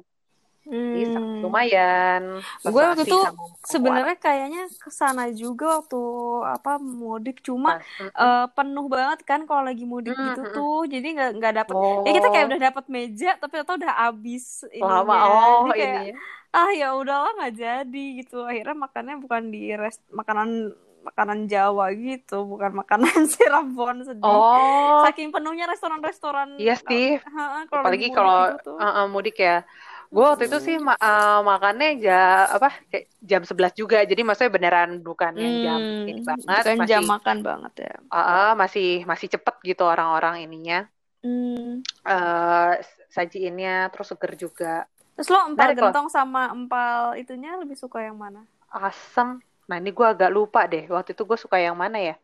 Hmm. 0.68 1.40
lumayan. 1.40 2.44
Gue 2.60 2.82
waktu 2.84 3.08
itu 3.08 3.20
sebenarnya 3.64 4.16
kayaknya 4.20 4.68
ke 4.68 4.92
sana 4.92 5.32
juga 5.32 5.80
waktu 5.80 6.02
apa 6.44 6.76
mudik 6.76 7.40
cuma 7.40 7.80
uh, 8.12 8.46
penuh 8.52 8.84
banget 8.92 9.24
kan 9.24 9.48
kalau 9.48 9.64
lagi 9.64 9.88
mudik 9.88 10.12
hmm, 10.12 10.26
gitu 10.28 10.42
tuh. 10.52 10.80
Jadi 10.84 11.06
nggak 11.16 11.30
nggak 11.40 11.52
dapet. 11.64 11.74
Oh. 11.74 12.04
Ya 12.04 12.12
kita 12.20 12.28
kayak 12.28 12.44
oh. 12.44 12.50
udah 12.52 12.60
dapet 12.60 12.84
meja 12.92 13.30
tapi 13.40 13.54
atau 13.64 13.74
udah 13.80 13.92
habis 13.96 14.66
ini. 14.68 14.84
Oh, 14.84 15.72
jadi 15.72 15.72
kayak, 15.72 16.02
ini. 16.04 16.12
ah 16.52 16.70
ya 16.76 16.88
udahlah 17.00 17.32
nggak 17.40 17.54
jadi 17.56 18.04
gitu. 18.20 18.44
Akhirnya 18.44 18.76
makannya 18.76 19.16
bukan 19.24 19.42
di 19.48 19.72
rest 19.72 20.04
makanan 20.12 20.76
makanan 21.08 21.48
Jawa 21.48 21.96
gitu, 21.96 22.44
bukan 22.44 22.84
makanan 22.84 23.24
Cirebon 23.32 24.04
sedih. 24.04 24.20
Oh. 24.20 25.00
Saking 25.08 25.32
penuhnya 25.32 25.64
restoran-restoran. 25.64 26.60
Iya 26.60 26.76
sih. 26.76 27.16
Uh, 27.24 27.64
Apalagi 27.72 28.12
kalau 28.12 28.52
gitu 28.52 28.76
uh, 28.76 28.84
uh, 28.84 29.06
mudik 29.08 29.40
ya 29.40 29.64
gue 30.08 30.24
waktu 30.24 30.48
itu 30.48 30.58
sih 30.64 30.76
ma 30.80 30.96
uh, 30.96 31.44
makannya 31.44 32.00
ja 32.00 32.48
apa 32.48 32.72
kayak 32.88 33.04
jam 33.20 33.42
11 33.44 33.76
juga. 33.76 33.98
Jadi 34.08 34.20
maksudnya 34.24 34.52
beneran 34.52 34.90
bukan 35.04 35.32
yang 35.36 35.54
jam 35.64 35.80
hmm, 35.80 36.10
ini 36.10 36.20
banget 36.24 36.44
bukan 36.48 36.76
masih, 36.80 36.88
jam 36.88 37.02
makan 37.04 37.36
banget 37.44 37.72
ya. 37.84 37.94
Uh, 38.08 38.18
uh, 38.18 38.50
masih 38.56 38.90
masih 39.04 39.28
cepet 39.28 39.54
gitu 39.64 39.84
orang-orang 39.84 40.44
ininya. 40.44 40.88
Hmm. 41.18 41.82
uh, 42.06 42.78
sajiinnya 43.10 43.90
terus 43.90 44.14
seger 44.14 44.32
juga. 44.38 44.74
Terus 45.18 45.28
lo 45.34 45.50
empal 45.50 45.74
Dari 45.74 45.74
gentong 45.74 46.08
sama 46.08 46.54
empal 46.54 47.18
itunya 47.18 47.58
lebih 47.58 47.74
suka 47.74 48.00
yang 48.00 48.16
mana? 48.16 48.46
Asam 48.70 49.42
nah 49.68 49.76
ini 49.76 49.92
gue 49.92 50.06
agak 50.06 50.32
lupa 50.32 50.64
deh. 50.64 50.88
Waktu 50.88 51.12
itu 51.12 51.22
gue 51.28 51.36
suka 51.36 51.60
yang 51.60 51.76
mana 51.76 52.00
ya 52.00 52.16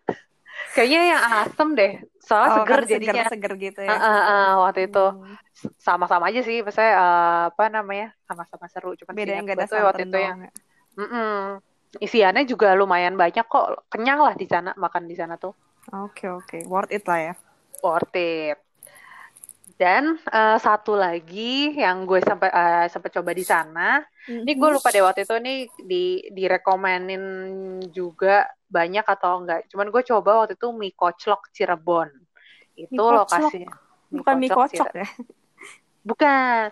Kayaknya 0.75 1.01
yang 1.15 1.23
asem 1.45 1.69
deh. 1.79 1.93
Soalnya 2.25 2.49
oh, 2.51 2.57
seger 2.63 2.81
kan 2.81 2.91
jadinya. 2.91 3.25
Seger, 3.31 3.53
gitu 3.61 3.81
ya. 3.85 3.95
Uh, 3.95 3.99
uh, 4.01 4.23
uh, 4.25 4.51
waktu 4.67 4.91
itu 4.91 5.07
sama-sama 5.79 6.31
aja 6.33 6.41
sih. 6.43 6.65
Maksudnya 6.65 6.93
uh, 6.99 7.43
apa 7.55 7.65
namanya? 7.71 8.11
Sama-sama 8.27 8.67
seru. 8.67 8.99
Cuman 8.99 9.15
beda 9.15 9.33
yang 9.39 9.45
gak 9.47 9.69
ada 9.71 9.87
waktu 9.87 10.09
itu 10.09 10.19
yang 10.19 10.39
mm 10.95 11.07
-mm. 11.07 11.39
isiannya 12.03 12.43
juga 12.49 12.75
lumayan 12.75 13.15
banyak 13.15 13.47
kok. 13.47 13.87
Kenyang 13.87 14.19
lah 14.19 14.35
di 14.35 14.47
sana 14.51 14.75
makan 14.75 15.07
di 15.07 15.15
sana 15.15 15.39
tuh. 15.39 15.55
Oke 15.93 16.27
okay, 16.27 16.29
oke. 16.33 16.47
Okay. 16.49 16.61
Worth 16.67 16.91
it 16.91 17.05
lah 17.07 17.21
ya. 17.21 17.35
Worth 17.85 18.17
it. 18.17 18.59
Dan 19.75 20.23
uh, 20.31 20.55
satu 20.55 20.95
lagi 20.95 21.75
yang 21.75 22.07
gue 22.07 22.23
sampai 22.23 22.47
uh, 22.47 22.87
sampai 22.87 23.11
coba 23.11 23.35
di 23.35 23.43
sana, 23.43 23.99
mm-hmm. 23.99 24.47
ini 24.47 24.53
gue 24.55 24.71
lupa 24.71 24.95
deh 24.95 25.03
waktu 25.03 25.27
itu 25.27 25.35
nih 25.35 25.59
di 25.83 26.05
direkomenin 26.31 27.25
juga 27.91 28.47
banyak 28.75 29.07
atau 29.07 29.39
enggak. 29.39 29.71
Cuman 29.71 29.95
gue 29.95 30.03
coba 30.03 30.43
waktu 30.43 30.59
itu 30.59 30.69
mie 30.75 30.91
koclok 30.99 31.55
Cirebon. 31.55 32.11
Itu 32.75 33.05
lokasinya. 33.07 33.71
Bukan 34.11 34.35
mie 34.43 34.51
kocok 34.51 34.89
ya? 34.91 35.07
Bukan. 36.05 36.69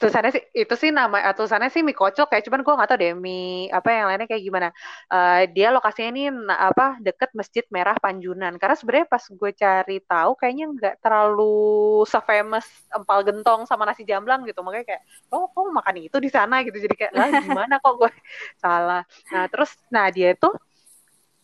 Tulisannya 0.00 0.32
sih 0.32 0.44
itu 0.56 0.74
sih 0.80 0.88
nama 0.88 1.20
atau 1.20 1.44
tulisannya 1.44 1.68
sih 1.68 1.84
mie 1.84 1.92
kocok 1.92 2.32
kayak 2.32 2.48
cuman 2.48 2.64
gue 2.64 2.72
nggak 2.72 2.88
tahu 2.88 2.98
deh 3.04 3.12
mie 3.12 3.68
apa 3.68 3.88
yang 3.92 4.06
lainnya 4.08 4.24
kayak 4.24 4.40
gimana. 4.40 4.68
Uh, 5.12 5.44
dia 5.52 5.68
lokasinya 5.68 6.08
ini 6.16 6.24
apa 6.48 6.96
deket 7.04 7.36
masjid 7.36 7.60
merah 7.68 7.92
Panjunan. 8.00 8.56
Karena 8.56 8.74
sebenarnya 8.80 9.06
pas 9.12 9.20
gue 9.28 9.50
cari 9.52 10.00
tahu 10.00 10.32
kayaknya 10.40 10.66
nggak 10.72 10.94
terlalu 11.04 12.00
se-famous 12.08 12.64
empal 12.88 13.20
gentong 13.20 13.68
sama 13.68 13.84
nasi 13.84 14.08
jamblang 14.08 14.48
gitu. 14.48 14.64
Makanya 14.64 14.96
kayak 14.96 15.02
oh 15.28 15.52
kok 15.52 15.68
makan 15.68 15.96
itu 16.00 16.16
di 16.16 16.30
sana? 16.32 16.64
gitu. 16.64 16.80
Jadi 16.80 16.94
kayak 16.96 17.12
lah 17.12 17.28
gimana 17.44 17.76
kok 17.76 17.94
gue 18.00 18.10
salah. 18.64 19.04
Nah 19.28 19.44
terus 19.52 19.76
nah 19.92 20.08
dia 20.08 20.32
itu 20.32 20.48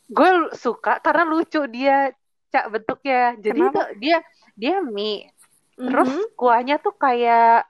gue 0.06 0.30
suka 0.54 1.02
karena 1.02 1.26
lucu 1.26 1.60
dia 1.70 2.14
cak 2.54 2.66
bentuknya 2.70 3.34
jadi 3.42 3.58
itu 3.58 3.82
dia 3.98 4.18
dia 4.54 4.74
mie 4.80 5.30
terus 5.76 6.08
mm 6.08 6.18
-hmm. 6.22 6.32
kuahnya 6.38 6.76
tuh 6.80 6.94
kayak 6.96 7.66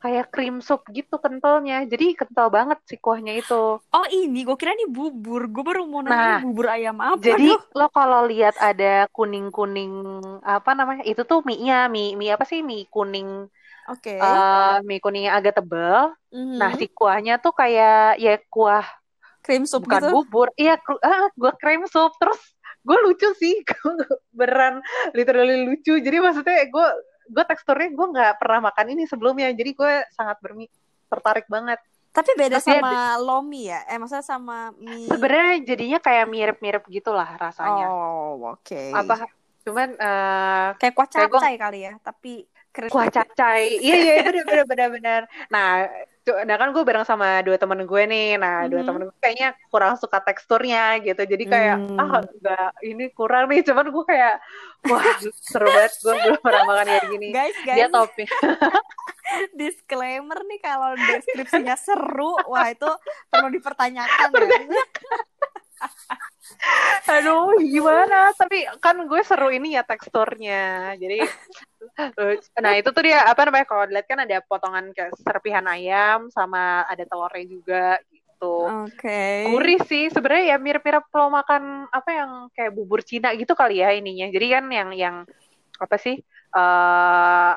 kayak 0.00 0.32
cream 0.32 0.64
soup 0.64 0.82
gitu 0.90 1.20
kentalnya. 1.20 1.84
Jadi 1.84 2.16
kental 2.16 2.48
banget 2.48 2.80
sih 2.88 2.96
kuahnya 2.96 3.36
itu. 3.36 3.78
Oh 3.78 4.06
ini, 4.08 4.48
gue 4.48 4.56
kira 4.56 4.72
ini 4.72 4.88
bubur. 4.88 5.44
Gue 5.52 5.60
baru 5.60 5.84
mau 5.84 6.00
nanya 6.00 6.40
nah, 6.40 6.40
bubur 6.40 6.72
ayam 6.72 6.96
apa. 6.98 7.20
Jadi 7.20 7.52
tuh? 7.52 7.60
lo 7.76 7.86
kalau 7.92 8.24
lihat 8.24 8.56
ada 8.56 9.04
kuning-kuning 9.12 10.24
apa 10.40 10.72
namanya? 10.72 11.04
Itu 11.04 11.28
tuh 11.28 11.44
mie-nya, 11.44 11.92
mie 11.92 12.16
mie 12.16 12.32
apa 12.32 12.48
sih? 12.48 12.64
Mie 12.64 12.88
kuning. 12.88 13.46
Oke. 13.92 14.16
Okay. 14.16 14.18
Uh, 14.18 14.80
mie 14.88 15.04
kuningnya 15.04 15.36
agak 15.36 15.60
tebal. 15.60 16.16
Mm-hmm. 16.32 16.56
Nah 16.56 16.70
si 16.80 16.88
kuahnya 16.88 17.36
tuh 17.36 17.52
kayak 17.52 18.16
ya 18.16 18.40
kuah 18.48 18.88
cream 19.50 19.66
soup 19.66 19.82
bukan 19.82 20.02
gitu. 20.06 20.14
bubur. 20.14 20.48
Iya, 20.54 20.78
ah, 21.02 21.26
gue 21.34 21.52
cream 21.58 21.82
soup 21.90 22.14
terus 22.22 22.38
gue 22.86 22.98
lucu 23.02 23.28
sih. 23.34 23.66
Beran 24.38 24.78
literally 25.10 25.66
lucu. 25.66 25.98
Jadi 25.98 26.22
maksudnya 26.22 26.70
gue 26.70 26.88
gue 27.30 27.44
teksturnya 27.50 27.90
gue 27.90 28.06
nggak 28.14 28.32
pernah 28.38 28.70
makan 28.70 28.86
ini 28.94 29.10
sebelumnya. 29.10 29.50
Jadi 29.50 29.74
gue 29.74 29.92
sangat 30.14 30.38
bermi 30.38 30.70
tertarik 31.10 31.50
banget. 31.50 31.82
Tapi 32.10 32.30
beda 32.38 32.58
Terus 32.62 32.66
sama 32.66 32.90
ya, 32.90 33.18
lomi 33.18 33.62
ya? 33.70 33.80
Eh 33.90 33.98
maksudnya 33.98 34.26
sama 34.26 34.70
mie 34.78 35.06
sebenarnya 35.10 35.62
jadinya 35.66 35.98
kayak 35.98 36.26
mirip-mirip 36.30 36.82
gitulah 36.86 37.26
rasanya. 37.38 37.86
Oh 37.90 38.54
oke. 38.54 38.66
Okay. 38.66 38.94
apa 38.94 39.26
cuman 39.60 39.92
uh, 40.00 40.68
kayak 40.80 40.94
kuah 40.96 41.06
capcay 41.06 41.54
kali 41.60 41.78
ya 41.86 41.92
tapi 42.00 42.48
kuah 42.90 43.06
capcay. 43.10 43.78
Iya 43.78 43.96
iya 43.98 44.14
itu 44.24 44.30
benar 44.46 44.66
benar 44.66 44.88
benar 44.90 45.20
nah 45.52 45.86
nah 46.20 46.56
kan 46.60 46.70
gue 46.70 46.82
bareng 46.84 47.06
sama 47.08 47.40
dua 47.40 47.56
temen 47.56 47.82
gue 47.88 48.02
nih. 48.06 48.36
Nah 48.36 48.68
dua 48.68 48.68
mm 48.68 48.74
-hmm. 48.80 48.86
temen 48.88 49.02
gue 49.08 49.16
kayaknya 49.20 49.48
kurang 49.72 49.96
suka 49.96 50.20
teksturnya 50.20 51.00
gitu. 51.00 51.22
Jadi 51.24 51.44
kayak 51.48 51.76
mm. 51.80 51.98
ah 51.98 52.20
enggak 52.22 52.70
ini 52.84 53.04
kurang 53.12 53.48
nih. 53.48 53.60
Cuman 53.64 53.86
gue 53.88 54.04
kayak 54.04 54.34
wah 54.88 55.04
seru 55.32 55.68
banget. 55.68 55.92
Gue 56.04 56.14
belum 56.14 56.40
pernah 56.44 56.62
makan 56.68 56.86
kayak 56.86 57.06
gini. 57.08 57.28
Guys 57.32 57.56
guys. 57.64 57.78
dia 57.78 57.88
topi 57.88 58.24
disclaimer 59.60 60.38
nih 60.42 60.60
kalau 60.62 60.90
deskripsinya 60.98 61.78
seru 61.78 62.34
wah 62.50 62.66
itu 62.66 62.90
perlu 63.30 63.48
dipertanyakan 63.54 64.28
ya 64.34 64.84
Aduh, 67.14 67.58
gimana? 67.64 68.34
Tapi 68.36 68.66
kan 68.80 68.96
gue 69.06 69.20
seru 69.24 69.48
ini 69.50 69.76
ya 69.78 69.82
teksturnya. 69.86 70.94
Jadi 70.96 71.24
nah 72.60 72.72
itu 72.76 72.88
tuh 72.92 73.02
dia 73.04 73.24
apa 73.26 73.48
namanya 73.48 73.66
kalau 73.66 73.84
dilihat 73.88 74.06
kan 74.06 74.20
ada 74.22 74.36
potongan 74.44 74.92
kayak 74.92 75.16
serpihan 75.20 75.64
ayam 75.68 76.28
sama 76.32 76.84
ada 76.86 77.04
telurnya 77.04 77.46
juga 77.48 77.86
gitu. 78.12 78.86
Oke. 78.86 79.00
Okay. 79.00 79.36
Gurih 79.48 79.80
sih 79.88 80.04
sebenarnya 80.12 80.54
ya 80.54 80.56
mirip-mirip 80.60 81.04
kalau 81.08 81.32
makan 81.32 81.88
apa 81.90 82.10
yang 82.12 82.30
kayak 82.52 82.72
bubur 82.76 83.00
Cina 83.04 83.32
gitu 83.36 83.56
kali 83.56 83.80
ya 83.80 83.92
ininya. 83.96 84.28
Jadi 84.28 84.46
kan 84.52 84.64
yang 84.68 84.90
yang 84.92 85.16
apa 85.80 85.96
sih? 85.96 86.20
Uh, 86.50 87.54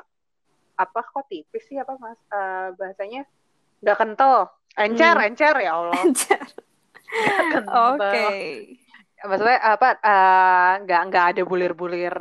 apa 0.77 0.99
kok 1.05 1.25
tipis 1.29 1.63
sih 1.69 1.77
apa 1.77 1.93
mas 2.01 2.19
uh, 2.33 2.73
bahasanya 2.77 3.29
nggak 3.81 3.97
kental 3.97 4.49
encer 4.73 5.15
hmm. 5.15 5.27
encer 5.29 5.55
ya 5.61 5.71
allah 5.77 6.01
encer 6.01 6.41
oke. 7.69 7.99
Okay 7.99 8.77
maksudnya 9.23 9.59
apa 9.63 9.89
uh, 10.03 10.71
nggak 10.83 11.01
nggak 11.09 11.25
ada 11.35 11.41
bulir-bulir 11.47 12.15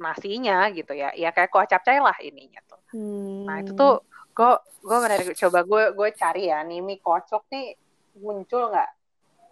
nasinya 0.00 0.72
gitu 0.72 0.96
ya. 0.96 1.12
Ya 1.12 1.30
kayak 1.36 1.52
kuah 1.52 1.68
capcay 1.68 2.00
lah 2.00 2.16
ininya 2.24 2.60
tuh. 2.64 2.80
Hmm. 2.90 3.46
nah 3.46 3.62
itu 3.62 3.76
tuh 3.76 4.02
gue 4.32 4.52
gue 4.80 4.98
menarik. 4.98 5.26
Coba 5.36 5.60
gue 5.62 5.84
gue 5.92 6.08
cari 6.16 6.48
ya 6.48 6.64
nih 6.64 6.80
mie 6.80 7.00
kocok 7.00 7.44
nih 7.52 7.76
muncul 8.24 8.72
nggak? 8.72 8.90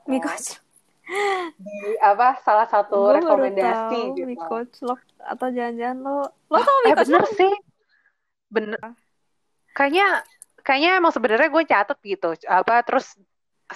Mie 0.09 0.23
kocok. 0.25 0.61
di 1.57 1.97
apa 2.05 2.37
salah 2.45 2.69
satu 2.69 3.09
gue 3.09 3.25
rekomendasi 3.25 4.13
tahu 4.13 4.17
gitu. 4.17 4.29
mie 4.29 4.41
kocok 4.41 5.01
atau 5.25 5.49
jangan-jangan 5.49 5.99
lo 6.05 6.21
lo 6.53 6.59
tau 6.61 6.79
mie 6.85 6.93
eh, 6.93 6.97
bener 6.97 7.25
sih. 7.37 7.55
Bener. 8.49 8.81
Kayaknya 9.77 10.25
kayaknya 10.65 10.91
emang 10.97 11.13
sebenarnya 11.13 11.49
gue 11.53 11.65
catet 11.69 11.99
gitu. 12.01 12.29
Apa 12.49 12.81
terus 12.81 13.13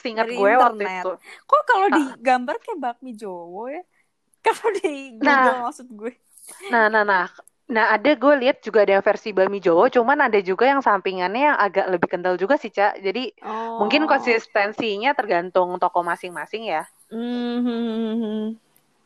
Seingat 0.01 0.29
gue 0.29 0.37
internet. 0.37 0.61
waktu 0.61 0.85
itu. 0.89 1.11
Kok 1.45 1.63
kalau 1.69 1.89
di 1.93 2.03
gambar 2.21 2.57
kayak 2.61 2.79
bakmi 2.81 3.13
Jowo 3.13 3.69
ya? 3.69 3.83
Kalau 4.43 4.75
di 4.75 5.23
Google 5.23 5.23
nah, 5.23 5.71
maksud 5.71 5.87
gue. 5.95 6.19
Nah, 6.67 6.91
nah, 6.91 7.07
nah. 7.07 7.31
Nah, 7.71 7.95
ada 7.95 8.11
gue 8.13 8.35
lihat 8.43 8.59
juga 8.59 8.83
ada 8.83 8.99
versi 8.99 9.31
bakmi 9.31 9.63
Jowo, 9.63 9.87
cuman 9.87 10.27
ada 10.27 10.43
juga 10.43 10.67
yang 10.67 10.83
sampingannya 10.83 11.55
yang 11.55 11.57
agak 11.57 11.87
lebih 11.89 12.11
kental 12.11 12.35
juga 12.35 12.59
sih, 12.59 12.75
Cak. 12.75 12.99
Jadi 13.01 13.33
oh. 13.47 13.81
mungkin 13.81 14.05
konsistensinya 14.11 15.15
tergantung 15.15 15.79
toko 15.79 16.03
masing-masing 16.03 16.69
ya. 16.69 16.85
Mm 17.15 17.59
-hmm. 17.63 18.43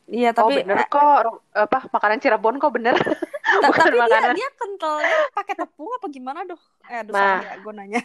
Iya 0.07 0.31
oh, 0.31 0.35
tapi 0.39 0.55
oh, 0.55 0.59
bener 0.63 0.87
kok 0.87 1.19
apa 1.51 1.79
makanan 1.91 2.19
Cirebon 2.23 2.63
kok 2.63 2.71
bener. 2.71 2.95
Bukan 3.67 3.85
tapi 3.91 3.99
makanan. 3.99 4.39
dia 4.39 4.47
dia 4.47 4.51
kentalnya 4.55 5.19
pakai 5.35 5.55
tepung 5.59 5.91
apa 5.91 6.07
gimana 6.07 6.41
doh? 6.47 6.61
Eh 6.87 7.03
aduh 7.03 7.15
nah, 7.15 7.43
ya, 7.43 7.53
gue 7.59 7.73
nanya. 7.75 8.01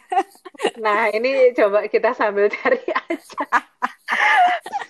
nah 0.82 1.14
ini 1.14 1.54
coba 1.54 1.86
kita 1.86 2.18
sambil 2.18 2.50
cari 2.50 2.82
aja. 2.90 3.46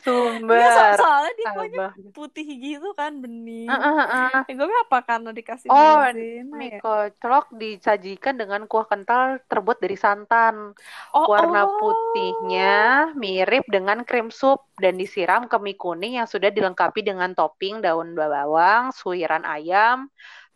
sumber. 0.01 0.57
Ya, 0.57 0.69
so 0.97 1.05
soalnya 1.05 1.33
dia 1.37 1.47
punya 1.53 1.87
putih 2.11 2.45
gitu 2.45 2.89
kan 2.97 3.21
bening. 3.21 3.69
Uh, 3.69 3.75
uh, 3.75 4.01
uh. 4.01 4.39
Eh, 4.49 4.55
gue 4.57 4.67
apa 4.67 4.97
karena 5.05 5.29
dikasih 5.31 5.69
Oh, 5.69 6.03
mie 6.51 6.77
ya? 6.77 6.79
koclok 6.81 7.53
disajikan 7.55 8.35
dengan 8.37 8.65
kuah 8.65 8.89
kental 8.89 9.39
terbuat 9.45 9.79
dari 9.79 9.97
santan. 9.97 10.73
Oh, 11.13 11.25
Warna 11.29 11.65
oh. 11.65 11.77
putihnya 11.77 13.13
mirip 13.15 13.65
dengan 13.69 14.03
krim 14.03 14.33
sup 14.33 14.67
dan 14.81 14.97
disiram 14.97 15.45
ke 15.45 15.57
mie 15.61 15.77
kuning 15.77 16.17
yang 16.17 16.27
sudah 16.27 16.49
dilengkapi 16.49 17.05
dengan 17.05 17.33
topping 17.37 17.79
daun 17.81 18.17
bawang, 18.17 18.89
suiran 18.93 19.45
ayam, 19.45 20.09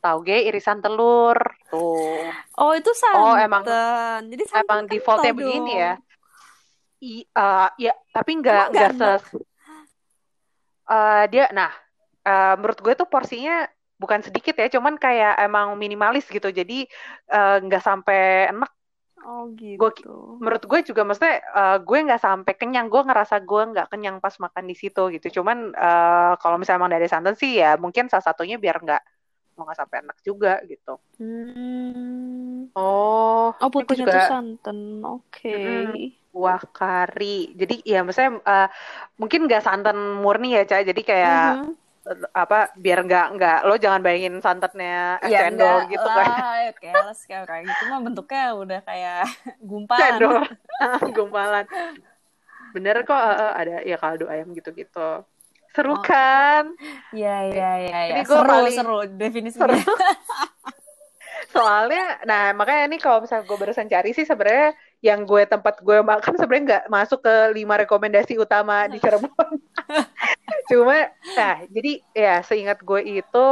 tauge 0.06 0.38
irisan 0.46 0.86
telur 0.86 1.38
tuh. 1.70 2.30
Oh 2.62 2.78
itu 2.78 2.92
santan. 2.94 3.26
Oh 3.26 3.36
emang 3.38 3.64
Jadi 3.66 4.44
santan 4.46 4.66
emang 4.66 4.80
defaultnya 4.86 5.34
begini 5.34 5.74
ya. 5.82 5.94
I, 7.02 7.28
eh, 7.28 7.70
ya 7.80 7.94
tapi 8.16 8.32
nggak 8.40 8.64
nggak 8.72 8.92
ses 9.00 9.24
eh, 10.90 11.24
dia 11.32 11.46
nah 11.52 11.72
eh, 12.26 12.54
menurut 12.60 12.80
gue 12.82 12.94
tuh 12.98 13.08
porsinya 13.10 13.66
bukan 13.96 14.20
sedikit 14.28 14.56
ya 14.60 14.68
cuman 14.68 15.00
kayak 15.00 15.40
emang 15.40 15.76
minimalis 15.80 16.28
gitu 16.28 16.52
jadi 16.52 16.86
eh, 17.32 17.56
nggak 17.64 17.84
sampai 17.84 18.52
enak 18.54 18.72
Oh 19.26 19.50
gitu. 19.58 19.82
Gua- 19.82 19.98
menurut 20.38 20.64
gue 20.70 20.80
juga 20.86 21.02
maksudnya 21.08 21.42
eh, 21.42 21.78
gue 21.82 21.98
nggak 22.06 22.22
sampai 22.22 22.54
kenyang 22.60 22.88
gue 22.92 23.02
ngerasa 23.08 23.36
gue 23.42 23.62
nggak 23.74 23.88
kenyang 23.90 24.18
pas 24.22 24.36
makan 24.38 24.66
di 24.70 24.76
situ 24.78 25.02
gitu 25.16 25.42
cuman 25.42 25.74
eh, 25.74 26.32
kalau 26.42 26.56
misalnya 26.60 26.80
emang 26.86 26.94
dari 26.94 27.08
santan 27.10 27.34
sih 27.34 27.58
ya 27.58 27.80
mungkin 27.82 28.06
salah 28.12 28.26
satunya 28.30 28.60
biar 28.62 28.78
nggak 28.86 29.02
mau 29.56 29.64
nggak 29.66 29.80
sampai 29.80 29.98
enak 30.04 30.18
juga 30.28 30.54
gitu 30.68 31.00
Hmm. 31.16 32.68
oh 32.76 33.56
Oh 33.56 33.70
putihnya 33.72 34.04
juga 34.06 34.14
tuh 34.20 34.24
santan. 34.28 34.78
Oke. 35.08 35.48
Mm-mm. 35.48 35.88
Kuah 36.36 36.60
kari 36.70 37.56
jadi 37.56 37.76
ya 37.82 38.00
maksudnya 38.04 38.44
eh, 38.44 38.68
mungkin 39.16 39.48
nggak 39.48 39.64
santan 39.64 39.96
murni 40.20 40.52
ya 40.52 40.68
Ca 40.68 40.84
jadi 40.84 41.02
kayak 41.02 41.48
Mhm. 41.56 41.72
eh, 42.06 42.28
apa 42.36 42.76
biar 42.76 43.00
nggak 43.02 43.26
nggak 43.34 43.58
lo 43.64 43.76
jangan 43.76 44.04
bayangin 44.04 44.36
santannya 44.38 45.16
es 45.18 45.32
Ya 45.32 45.40
cendol 45.42 45.64
enggak 45.80 45.90
gitu 45.90 46.08
kan 46.10 46.28
lah, 46.28 46.60
keles 46.76 47.20
kayak 47.24 47.46
kayak 47.48 47.64
gitu 47.66 47.84
mah 47.88 48.00
bentuknya 48.00 48.44
udah 48.54 48.80
kayak 48.82 49.24
gumpalan. 49.64 50.04
cendol 50.04 50.38
gumpalan 51.10 51.66
bener 52.70 52.96
kok 53.02 53.16
eh, 53.16 53.54
ada 53.56 53.76
ya 53.82 53.96
kaldu 53.96 54.28
ayam 54.28 54.52
gitu-gitu 54.52 55.24
seru 55.72 55.92
Oh. 55.92 56.00
kan 56.02 56.76
Iya 57.12 57.36
iya 57.48 57.72
iya 57.80 58.00
ya. 58.06 58.16
Ini 58.18 58.24
Seru 58.26 58.44
paling- 58.46 58.76
seru 58.76 58.98
definisinya. 59.10 59.72
seru 59.72 59.76
soalnya 61.48 62.20
nah 62.24 62.52
makanya 62.52 62.88
nih 62.88 63.00
kalau 63.00 63.20
misalnya 63.20 63.46
gue 63.46 63.58
barusan 63.58 63.88
cari 63.88 64.12
sih 64.12 64.24
sebenarnya 64.24 64.76
yang 65.06 65.22
gue 65.22 65.46
tempat 65.46 65.86
gue 65.86 66.02
makan 66.02 66.34
sebenarnya 66.34 66.66
nggak 66.66 66.86
masuk 66.90 67.22
ke 67.22 67.36
lima 67.54 67.78
rekomendasi 67.78 68.42
utama 68.42 68.90
di 68.90 68.98
Cirebon. 68.98 69.62
Cuma 70.74 70.98
nah 71.38 71.62
jadi 71.70 72.02
ya 72.18 72.42
seingat 72.42 72.82
gue 72.82 73.22
itu 73.22 73.48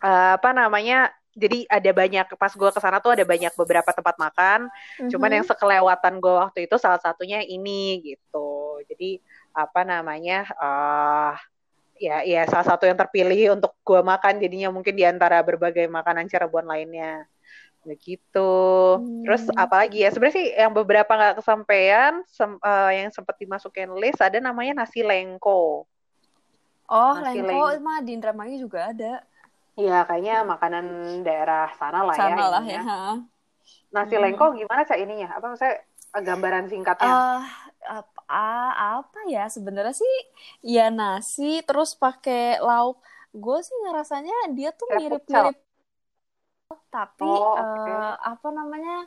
eh, 0.00 0.30
apa 0.40 0.56
namanya 0.56 1.12
jadi 1.36 1.68
ada 1.68 1.90
banyak 1.92 2.26
pas 2.40 2.48
gue 2.56 2.70
ke 2.72 2.80
sana 2.80 2.96
tuh 3.04 3.12
ada 3.12 3.24
banyak 3.28 3.52
beberapa 3.52 3.92
tempat 3.92 4.16
makan. 4.16 4.72
Cuman 5.12 5.28
Mhm. 5.28 5.36
yang 5.36 5.44
sekelewatan 5.44 6.14
gue 6.24 6.34
waktu 6.40 6.58
itu 6.64 6.80
salah 6.80 6.96
satunya 7.04 7.44
ini 7.44 8.00
gitu. 8.00 8.80
Jadi 8.88 9.20
apa 9.52 9.84
namanya 9.84 10.48
eh 10.56 11.34
ya 11.96 12.24
ya 12.24 12.44
salah 12.48 12.64
satu 12.64 12.88
yang 12.88 12.96
terpilih 12.96 13.56
untuk 13.56 13.76
gue 13.84 14.00
makan 14.00 14.40
jadinya 14.40 14.68
mungkin 14.72 14.96
di 14.96 15.04
antara 15.04 15.40
berbagai 15.44 15.84
makanan 15.88 16.28
Cirebon 16.28 16.64
lainnya 16.64 17.24
begitu 17.86 18.52
terus 19.22 19.46
Hmm. 19.46 19.56
apalagi 19.56 20.02
ya 20.02 20.10
sebenarnya 20.10 20.36
sih 20.36 20.48
yang 20.52 20.74
beberapa 20.74 21.08
nggak 21.08 21.38
kesampaian 21.38 22.12
sem- 22.26 22.58
eh, 22.58 22.90
yang 23.00 23.10
sempat 23.14 23.38
dimasukin 23.38 23.94
list 23.96 24.18
ada 24.18 24.38
namanya 24.38 24.82
nasi 24.82 25.00
lengko 25.00 25.86
Oh, 26.86 27.18
Nasi 27.18 27.42
lengko 27.42 27.66
leng- 27.66 27.82
mah 27.82 27.98
di 27.98 28.14
Indramayu 28.14 28.62
juga 28.62 28.94
ada. 28.94 29.18
ya 29.74 30.06
kayaknya 30.06 30.46
makanan 30.46 30.86
daerah 31.20 31.68
sana 31.74 32.00
lah 32.00 32.14
ya 32.14 32.32
lah 32.32 32.64
ya. 32.64 32.80
ininya. 32.80 32.82
ha. 32.86 33.00
nasi 33.90 34.14
Hmm. 34.14 34.22
lengko 34.22 34.46
gimana 34.54 34.86
cak 34.86 34.96
ininya 34.96 35.28
apa 35.34 35.46
maksudnya 35.50 35.74
eh, 36.14 36.22
gambaran 36.22 36.64
singkatnya 36.70 37.10
Ah, 37.10 37.42
apa, 37.84 38.20
ah, 38.30 38.72
apa 39.02 39.18
ya 39.28 39.50
sebenarnya 39.50 39.92
sih 39.92 40.16
ya 40.62 40.88
nasi 40.88 41.60
terus 41.60 41.92
pakai 41.92 42.56
lauk 42.56 43.02
gue 43.34 43.58
sih 43.60 43.76
ngerasanya 43.84 44.54
dia 44.54 44.70
tuh 44.72 44.88
mirip-mirip 44.96 45.58
tapi 46.92 47.24
Oh, 47.24 47.62
oke. 47.62 47.90
eh, 47.90 48.14
apa 48.32 48.48
namanya 48.50 49.06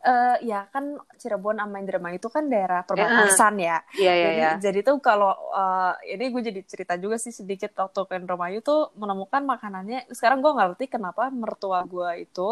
eh 0.00 0.36
ya 0.48 0.64
kan 0.72 0.96
Cirebon 1.20 1.60
sama 1.60 1.76
Indramayu 1.76 2.16
itu 2.16 2.32
kan 2.32 2.48
daerah 2.48 2.80
perbatasan 2.88 3.60
ya 3.60 3.84
iya 4.00 4.12
iya 4.16 4.30
jadi 4.32 4.40
iya 4.40 4.50
jadi 4.56 4.78
tuh 4.80 4.96
kalau 5.04 5.32
eh, 5.52 6.16
ini 6.16 6.24
gue 6.32 6.42
jadi 6.48 6.60
cerita 6.64 6.94
juga 6.96 7.20
sih 7.20 7.32
sedikit 7.36 7.76
waktu 7.76 8.00
ke 8.08 8.14
Indramayu 8.16 8.64
tuh 8.64 8.88
menemukan 8.96 9.44
makanannya 9.44 10.08
sekarang 10.16 10.40
gue 10.40 10.52
ngerti 10.56 10.84
kenapa 10.88 11.28
mertua 11.28 11.84
gue 11.84 12.24
itu 12.24 12.48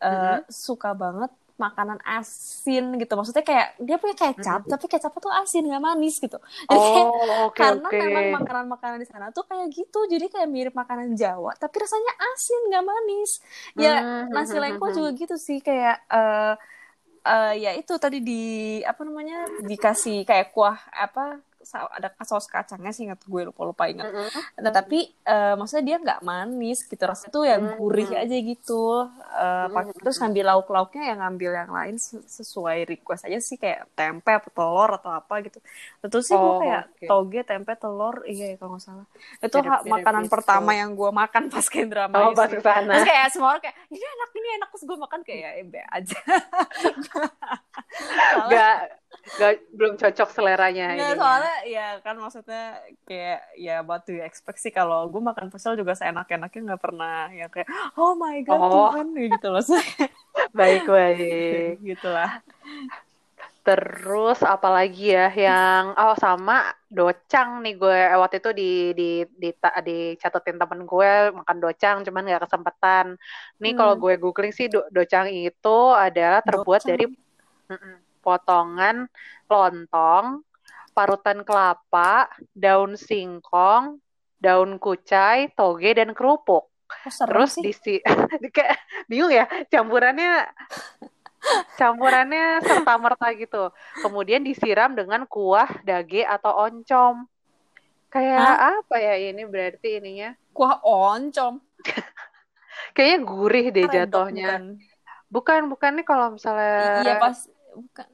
eh, 0.00 0.40
Mhm. 0.40 0.48
suka 0.48 0.96
banget 0.96 1.30
makanan 1.56 1.98
asin 2.04 2.84
gitu. 3.00 3.12
Maksudnya 3.18 3.44
kayak 3.46 3.66
dia 3.80 3.96
punya 4.02 4.16
kecap 4.18 4.60
Mhm. 4.64 4.72
tapi 4.72 4.84
kecapnya 4.92 5.20
tuh 5.24 5.32
asin 5.40 5.62
nggak 5.68 5.82
manis 5.84 6.14
gitu. 6.22 6.36
Jadi 6.72 6.86
kayak 6.94 7.08
oh 7.08 7.44
oke 7.46 7.62
karena 7.62 7.88
oke. 7.88 7.96
memang 7.96 8.24
makanan-makanan 8.34 8.98
di 9.02 9.08
sana 9.08 9.26
tuh 9.36 9.44
kayak 9.50 9.68
gitu. 9.72 9.98
Jadi 10.12 10.26
kayak 10.32 10.48
mirip 10.52 10.74
makanan 10.76 11.16
Jawa 11.16 11.52
tapi 11.60 11.76
rasanya 11.82 12.12
asin 12.34 12.60
nggak 12.72 12.84
manis. 12.84 13.30
Ya 13.78 14.04
Hmm, 14.04 14.26
nasi 14.34 14.56
hmm, 14.56 14.60
lengko 14.60 14.86
hmm, 14.86 14.96
juga 14.96 15.10
gitu 15.16 15.34
sih 15.40 15.58
kayak 15.64 15.94
eh 16.12 16.52
eh, 17.28 17.52
ya 17.64 17.70
itu 17.80 17.92
tadi 18.04 18.18
di 18.28 18.34
apa 18.90 19.02
namanya 19.08 19.36
dikasih 19.70 20.16
kayak 20.28 20.46
kuah 20.54 20.78
apa 21.04 21.20
ada 21.68 22.08
saus 22.20 22.46
kacangnya 22.46 22.88
sih 22.88 23.04
ingat 23.04 23.20
gue 23.20 23.42
lupa 23.44 23.62
lupa 23.64 23.84
ingat 23.84 24.06
hmm. 24.06 24.60
nah 24.60 24.70
tapi 24.70 25.02
eh, 25.04 25.54
maksudnya 25.54 25.84
dia 25.84 25.96
nggak 25.98 26.20
manis 26.20 26.82
gitu 26.82 27.00
rasanya 27.00 27.30
tuh 27.30 27.44
yang 27.44 27.62
Hmm. 27.62 27.76
gurih 27.76 28.10
aja 28.12 28.36
gitu 28.36 29.08
Eh, 29.36 29.66
pak- 29.68 29.84
Hmm. 29.86 29.98
terus 29.98 30.16
ngambil 30.16 30.44
lauk 30.46 30.68
lauknya 30.68 31.02
yang 31.06 31.18
ngambil 31.18 31.50
yang 31.54 31.70
lain 31.70 31.96
se- 31.96 32.24
sesuai 32.24 32.86
request 32.86 33.24
aja 33.24 33.36
sih 33.36 33.56
kayak 33.56 33.84
tempe 33.92 34.30
atau 34.30 34.48
telur 34.48 34.90
atau 34.92 35.10
apa 35.10 35.34
gitu 35.40 35.58
itu 36.00 36.18
sih 36.22 36.32
gue 36.32 36.40
Oh, 36.46 36.56
kayak 36.58 36.82
oke. 36.88 37.04
toge 37.04 37.40
tempe 37.42 37.72
telur 37.74 38.24
iya 38.24 38.46
ya, 38.46 38.56
kalau 38.56 38.72
nggak 38.72 38.82
salah 38.82 39.06
itu 39.36 39.56
Mirip-mirip 39.56 39.92
makanan 39.92 40.22
gitu. 40.22 40.32
pertama 40.32 40.70
yang 40.72 40.90
gue 40.92 41.10
makan 41.10 41.42
pas 41.46 41.66
ke 41.66 41.78
Indramayu 41.78 42.24
oh 42.24 42.32
Terus 42.32 42.62
kayak 43.04 43.26
semua 43.28 43.48
orang 43.50 43.62
kayak 43.62 43.76
ini 43.88 44.00
enak 44.00 44.30
ini 44.32 44.48
enak 44.54 44.68
terus 44.70 44.84
gue 44.84 44.96
makan 44.96 45.20
kayak 45.20 45.40
ya 45.60 45.84
aja. 45.90 46.18
nggak 48.46 48.76
nggak 49.26 49.52
belum 49.74 49.98
cocok 49.98 50.28
seleranya 50.30 50.94
nggak, 50.94 51.02
ininya. 51.10 51.18
soalnya 51.18 51.56
ya 51.66 51.86
kan 51.98 52.14
maksudnya 52.14 52.64
kayak 53.02 53.40
ya 53.58 53.76
what 53.82 54.06
do 54.06 54.14
you 54.14 54.22
expect 54.22 54.62
sih 54.62 54.70
kalau 54.70 55.10
gue 55.10 55.18
makan 55.18 55.50
pecel 55.50 55.74
juga 55.74 55.92
seenak-enaknya 55.92 56.60
nggak 56.62 56.82
pernah 56.82 57.26
yang 57.30 57.50
kayak 57.50 57.66
oh 57.94 58.14
my 58.14 58.38
god 58.40 58.54
Oh. 58.56 58.70
Tuhan 58.94 59.06
gitu 59.18 59.46
loh 59.50 59.62
baik 60.58 60.86
baik 60.86 61.74
gitu 61.90 62.06
lah. 62.06 62.38
terus 63.60 64.46
apalagi 64.46 65.10
ya 65.10 65.26
yang 65.34 65.90
oh 65.92 66.14
sama 66.14 66.62
docang 66.86 67.66
nih 67.66 67.74
gue 67.74 67.98
eh, 67.98 68.14
waktu 68.14 68.38
itu 68.38 68.50
di 68.54 68.70
di 68.94 69.10
di 69.26 69.50
ta- 69.52 69.82
dicatetin 69.82 70.54
temen 70.54 70.86
gue 70.86 71.10
makan 71.34 71.58
docang 71.58 71.96
cuman 72.06 72.22
nggak 72.22 72.46
kesempatan 72.46 73.18
nih 73.58 73.74
Hmm. 73.74 73.78
kalau 73.82 73.94
gue 73.98 74.14
googling 74.22 74.54
sih 74.54 74.70
do- 74.70 74.86
docang 74.88 75.26
itu 75.26 75.78
adalah 75.90 76.46
terbuat 76.46 76.78
Docang. 76.78 76.90
dari 76.94 77.04
mm-mm, 77.66 77.94
potongan 78.26 79.06
lontong 79.46 80.42
parutan 80.90 81.46
kelapa 81.46 82.26
daun 82.50 82.98
singkong 82.98 84.02
daun 84.42 84.82
kucai 84.82 85.54
toge 85.54 85.94
dan 85.94 86.10
kerupuk 86.10 86.66
Oh, 86.86 87.10
terus 87.26 87.58
sih. 87.58 87.66
disi 87.66 87.98
kayak 88.54 88.78
bingung 89.10 89.34
ya 89.34 89.50
campurannya 89.66 90.46
campurannya 91.74 92.62
serta 92.62 92.94
merta 92.94 93.26
gitu 93.34 93.74
kemudian 93.98 94.46
disiram 94.46 94.94
dengan 94.94 95.26
kuah 95.26 95.66
dage 95.82 96.22
atau 96.22 96.70
oncom 96.70 97.26
kayak 98.06 98.78
apa 98.78 98.96
ya 98.96 99.14
ini 99.18 99.42
berarti 99.44 99.98
ininya 99.98 100.30
Kuah 100.54 100.78
oncom. 100.80 101.58
kayaknya 102.96 103.18
gurih 103.26 103.66
deh 103.74 103.86
jatuhnya 103.90 104.46
bukan. 104.46 104.62
bukan 105.28 105.60
bukan 105.68 105.90
nih 106.00 106.06
kalau 106.06 106.26
misalnya 106.32 107.02
Iya 107.02 107.14
pas 107.18 107.36
bukan 107.76 108.08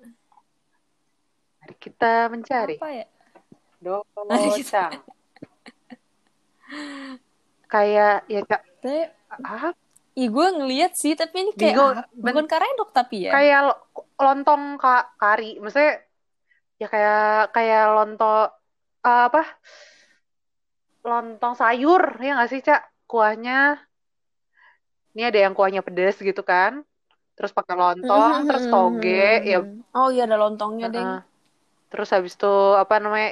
Mari 1.62 1.74
kita 1.78 2.26
mencari. 2.26 2.74
Apa 2.82 2.90
ya? 2.90 3.06
docang 3.82 4.26
kayak 7.70 8.16
ya 8.30 8.40
Kak, 8.46 8.62
Tapi 8.82 9.06
ah, 9.30 9.72
gue 10.14 10.46
ngeliat 10.58 10.92
sih, 10.98 11.14
tapi 11.14 11.46
ini 11.46 11.52
kayak 11.54 11.74
Bingung, 11.78 11.94
ah, 11.98 12.06
bukan 12.12 12.46
karedok 12.50 12.90
tapi 12.90 13.26
ya. 13.26 13.32
kayak 13.32 13.60
lo- 13.70 13.82
lontong 14.18 14.76
ka- 14.76 15.14
kari. 15.18 15.58
Maksudnya 15.58 16.02
ya 16.78 16.86
kayak 16.90 17.54
kayak 17.54 17.84
lontong 17.94 18.50
eh, 19.06 19.22
apa? 19.30 19.42
Lontong 21.02 21.54
sayur 21.58 22.18
ya 22.22 22.38
nggak 22.38 22.50
sih 22.50 22.60
cak? 22.62 22.82
Kuahnya. 23.06 23.78
Ini 25.12 25.28
ada 25.28 25.38
yang 25.44 25.54
kuahnya 25.54 25.84
pedes 25.84 26.18
gitu 26.18 26.40
kan 26.42 26.86
terus 27.36 27.52
pakai 27.56 27.74
lontong 27.80 28.32
terus 28.48 28.64
toge 28.72 29.22
ya 29.52 29.58
Oh 29.92 30.08
iya 30.08 30.24
ada 30.24 30.36
lontongnya, 30.40 30.88
Deng. 30.88 31.04
Heeh. 31.04 31.18
terus 31.92 32.08
habis 32.14 32.32
itu 32.38 32.52
apa 32.82 32.94
namanya 33.04 33.30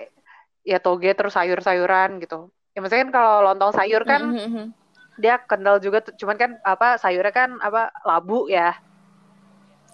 ya 0.71 0.79
toge 0.85 1.11
terus 1.19 1.33
sayur-sayuran 1.39 2.11
gitu 2.23 2.53
ya 2.75 2.79
maksudnya 2.81 3.05
kan 3.09 3.13
kalau 3.19 3.35
lontong 3.47 3.73
sayur 3.79 4.03
kan 4.05 4.23
mhm. 4.37 4.65
dia 5.23 5.35
kental 5.51 5.77
juga 5.85 5.99
cuman 6.21 6.37
kan 6.43 6.51
apa 6.65 6.87
sayurnya 7.03 7.33
kan 7.35 7.51
apa 7.61 7.81
labu 8.09 8.49
ya 8.57 8.77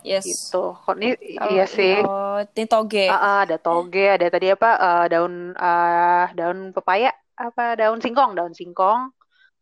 Yes. 0.06 0.26
gitu 0.30 0.56
kok 0.82 0.94
ini 1.02 1.06
Kalau 1.34 1.50
iya 1.54 1.64
sih 1.66 1.92
Oh, 1.98 2.34
ini 2.54 2.64
toge. 2.70 2.98
Ah, 3.10 3.20
ah, 3.26 3.38
ada 3.46 3.56
toge, 3.62 4.04
ada 4.14 4.26
tadi 4.34 4.46
apa 4.54 4.68
eh, 4.86 5.04
daun 5.12 5.34
eh, 5.54 6.24
daun 6.38 6.58
pepaya, 6.76 7.10
apa 7.38 7.62
daun 7.80 7.98
singkong, 8.04 8.30
daun 8.38 8.54
singkong 8.58 9.00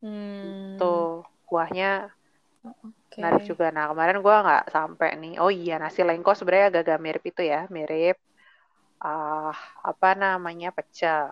Hmm. 0.02 0.76
tuh. 0.78 1.24
kuahnya 1.48 2.08
okay. 3.14 3.22
menarik 3.22 3.42
juga. 3.46 3.70
Nah 3.70 3.86
kemarin 3.94 4.18
gue 4.18 4.34
nggak 4.34 4.64
sampai 4.74 5.10
nih. 5.22 5.34
Oh 5.38 5.50
iya 5.54 5.78
nasi 5.78 6.02
lengko 6.02 6.34
sebenarnya 6.34 6.66
agak-agak 6.74 6.98
mirip 6.98 7.24
itu 7.30 7.42
ya, 7.46 7.70
mirip 7.70 8.18
uh, 8.98 9.54
apa 9.86 10.10
namanya 10.18 10.74
pecel. 10.74 11.30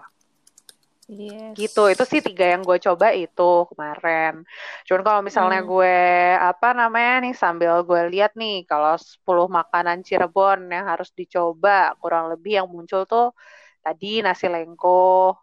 Yes. 1.11 1.59
gitu 1.59 1.91
itu 1.91 2.05
sih 2.07 2.22
tiga 2.22 2.55
yang 2.55 2.62
gue 2.62 2.78
coba 2.78 3.11
itu 3.11 3.66
kemarin 3.74 4.47
cuman 4.87 5.03
kalau 5.03 5.20
misalnya 5.20 5.61
hmm. 5.61 5.68
gue 5.68 5.99
apa 6.39 6.68
namanya 6.78 7.26
nih 7.26 7.35
sambil 7.35 7.83
gue 7.83 8.07
lihat 8.14 8.39
nih 8.39 8.62
kalau 8.70 8.95
10 8.95 9.51
makanan 9.51 10.07
Cirebon 10.07 10.70
yang 10.70 10.87
harus 10.87 11.11
dicoba 11.11 11.99
kurang 11.99 12.30
lebih 12.30 12.62
yang 12.62 12.70
muncul 12.70 13.03
tuh 13.05 13.35
tadi 13.83 14.22
nasi 14.22 14.47
lengko 14.47 15.35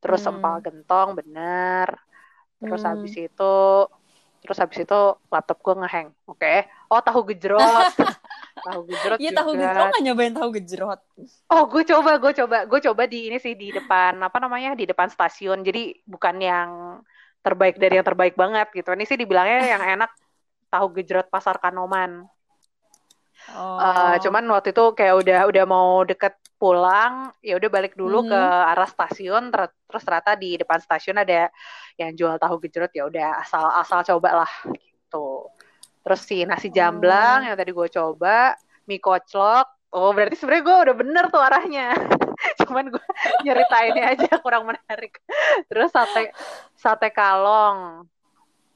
terus 0.00 0.24
hmm. 0.24 0.40
empal 0.40 0.54
gentong 0.64 1.08
bener 1.20 1.88
terus 2.64 2.80
hmm. 2.80 2.90
habis 2.96 3.14
itu 3.14 3.56
terus 4.44 4.60
habis 4.60 4.84
itu 4.84 5.00
laptop 5.32 5.58
gue 5.64 5.74
ngeheng. 5.80 6.08
Oke. 6.28 6.44
Okay. 6.44 6.58
oh 6.92 7.00
tahu 7.00 7.32
gejrot. 7.32 7.96
Tahu 8.64 8.80
gejrot 8.88 9.18
Iya 9.20 9.32
tahu 9.36 9.50
gejrot. 9.58 9.90
Nggak 9.92 10.04
nyobain 10.04 10.32
tahu 10.32 10.48
gejrot? 10.56 11.00
Oh 11.52 11.64
gue 11.68 11.82
coba 11.84 12.16
gue 12.20 12.32
coba. 12.32 12.58
Gue 12.64 12.80
coba 12.80 13.02
di 13.04 13.28
ini 13.28 13.36
sih 13.40 13.56
di 13.56 13.72
depan 13.72 14.16
apa 14.20 14.36
namanya 14.40 14.76
di 14.76 14.84
depan 14.88 15.08
stasiun. 15.08 15.60
Jadi 15.64 16.04
bukan 16.04 16.36
yang 16.40 16.70
terbaik 17.44 17.76
dari 17.76 18.00
yang 18.00 18.06
terbaik 18.06 18.36
banget 18.36 18.68
gitu. 18.72 18.92
Ini 18.92 19.04
sih 19.04 19.18
dibilangnya 19.20 19.58
yang 19.64 19.82
enak 19.98 20.10
tahu 20.72 20.96
gejrot 20.96 21.28
pasar 21.28 21.60
Kanoman 21.60 22.24
Oh. 23.54 23.78
Uh, 23.78 24.18
cuman 24.18 24.42
waktu 24.50 24.74
itu 24.74 24.84
kayak 24.98 25.14
udah 25.22 25.40
udah 25.46 25.64
mau 25.64 26.02
deket 26.02 26.34
pulang, 26.58 27.30
ya 27.38 27.54
udah 27.54 27.70
balik 27.70 27.94
dulu 27.94 28.22
mm 28.22 28.26
-hmm. 28.26 28.32
ke 28.34 28.40
arah 28.74 28.88
stasiun. 28.90 29.54
Ter 29.54 29.70
terus 29.86 30.02
ternyata 30.02 30.32
di 30.34 30.50
depan 30.58 30.78
stasiun 30.82 31.22
ada 31.22 31.48
yang 31.94 32.10
jual 32.18 32.34
tahu 32.34 32.58
gejrot 32.66 32.90
ya 32.90 33.06
udah 33.06 33.38
asal 33.46 33.64
asal 33.78 34.02
coba 34.02 34.44
lah 34.44 34.52
gitu. 34.74 35.46
Terus 36.04 36.20
si 36.26 36.42
nasi 36.42 36.68
jamblang 36.68 37.46
oh. 37.46 37.46
yang 37.46 37.56
tadi 37.56 37.70
gue 37.70 37.88
coba, 37.94 38.58
mie 38.90 38.98
koclok. 38.98 39.70
Oh 39.94 40.10
berarti 40.10 40.34
sebenarnya 40.34 40.64
gue 40.66 40.76
udah 40.90 40.96
bener 40.98 41.24
tuh 41.30 41.42
arahnya. 41.42 41.94
cuman 42.66 42.90
gue 42.90 43.06
nyeritainnya 43.46 44.04
aja 44.10 44.28
kurang 44.44 44.66
menarik. 44.66 45.22
Terus 45.70 45.94
sate 45.94 46.34
sate 46.74 47.08
kalong. 47.14 48.04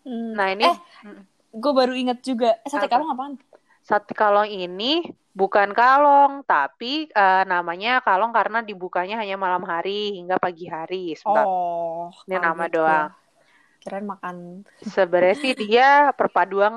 Hmm. 0.07 0.33
Nah 0.39 0.55
ini, 0.55 0.64
eh, 0.64 0.76
gue 1.53 1.72
baru 1.74 1.93
inget 1.93 2.22
juga. 2.22 2.57
Eh, 2.62 2.70
sate 2.70 2.87
apa? 2.87 2.95
kalong 2.97 3.11
apaan? 3.12 3.35
Sate 3.89 4.12
kalong 4.12 4.53
ini 4.53 5.01
bukan 5.32 5.72
kalong, 5.72 6.45
tapi 6.45 7.09
uh, 7.16 7.41
namanya 7.49 8.05
kalong 8.05 8.36
karena 8.36 8.61
dibukanya 8.61 9.16
hanya 9.16 9.41
malam 9.41 9.64
hari 9.64 10.12
hingga 10.20 10.36
pagi 10.36 10.68
hari. 10.68 11.16
Sebentar. 11.16 11.49
Oh, 11.49 12.12
ini 12.28 12.36
nama 12.36 12.68
gitu. 12.68 12.84
doang. 12.84 13.09
Kirain 13.80 14.05
makan. 14.05 14.36
Sebenarnya 14.84 15.36
sih 15.41 15.57
dia 15.57 16.12
perpaduan 16.12 16.74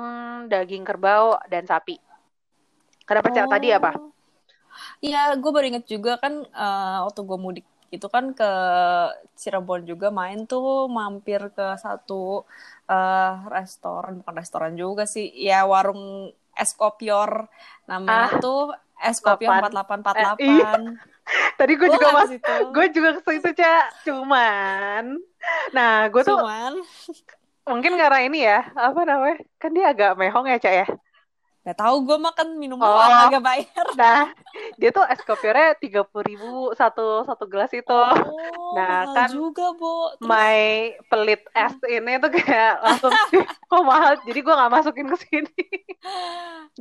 daging 0.48 0.88
kerbau 0.88 1.36
dan 1.52 1.68
sapi. 1.68 2.00
Kenapa 3.04 3.28
oh. 3.28 3.44
tadi 3.44 3.68
apa? 3.76 3.92
Iya, 5.04 5.36
gue 5.36 5.50
baru 5.52 5.68
inget 5.68 5.84
juga 5.84 6.16
kan 6.16 6.48
uh, 6.48 7.04
waktu 7.04 7.20
gue 7.28 7.36
mudik 7.36 7.66
itu 7.92 8.08
kan 8.08 8.32
ke 8.32 8.50
Cirebon 9.36 9.84
juga 9.84 10.08
main 10.08 10.48
tuh 10.48 10.88
mampir 10.88 11.52
ke 11.52 11.76
satu 11.76 12.48
uh, 12.88 13.34
restoran 13.52 14.24
bukan 14.24 14.34
restoran 14.40 14.72
juga 14.72 15.04
sih 15.04 15.28
ya 15.28 15.68
warung 15.68 16.32
es 16.56 16.70
kopior 16.76 17.48
namanya 17.88 18.28
ah, 18.28 18.40
tuh 18.40 18.72
es 19.02 19.18
kopior 19.18 19.58
empat 19.58 19.72
delapan 19.72 19.98
empat 20.00 20.14
delapan. 20.14 20.80
Eh, 20.82 21.10
tadi 21.58 21.72
gue 21.78 21.88
juga 21.90 22.08
mas 22.14 22.30
gue 22.74 22.86
juga 22.94 23.08
ke 23.18 23.20
situ 23.38 23.50
cak. 23.58 23.84
Cuman. 24.06 25.04
Nah 25.74 26.06
gue 26.10 26.22
tuh 26.22 26.38
cuman. 26.38 26.82
mungkin 27.62 27.94
karena 27.94 28.18
ini 28.26 28.38
ya 28.46 28.60
apa 28.74 29.00
namanya? 29.02 29.38
Kan 29.58 29.70
dia 29.74 29.90
agak 29.90 30.18
mehong 30.18 30.46
ya 30.46 30.58
cak 30.58 30.74
ya 30.74 30.86
Gak 31.62 31.78
tahu 31.78 31.96
gue 32.02 32.18
makan 32.18 32.58
minum 32.58 32.74
oh, 32.74 32.90
doang 32.90 33.30
agak 33.30 33.42
bayar. 33.46 33.86
Nah, 33.94 34.34
dia 34.74 34.90
tuh 34.90 35.06
es 35.06 35.22
kopiornya 35.22 35.78
tiga 35.78 36.02
puluh 36.02 36.26
ribu 36.26 36.52
satu 36.74 37.22
satu 37.22 37.46
gelas 37.46 37.70
itu. 37.70 37.86
Oh, 37.86 38.74
nah 38.74 39.06
kan 39.14 39.30
juga 39.30 39.70
bu. 39.70 40.10
Terus... 40.18 40.26
My 40.26 40.90
pelit 41.06 41.46
es 41.54 41.74
ini 41.86 42.18
tuh 42.18 42.30
kayak 42.34 42.82
langsung 42.82 43.14
kok 43.70 43.82
mahal. 43.86 44.18
Jadi 44.26 44.38
gue 44.42 44.54
nggak 44.58 44.72
masukin 44.74 45.06
ke 45.06 45.16
sini. 45.22 45.62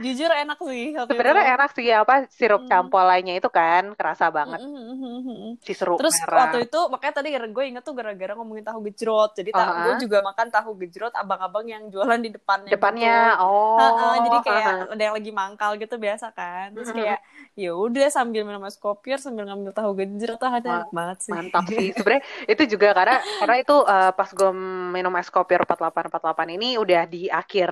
Jujur 0.02 0.34
enak 0.34 0.58
sih. 0.66 0.98
Sebenarnya 0.98 1.46
enak 1.62 1.70
sih 1.78 1.88
apa 1.94 2.26
sirup 2.34 2.66
hmm. 2.66 2.90
lainnya 2.90 3.38
itu 3.38 3.54
kan 3.54 3.94
kerasa 3.94 4.34
banget. 4.34 4.66
Hmm, 4.66 4.98
hmm. 4.98 5.52
Si 5.62 5.78
sirup 5.78 6.02
Terus 6.02 6.18
merah. 6.26 6.50
waktu 6.50 6.66
itu 6.66 6.80
makanya 6.90 7.14
tadi 7.22 7.30
gue 7.38 7.64
inget 7.70 7.86
tuh 7.86 7.94
gara-gara 7.94 8.34
ngomongin 8.34 8.66
tahu 8.66 8.82
gejrot. 8.90 9.38
Jadi 9.38 9.54
uh 9.54 9.62
-huh. 9.62 9.84
gue 9.94 10.10
juga 10.10 10.26
makan 10.26 10.48
tahu 10.50 10.74
gejrot 10.82 11.14
abang-abang 11.14 11.70
yang 11.70 11.86
jualan 11.94 12.18
di 12.18 12.34
depannya. 12.34 12.74
Depannya, 12.74 13.20
gitu. 13.38 13.46
oh. 13.46 13.78
Uh 13.78 13.92
-uh, 13.94 14.16
jadi 14.26 14.38
kayak 14.42 14.64
uh-huh. 14.64 14.71
Ada 14.92 15.02
yang 15.02 15.16
lagi 15.16 15.32
mangkal 15.32 15.72
gitu 15.76 15.96
biasa 15.98 16.32
kan. 16.32 16.72
Terus 16.76 16.90
kayak 16.94 17.20
ya 17.54 17.72
udah 17.76 18.08
sambil 18.08 18.48
minum 18.48 18.64
es 18.68 18.78
kopi 18.80 19.16
sambil 19.20 19.48
ngambil 19.50 19.72
tahu 19.76 19.92
genjer 19.98 20.40
tuh 20.40 20.48
ada 20.48 20.88
enak 20.88 20.92
banget 20.94 21.18
sih. 21.26 21.32
mantap 21.32 21.64
sih. 21.68 21.88
Sebenarnya 21.98 22.24
itu 22.48 22.64
juga 22.78 22.88
karena 22.96 23.18
karena 23.44 23.56
itu 23.60 23.76
uh, 23.76 24.12
pas 24.16 24.30
gue 24.32 24.52
minum 24.96 25.14
es 25.20 25.30
kopi 25.34 25.54
4848 25.60 26.56
ini 26.56 26.70
udah 26.80 27.02
di 27.10 27.28
akhir 27.28 27.70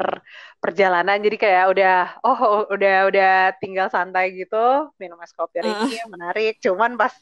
perjalanan. 0.59 1.17
Jadi 1.21 1.37
kayak 1.39 1.65
udah 1.71 1.97
oh 2.25 2.39
udah 2.73 2.97
udah 3.07 3.33
tinggal 3.59 3.87
santai 3.87 4.35
gitu 4.35 4.91
minum 4.99 5.19
es 5.23 5.31
kopi 5.31 5.61
uh. 5.61 5.67
ini 5.67 6.01
menarik. 6.09 6.59
Cuman 6.59 6.99
pas 6.99 7.13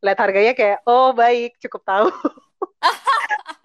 lihat 0.00 0.18
harganya 0.18 0.52
kayak 0.56 0.78
oh 0.88 1.12
baik 1.12 1.60
cukup 1.60 1.82
tahu 1.84 2.08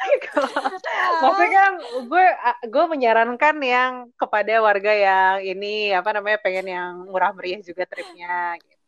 Maksudnya 1.22 1.50
kan 1.58 1.72
gue 2.10 2.24
gue 2.72 2.84
menyarankan 2.92 3.56
yang 3.72 3.92
kepada 4.20 4.52
warga 4.66 4.90
yang 5.04 5.34
ini 5.50 5.66
apa 5.98 6.10
namanya 6.16 6.38
pengen 6.44 6.66
yang 6.76 6.92
murah 7.10 7.30
meriah 7.36 7.60
juga 7.68 7.84
tripnya 7.90 8.56
gitu. 8.66 8.79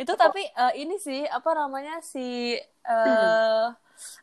Itu 0.00 0.16
tapi 0.16 0.40
uh, 0.56 0.72
ini 0.72 0.96
sih 0.96 1.28
apa 1.28 1.52
namanya 1.52 2.00
si 2.00 2.56
uh, 2.88 3.68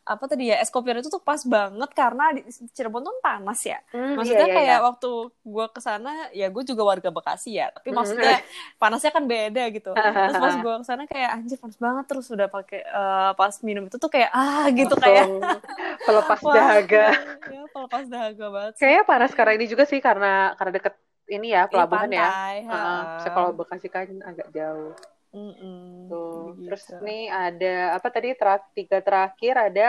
apa 0.07 0.23
tadi 0.25 0.49
ya 0.49 0.57
es 0.57 0.73
kopior 0.73 0.97
itu 0.97 1.11
tuh 1.11 1.21
pas 1.21 1.37
banget 1.45 1.89
karena 1.93 2.33
di 2.33 2.41
Cirebon 2.73 3.05
tuh 3.05 3.13
panas 3.21 3.61
ya. 3.61 3.77
Mm, 3.93 4.17
maksudnya 4.17 4.47
iya, 4.47 4.49
iya, 4.49 4.57
kayak 4.57 4.79
iya. 4.79 4.85
waktu 4.85 5.11
gue 5.29 5.65
ke 5.69 5.81
sana 5.83 6.11
ya 6.33 6.47
gue 6.49 6.63
juga 6.65 6.81
warga 6.87 7.09
Bekasi 7.13 7.61
ya, 7.61 7.69
tapi 7.69 7.93
mm. 7.93 7.95
maksudnya 7.95 8.35
panasnya 8.81 9.11
kan 9.13 9.23
beda 9.29 9.63
gitu. 9.69 9.91
Terus 9.93 10.37
pas 10.41 10.55
gue 10.65 10.73
ke 10.81 10.85
sana 10.87 11.03
kayak 11.05 11.29
anjir 11.37 11.57
panas 11.61 11.77
banget 11.77 12.05
terus 12.09 12.27
udah 12.33 12.47
pakai 12.49 12.81
uh, 12.89 13.31
pas 13.37 13.53
minum 13.61 13.83
itu 13.85 13.97
tuh 14.01 14.09
kayak 14.09 14.33
ah 14.33 14.65
gitu 14.73 14.95
Langsung 14.97 15.05
kayak 15.05 15.25
pelepas 16.07 16.39
dahaga. 16.41 17.05
ya, 17.53 17.63
pelepas 17.69 18.03
dahaga 18.09 18.45
banget. 18.49 18.73
Kayaknya 18.81 19.03
panas 19.05 19.31
karena 19.37 19.51
ini 19.53 19.65
juga 19.69 19.83
sih 19.85 19.99
karena 20.01 20.57
karena 20.57 20.71
deket 20.73 20.93
ini 21.27 21.51
ya 21.53 21.67
pelabuhan 21.67 22.09
ya. 22.09 22.27
Uh, 22.65 23.29
kalau 23.29 23.51
Bekasi 23.53 23.91
kan 23.91 24.07
agak 24.25 24.49
jauh. 24.55 24.95
Tuh. 25.31 26.55
Gitu. 26.55 26.65
Terus 26.67 26.83
nih 27.03 27.23
ada 27.29 27.75
apa 27.99 28.07
tadi 28.09 28.33
ter 28.33 28.47
tiga 28.73 28.97
terakhir 29.03 29.53
ada 29.59 29.87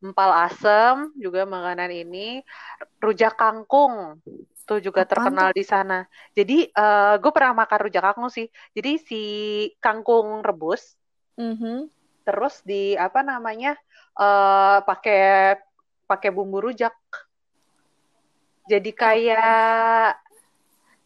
empal 0.00 0.30
asem 0.46 1.10
juga 1.16 1.48
makanan 1.48 1.90
ini 1.90 2.44
rujak 3.00 3.34
kangkung 3.34 4.20
tuh 4.66 4.82
juga 4.82 5.06
Apaan 5.06 5.10
terkenal 5.14 5.48
tuh? 5.54 5.56
di 5.56 5.64
sana. 5.64 5.98
Jadi 6.34 6.58
uh, 6.74 7.14
gue 7.22 7.30
pernah 7.30 7.54
makan 7.54 7.78
rujak 7.86 8.02
kangkung 8.02 8.30
sih. 8.30 8.50
Jadi 8.74 8.92
si 8.98 9.22
kangkung 9.78 10.42
rebus, 10.42 10.98
mm-hmm. 11.38 11.86
terus 12.26 12.60
di 12.66 12.98
apa 12.98 13.22
namanya 13.22 13.78
uh, 14.18 14.82
pakai 14.82 15.54
pakai 16.10 16.30
bumbu 16.34 16.58
rujak. 16.58 16.94
Jadi 18.66 18.90
kayak 18.90 20.25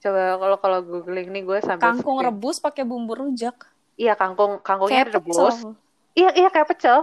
coba 0.00 0.40
kalau 0.40 0.56
kalau 0.56 0.78
googling 0.80 1.28
nih 1.28 1.44
gue 1.44 1.58
sambil 1.60 1.92
kangkung 1.92 2.18
rebus 2.24 2.56
pakai 2.58 2.88
bumbu 2.88 3.12
rujak 3.12 3.68
Iya 4.00 4.16
kangkung 4.16 4.64
kangkungnya 4.64 5.04
kayak 5.04 5.20
rebus. 5.20 5.36
Pecel. 5.36 5.76
Iya 6.16 6.30
iya 6.40 6.48
kayak 6.48 6.68
pecel. 6.72 6.98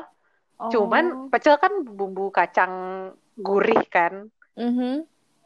Oh. 0.57 0.73
Cuman 0.73 1.29
pecel 1.29 1.61
kan 1.61 1.85
bumbu 1.85 2.33
kacang 2.33 2.73
gurih 3.37 3.85
kan. 3.85 4.33
Mm 4.57 4.71
-hmm. 4.73 4.95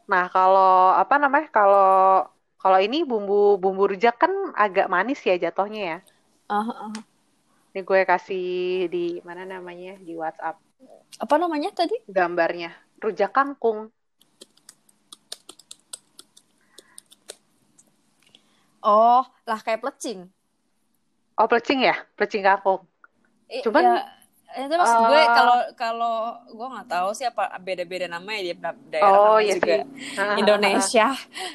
Nah 0.08 0.32
kalau 0.32 0.96
apa 0.96 1.20
namanya 1.20 1.52
kalau 1.52 2.24
kalau 2.56 2.80
ini 2.80 3.04
bumbu 3.04 3.60
bumbu 3.60 3.92
rujak 3.92 4.16
kan 4.16 4.32
agak 4.56 4.88
manis 4.88 5.20
ya 5.28 5.36
jatuhnya 5.36 5.82
ya. 5.84 5.98
Uh, 6.48 6.72
uh. 6.72 6.94
Ini 7.76 7.84
gue 7.84 8.00
kasih 8.08 8.48
di 8.88 9.20
mana 9.28 9.44
namanya 9.44 10.00
di 10.00 10.16
WhatsApp. 10.16 10.56
Apa 11.20 11.36
namanya 11.36 11.76
tadi? 11.76 12.00
Gambarnya 12.08 12.72
rujak 13.04 13.36
kangkung. 13.36 13.92
Oh, 18.82 19.24
lah 19.46 19.60
kayak 19.62 19.82
plecing. 19.82 20.26
Oh 21.38 21.48
plecing 21.48 21.86
ya, 21.86 21.96
plecing 22.18 22.42
kangkung. 22.42 22.86
Cuman 23.62 23.84
ya, 24.52 24.66
itu 24.68 24.76
maksud 24.76 25.00
uh, 25.00 25.08
gue 25.08 25.22
kalau 25.32 25.58
kalau 25.80 26.16
gue 26.52 26.68
nggak 26.76 26.88
tahu 26.92 27.10
sih 27.16 27.24
apa 27.24 27.56
beda-beda 27.64 28.12
namanya 28.12 28.42
di 28.44 28.54
daerah 28.92 29.16
oh, 29.16 29.40
iya 29.40 29.56
juga 29.56 29.88
sih. 29.88 30.40
Indonesia. 30.44 31.08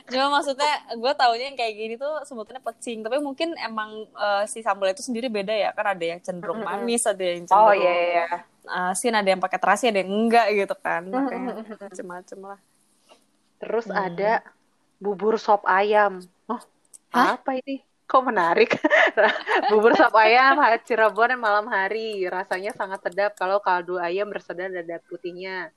Cuma 0.09 0.41
maksudnya 0.41 0.73
gue 0.97 1.13
taunya 1.13 1.45
yang 1.53 1.59
kayak 1.61 1.75
gini 1.77 1.95
tuh 2.01 2.25
sebetulnya 2.25 2.63
pecing, 2.65 3.05
tapi 3.05 3.21
mungkin 3.21 3.53
emang 3.61 4.09
uh, 4.17 4.49
si 4.49 4.65
sambal 4.65 4.89
itu 4.89 5.05
sendiri 5.05 5.29
beda 5.29 5.53
ya, 5.53 5.71
kan 5.77 5.93
ada 5.93 6.05
yang 6.05 6.21
cenderung 6.25 6.65
manis, 6.65 7.05
ada 7.05 7.21
yang 7.21 7.45
oh, 7.45 7.49
cenderung 7.53 7.69
oh, 7.69 7.75
iya, 7.77 7.95
iya. 8.25 8.27
asin 8.67 9.15
ada 9.15 9.29
yang 9.31 9.39
pakai 9.39 9.59
terasi 9.63 9.87
ada 9.87 10.03
yang 10.03 10.11
enggak 10.11 10.51
gitu 10.51 10.75
kan 10.75 11.07
makanya 11.07 11.63
macem-macem 11.79 12.39
lah 12.43 12.59
terus 13.63 13.87
hmm. 13.87 13.95
ada 13.95 14.43
bubur 14.99 15.39
sop 15.39 15.63
ayam 15.71 16.19
Hah? 17.17 17.41
apa 17.41 17.57
ini? 17.57 17.81
Kok 18.07 18.23
menarik? 18.23 18.79
Bubur 19.73 19.97
sop 19.99 20.15
ayam 20.15 20.61
Cirebon 20.87 21.35
malam 21.41 21.67
hari. 21.67 22.23
Rasanya 22.29 22.71
sangat 22.77 23.03
sedap. 23.03 23.35
Kalau 23.35 23.59
kaldu 23.59 23.99
ayam 23.99 24.31
bersedan 24.31 24.71
dada 24.71 25.03
putihnya. 25.11 25.75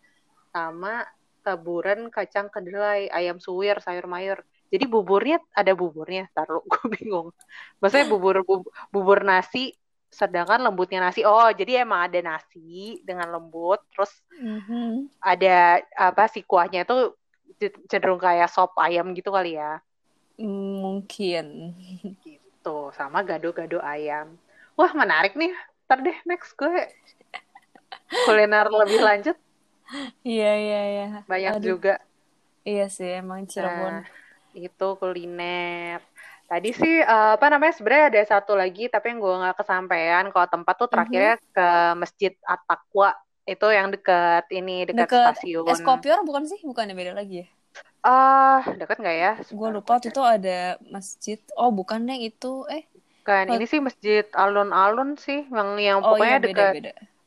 Sama 0.53 1.07
taburan 1.41 2.13
kacang 2.13 2.51
kedelai 2.53 3.09
ayam 3.09 3.41
suwir 3.41 3.81
sayur 3.81 4.05
mayur. 4.05 4.45
Jadi 4.69 4.85
buburnya 4.85 5.41
ada 5.57 5.73
buburnya. 5.73 6.29
Taruh 6.35 6.61
gue 6.69 6.85
bingung. 7.01 7.33
Maksudnya 7.81 8.05
bubur 8.05 8.45
bubur, 8.45 8.69
bubur 8.93 9.19
nasi 9.25 9.73
sedangkan 10.13 10.61
lembutnya 10.61 11.01
nasi. 11.01 11.25
Oh 11.25 11.49
jadi 11.49 11.81
emang 11.81 12.13
ada 12.13 12.21
nasi 12.21 13.01
dengan 13.01 13.33
lembut 13.33 13.81
terus 13.93 14.13
mm-hmm. 14.37 15.21
ada 15.21 15.81
apa 15.97 16.29
sih 16.29 16.45
kuahnya 16.45 16.85
itu 16.85 17.13
cenderung 17.89 18.21
kayak 18.21 18.49
sop 18.49 18.73
ayam 18.77 19.11
gitu 19.13 19.29
kali 19.29 19.57
ya 19.57 19.81
mungkin. 20.47 21.75
Gitu 22.23 22.77
sama 22.95 23.21
gado-gado 23.27 23.83
ayam. 23.83 24.39
Wah 24.79 24.91
menarik 24.95 25.35
nih. 25.35 25.51
Ntar 25.85 25.99
deh 26.05 26.17
next 26.23 26.55
gue. 26.55 26.87
Kuliner 28.25 28.67
lebih 28.71 28.99
lanjut. 29.03 29.37
Iya 30.23 30.51
iya 30.55 30.81
iya. 30.87 31.07
Banyak 31.25 31.59
Aduh. 31.59 31.67
juga. 31.75 31.99
Iya 32.63 32.87
sih 32.87 33.19
emang 33.19 33.49
Cirebon. 33.49 34.03
Nah, 34.03 34.05
itu 34.53 34.87
kuliner. 35.01 35.99
Tadi 36.49 36.69
sih 36.73 36.95
uh, 37.05 37.37
apa 37.37 37.45
namanya 37.53 37.77
sebenarnya 37.77 38.05
ada 38.09 38.21
satu 38.25 38.57
lagi 38.57 38.89
tapi 38.89 39.13
yang 39.13 39.19
gue 39.21 39.33
nggak 39.45 39.57
kesampaian. 39.61 40.25
Kalau 40.33 40.47
tempat 40.49 40.75
tuh 40.77 40.89
terakhirnya 40.89 41.37
mm 41.37 41.41
-hmm. 41.41 41.53
ke 41.53 41.67
Masjid 41.97 42.33
At-Taqwa 42.41 43.09
itu 43.49 43.67
yang 43.73 43.87
dekat 43.89 44.45
ini 44.53 44.85
dekat 44.85 45.33
stasiun. 45.37 45.65
Eskopior 45.65 46.21
bukan 46.21 46.45
sih? 46.45 46.61
Bukan 46.61 46.93
beda 46.93 47.17
lagi 47.17 47.45
ya? 47.45 47.47
Ah, 47.99 48.63
uh, 48.63 48.79
dekat 48.79 48.97
nggak 49.03 49.17
ya? 49.17 49.33
Gue 49.51 49.69
lupa 49.75 49.99
waktu 49.99 50.11
itu 50.11 50.23
ada 50.23 50.79
masjid. 50.87 51.39
Oh, 51.59 51.71
bukan 51.71 52.07
yang 52.07 52.23
itu. 52.23 52.63
Eh. 52.71 52.87
Kan 53.27 53.51
ini 53.51 53.67
sih 53.67 53.83
masjid 53.83 54.23
alun-alun 54.31 55.19
sih 55.19 55.43
yang 55.51 55.75
yang 55.77 55.99
oh, 55.99 56.15
pokoknya 56.15 56.39
iya, 56.39 56.43
dekat 56.43 56.73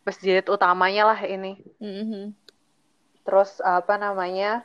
masjid 0.03 0.43
utamanya 0.49 1.13
lah 1.13 1.21
ini. 1.23 1.61
Mm 1.77 2.05
-hmm. 2.09 2.25
Terus 3.23 3.61
apa 3.61 4.01
namanya? 4.01 4.65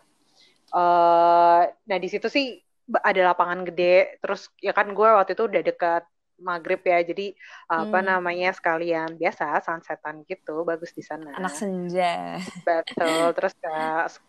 Uh, 0.72 1.68
nah 1.88 1.98
di 2.00 2.08
situ 2.08 2.28
sih 2.32 2.60
ada 3.04 3.32
lapangan 3.32 3.68
gede 3.68 4.20
terus 4.24 4.48
ya 4.64 4.72
kan 4.72 4.96
gue 4.96 5.08
waktu 5.08 5.36
itu 5.36 5.44
udah 5.44 5.64
dekat 5.64 6.04
maghrib 6.38 6.82
ya 6.86 7.02
jadi 7.02 7.34
apa 7.70 8.00
hmm. 8.00 8.08
namanya 8.08 8.50
sekalian 8.54 9.18
biasa 9.18 9.62
sunsetan 9.66 10.22
gitu 10.30 10.62
bagus 10.64 10.94
di 10.94 11.02
sana 11.02 11.34
anak 11.34 11.54
senja 11.58 12.38
betul 12.62 13.34
terus 13.38 13.54
ke 13.58 13.76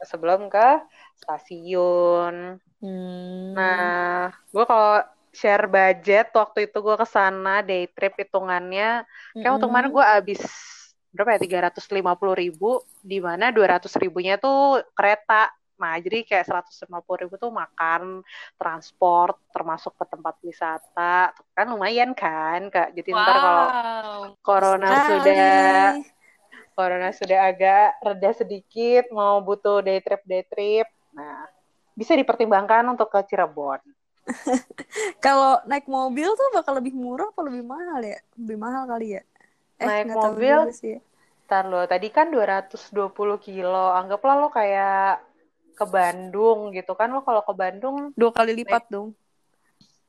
sebelum 0.04 0.48
ke 0.48 0.82
stasiun 1.20 2.56
hmm. 2.80 3.52
nah 3.52 4.32
gue 4.32 4.64
kalau 4.64 5.04
share 5.32 5.68
budget 5.68 6.32
waktu 6.32 6.66
itu 6.66 6.78
gue 6.80 6.96
ke 6.96 7.06
sana 7.06 7.60
day 7.60 7.86
trip 7.92 8.16
hitungannya 8.16 9.04
kayak 9.36 9.44
hmm. 9.44 9.54
waktu 9.54 9.66
kemarin 9.68 9.90
gue 9.92 10.04
abis 10.04 10.42
berapa 11.12 11.36
ya 11.36 11.40
tiga 11.40 11.58
ratus 11.68 11.88
lima 11.88 12.16
puluh 12.20 12.36
ribu 12.36 12.84
di 13.00 13.18
mana 13.18 13.48
dua 13.48 13.78
ratus 13.78 13.96
ribunya 13.96 14.36
tuh 14.36 14.84
kereta 14.92 15.48
Nah, 15.78 15.94
jadi 16.02 16.26
kayak 16.26 16.50
150 16.50 17.22
ribu 17.22 17.34
tuh 17.38 17.54
makan, 17.54 18.26
transport, 18.58 19.38
termasuk 19.54 19.94
ke 19.94 20.04
tempat 20.10 20.34
wisata. 20.42 21.30
Kan 21.54 21.66
lumayan 21.70 22.12
kan, 22.18 22.66
Kak. 22.68 22.92
Jadi 22.98 23.10
wow. 23.14 23.22
ntar 23.22 23.36
kalau 23.38 23.68
corona 24.42 24.90
Sekali. 24.90 25.06
sudah 25.06 25.58
corona 26.74 27.10
sudah 27.10 27.38
agak 27.50 27.98
reda 28.02 28.30
sedikit, 28.34 29.10
mau 29.14 29.38
butuh 29.42 29.82
day 29.82 30.02
trip 30.02 30.22
day 30.26 30.42
trip. 30.46 30.86
Nah, 31.14 31.46
bisa 31.94 32.14
dipertimbangkan 32.14 32.86
untuk 32.86 33.10
ke 33.10 33.22
Cirebon. 33.26 33.82
kalau 35.24 35.58
naik 35.64 35.88
mobil 35.88 36.28
tuh 36.36 36.48
bakal 36.52 36.76
lebih 36.78 36.92
murah 36.92 37.32
atau 37.32 37.46
lebih 37.46 37.64
mahal 37.64 38.02
ya? 38.02 38.18
Lebih 38.36 38.56
mahal 38.60 38.82
kali 38.86 39.18
ya? 39.18 39.22
Eh, 39.78 39.86
naik 39.86 40.14
mobil 40.14 40.70
sih. 40.74 40.98
Ntar 41.48 41.64
lo, 41.64 41.80
tadi 41.88 42.12
kan 42.12 42.28
220 42.28 43.10
kilo. 43.40 43.94
Anggaplah 43.96 44.36
lo 44.36 44.52
kayak 44.52 45.27
ke 45.78 45.86
Bandung 45.86 46.74
gitu 46.74 46.98
kan. 46.98 47.06
Lo 47.14 47.22
kalau 47.22 47.46
ke 47.46 47.54
Bandung 47.54 48.10
dua 48.18 48.34
kali 48.34 48.50
lipat 48.58 48.90
dong. 48.90 49.14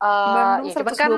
Uh, 0.01 0.65
Bandung 0.65 0.73
ya, 0.73 0.81
120 0.81 0.97
kan, 0.97 1.11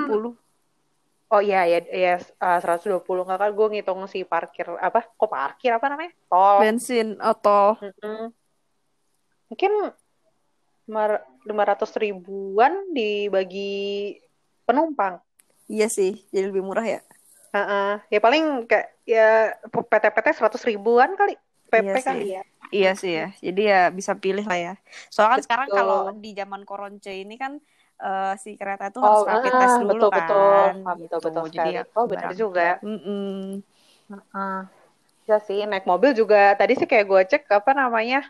Oh 1.31 1.39
iya 1.39 1.63
ya 1.63 1.79
ya 1.87 2.15
uh, 2.43 2.59
120 2.59 3.07
nggak 3.07 3.39
kan 3.39 3.51
gue 3.55 3.67
ngitung 3.71 4.03
si 4.11 4.27
parkir 4.27 4.67
apa? 4.75 5.07
Kok 5.15 5.31
parkir 5.31 5.71
apa 5.71 5.87
namanya? 5.87 6.11
Tol. 6.27 6.59
Bensin 6.59 7.15
atau 7.23 7.79
oh, 7.79 7.87
mm 7.87 7.93
-hmm. 7.95 8.23
mungkin 9.47 9.71
lima 11.47 11.63
ratus 11.63 11.95
ribuan 11.95 12.91
dibagi 12.91 14.19
penumpang. 14.67 15.23
Iya 15.71 15.87
sih 15.87 16.19
jadi 16.35 16.51
lebih 16.51 16.67
murah 16.67 16.83
ya. 16.83 16.99
Uh 17.51 17.59
-uh. 17.63 17.91
ya 18.11 18.19
paling 18.19 18.67
kayak 18.67 18.87
ya 19.07 19.55
PT-PT 19.71 20.35
seratus 20.35 20.67
ribuan 20.67 21.15
kali. 21.15 21.39
PP 21.71 21.95
iya 21.95 22.03
kali 22.03 22.27
ya 22.35 22.43
Iya 22.72 22.91
sih 22.95 23.11
ya. 23.11 23.28
Jadi 23.43 23.61
ya 23.67 23.82
bisa 23.91 24.15
pilih 24.15 24.47
lah 24.47 24.59
ya. 24.59 24.74
Soalnya 25.11 25.39
kan 25.39 25.45
sekarang 25.45 25.67
kalau 25.69 25.99
di 26.15 26.32
zaman 26.32 26.63
koronce 26.63 27.11
ini 27.11 27.36
kan 27.36 27.59
uh, 27.99 28.34
si 28.39 28.55
kereta 28.55 28.89
itu 28.89 28.99
harus 29.03 29.24
oh, 29.24 29.28
rapid 29.28 29.51
test 29.51 29.76
dulu 29.84 29.91
betul, 29.91 30.09
kan. 30.09 30.74
Betul, 30.80 30.80
betul, 30.82 30.99
gitu. 31.03 31.17
betul 31.19 31.45
Jadi 31.51 31.72
ya, 31.76 31.84
oh 31.93 32.05
benar 32.07 32.32
juga. 32.34 32.67
Mm 32.82 32.99
-mm. 32.99 33.43
Uh, 34.11 34.63
ya 35.28 35.38
sih 35.43 35.63
naik 35.67 35.84
mobil 35.84 36.11
juga. 36.15 36.55
Tadi 36.55 36.74
sih 36.80 36.88
kayak 36.88 37.05
gue 37.05 37.22
cek 37.36 37.43
apa 37.51 37.72
namanya. 37.76 38.24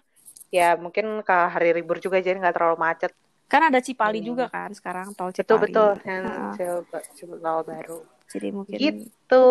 Ya 0.51 0.75
mungkin 0.75 1.23
ke 1.23 1.37
hari 1.47 1.71
libur 1.71 2.01
juga 2.01 2.19
jadi 2.19 2.35
nggak 2.35 2.55
terlalu 2.57 2.77
macet. 2.81 3.13
Kan 3.47 3.67
ada 3.67 3.79
Cipali 3.83 4.19
hmm. 4.23 4.27
juga 4.27 4.45
kan 4.47 4.71
sekarang 4.73 5.15
tol 5.15 5.31
Cipali. 5.31 5.69
Betul 5.69 5.95
betul. 5.95 6.07
Yang 6.07 6.23
uh. 6.27 7.37
tol 7.39 7.61
baru. 7.63 7.99
Jadi 8.31 8.47
mungkin 8.55 8.77
gitu 8.79 9.47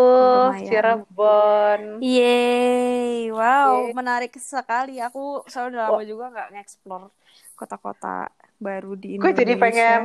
Cirebon. 0.65 2.01
Yeay, 2.01 3.29
wow, 3.29 3.89
Yeay. 3.89 3.93
menarik 3.93 4.33
sekali. 4.41 4.97
Aku 5.05 5.45
selalu 5.45 5.69
udah 5.77 5.83
lama 5.89 6.03
juga 6.09 6.25
nggak 6.33 6.49
nge-explore 6.57 7.07
kota-kota 7.53 8.33
baru 8.57 8.97
di 8.97 9.17
Indonesia. 9.17 9.37
Gue 9.37 9.41
jadi 9.45 9.55
pengen 9.61 10.03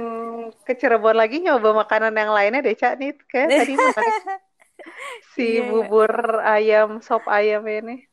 ke 0.68 0.74
Cirebon 0.76 1.16
lagi 1.16 1.40
nyoba 1.40 1.72
makanan 1.88 2.12
yang 2.16 2.32
lainnya 2.36 2.60
deh, 2.60 2.76
Cak. 2.76 3.00
Nih, 3.00 3.16
kayak 3.32 3.50
tadi 3.64 3.74
si 5.36 5.60
yeah. 5.60 5.68
bubur 5.72 6.12
ayam, 6.44 7.00
sop 7.00 7.28
ayam 7.32 7.64
ini. 7.68 8.04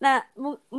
Nah, 0.00 0.24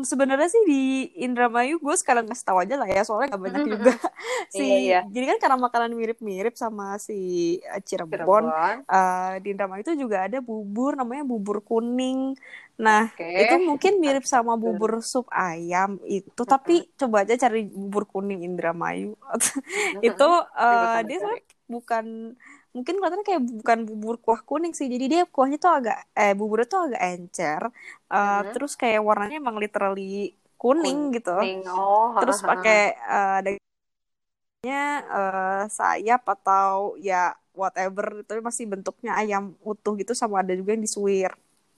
sebenarnya 0.01 0.49
sih 0.49 0.63
di 0.65 0.82
Indramayu 1.22 1.78
gue 1.78 1.93
sekarang 1.93 2.26
ngasih 2.26 2.41
tahu 2.41 2.57
aja 2.65 2.74
lah 2.74 2.89
ya, 2.89 3.05
soalnya 3.05 3.38
gak 3.38 3.43
banyak 3.45 3.63
juga 3.69 3.93
si. 4.53 4.65
Iya, 4.65 4.78
iya. 4.82 4.99
Jadi 5.05 5.26
kan 5.30 5.38
karena 5.38 5.57
makanan 5.61 5.93
mirip-mirip 5.93 6.57
sama 6.57 6.97
si 6.97 7.61
eh, 7.61 7.82
Cirebon, 7.86 8.17
Cirebon. 8.17 8.43
Uh, 8.89 9.34
di 9.45 9.47
Indramayu 9.53 9.86
itu 9.86 9.93
juga 9.93 10.26
ada 10.26 10.41
bubur 10.41 10.97
namanya 10.97 11.22
bubur 11.22 11.61
kuning. 11.61 12.34
Nah, 12.82 13.13
okay. 13.13 13.45
itu 13.45 13.55
mungkin 13.61 14.01
mirip 14.01 14.26
sama 14.26 14.57
bubur 14.57 15.05
sup 15.05 15.30
ayam 15.30 16.01
itu, 16.09 16.41
tapi 16.41 16.89
coba 16.97 17.22
aja 17.22 17.38
cari 17.38 17.69
bubur 17.69 18.09
kuning 18.09 18.41
Indramayu. 18.41 19.13
itu 20.01 20.30
uh, 20.57 20.97
dia 21.05 21.22
bukan 21.69 22.34
mungkin 22.72 22.99
kelihatannya 22.99 23.28
kayak 23.28 23.43
bukan 23.63 23.80
bubur 23.84 24.15
kuah 24.19 24.41
kuning 24.43 24.72
sih. 24.72 24.88
Jadi 24.88 25.05
dia 25.11 25.24
kuahnya 25.28 25.59
tuh 25.59 25.72
agak 25.72 25.97
eh 26.15 26.34
buburnya 26.36 26.67
tuh 26.67 26.82
agak 26.91 27.01
encer 27.03 27.61
uh, 27.67 27.72
hmm. 28.11 28.51
terus 28.55 28.74
kayak 28.80 29.03
warnanya 29.03 29.38
emang 29.39 29.59
literally 29.59 30.36
kuning, 30.61 31.09
gitu. 31.17 31.34
Oh, 31.74 32.13
terus 32.22 32.38
pakai 32.45 32.93
uh, 33.01 33.39
dagingnya 33.41 34.86
uh, 35.09 35.63
sayap 35.74 36.22
atau 36.22 36.93
ya 37.01 37.34
whatever 37.51 38.24
tapi 38.24 38.39
masih 38.39 38.65
bentuknya 38.67 39.17
ayam 39.19 39.55
utuh 39.61 39.95
gitu 39.99 40.15
sama 40.15 40.39
ada 40.39 40.55
juga 40.55 40.76
yang 40.76 40.84
disuir 40.84 41.32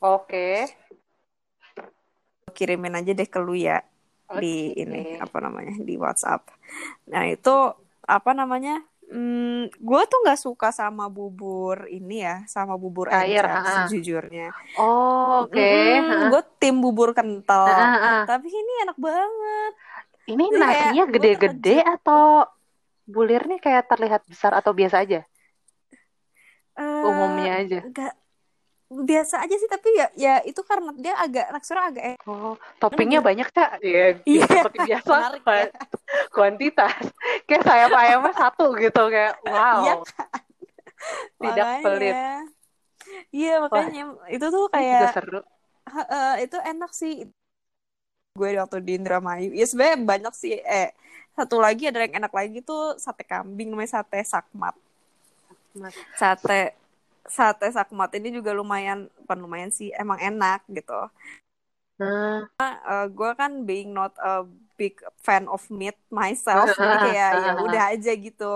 oke. 0.03 0.29
Okay. 0.29 0.69
kirimin 2.53 2.93
aja 2.93 3.17
deh 3.17 3.25
ke 3.25 3.39
lu 3.41 3.57
ya 3.57 3.81
okay. 4.29 4.37
di 4.37 4.55
ini 4.77 5.17
apa 5.17 5.41
namanya 5.41 5.73
di 5.81 5.97
WhatsApp. 5.97 6.53
Nah 7.09 7.25
itu 7.25 7.73
apa 8.05 8.31
namanya 8.37 8.85
Hmm, 9.12 9.70
gue 9.70 10.01
tuh 10.10 10.20
nggak 10.26 10.41
suka 10.41 10.70
sama 10.72 11.06
bubur 11.12 11.86
ini 11.91 12.24
ya, 12.24 12.41
sama 12.49 12.80
bubur 12.80 13.12
air 13.12 13.45
sejujurnya. 13.89 14.49
Oh, 14.80 15.45
oke. 15.45 15.54
Okay. 15.54 16.01
Hmm, 16.01 16.32
gue 16.32 16.41
tim 16.58 16.76
bubur 16.80 17.12
kental. 17.12 17.68
Uh, 17.68 18.24
Tapi 18.26 18.47
ini 18.49 18.74
enak 18.88 18.97
banget. 18.97 19.74
Ini 20.24 20.43
Jadi 20.49 20.60
nasinya 20.60 21.04
gede-gede 21.12 21.78
atau 21.84 22.47
bulirnya 23.04 23.60
kayak 23.60 23.91
terlihat 23.91 24.22
besar 24.24 24.56
atau 24.56 24.72
biasa 24.72 25.04
aja? 25.04 25.22
Uh, 26.74 27.12
Umumnya 27.12 27.60
aja. 27.60 27.80
Enggak, 27.84 28.14
biasa 29.01 29.41
aja 29.41 29.55
sih 29.57 29.69
tapi 29.69 29.89
ya 29.97 30.07
ya 30.13 30.35
itu 30.45 30.61
karena 30.61 30.93
dia 30.93 31.17
agak 31.17 31.49
teksturnya 31.57 31.85
agak 31.89 32.03
oh 32.29 32.55
toppingnya 32.77 33.19
banyak 33.25 33.49
cak? 33.49 33.81
Ya 33.81 34.21
iya. 34.23 34.45
seperti 34.45 34.77
biasa. 34.93 35.09
Menarik, 35.09 35.43
ya. 35.43 35.65
kuantitas. 36.29 37.03
Kayak 37.49 37.63
sayap 37.65 37.91
ayamnya 37.97 38.33
satu 38.37 38.65
gitu 38.77 39.03
kayak 39.09 39.33
wow. 39.49 39.81
Iya, 39.81 39.93
kan? 40.05 40.27
tidak 41.41 41.65
makanya. 41.65 41.83
pelit. 41.83 42.15
Iya 43.33 43.53
makanya 43.59 44.03
Wah, 44.13 44.27
itu 44.31 44.45
tuh 44.47 44.65
kayak 44.69 45.11
seru. 45.11 45.41
Uh, 45.89 46.35
itu 46.39 46.57
enak 46.61 46.91
sih. 46.93 47.13
Gue 48.33 48.49
waktu 48.57 48.81
di 48.81 48.97
Indramayu. 48.97 49.49
Ya 49.53 49.65
sebenarnya 49.65 49.97
banyak 50.05 50.33
sih. 50.37 50.57
Eh 50.61 50.93
satu 51.33 51.57
lagi 51.57 51.89
ada 51.89 52.05
yang 52.05 52.23
enak 52.23 52.33
lagi 52.33 52.61
tuh 52.61 52.97
sate 53.01 53.25
kambing 53.25 53.73
namanya 53.73 54.01
sate 54.01 54.21
sakmat. 54.21 54.77
Sate 56.13 56.82
sate 57.28 57.67
sakmat 57.71 58.11
ini 58.19 58.36
juga 58.36 58.51
lumayan 58.51 59.07
bukan 59.24 59.39
lumayan 59.39 59.71
sih 59.71 59.91
emang 59.95 60.19
enak 60.19 60.63
gitu 60.67 61.07
hmm. 62.01 62.51
uh, 62.59 63.05
gue 63.07 63.32
kan 63.39 63.63
being 63.63 63.95
not 63.95 64.11
a 64.19 64.43
big 64.76 64.99
fan 65.24 65.47
of 65.47 65.63
meat 65.71 65.95
myself 66.11 66.67
jadi 66.76 66.97
kayak 67.07 67.32
ya 67.39 67.51
udah 67.63 67.84
aja 67.95 68.11
gitu 68.17 68.55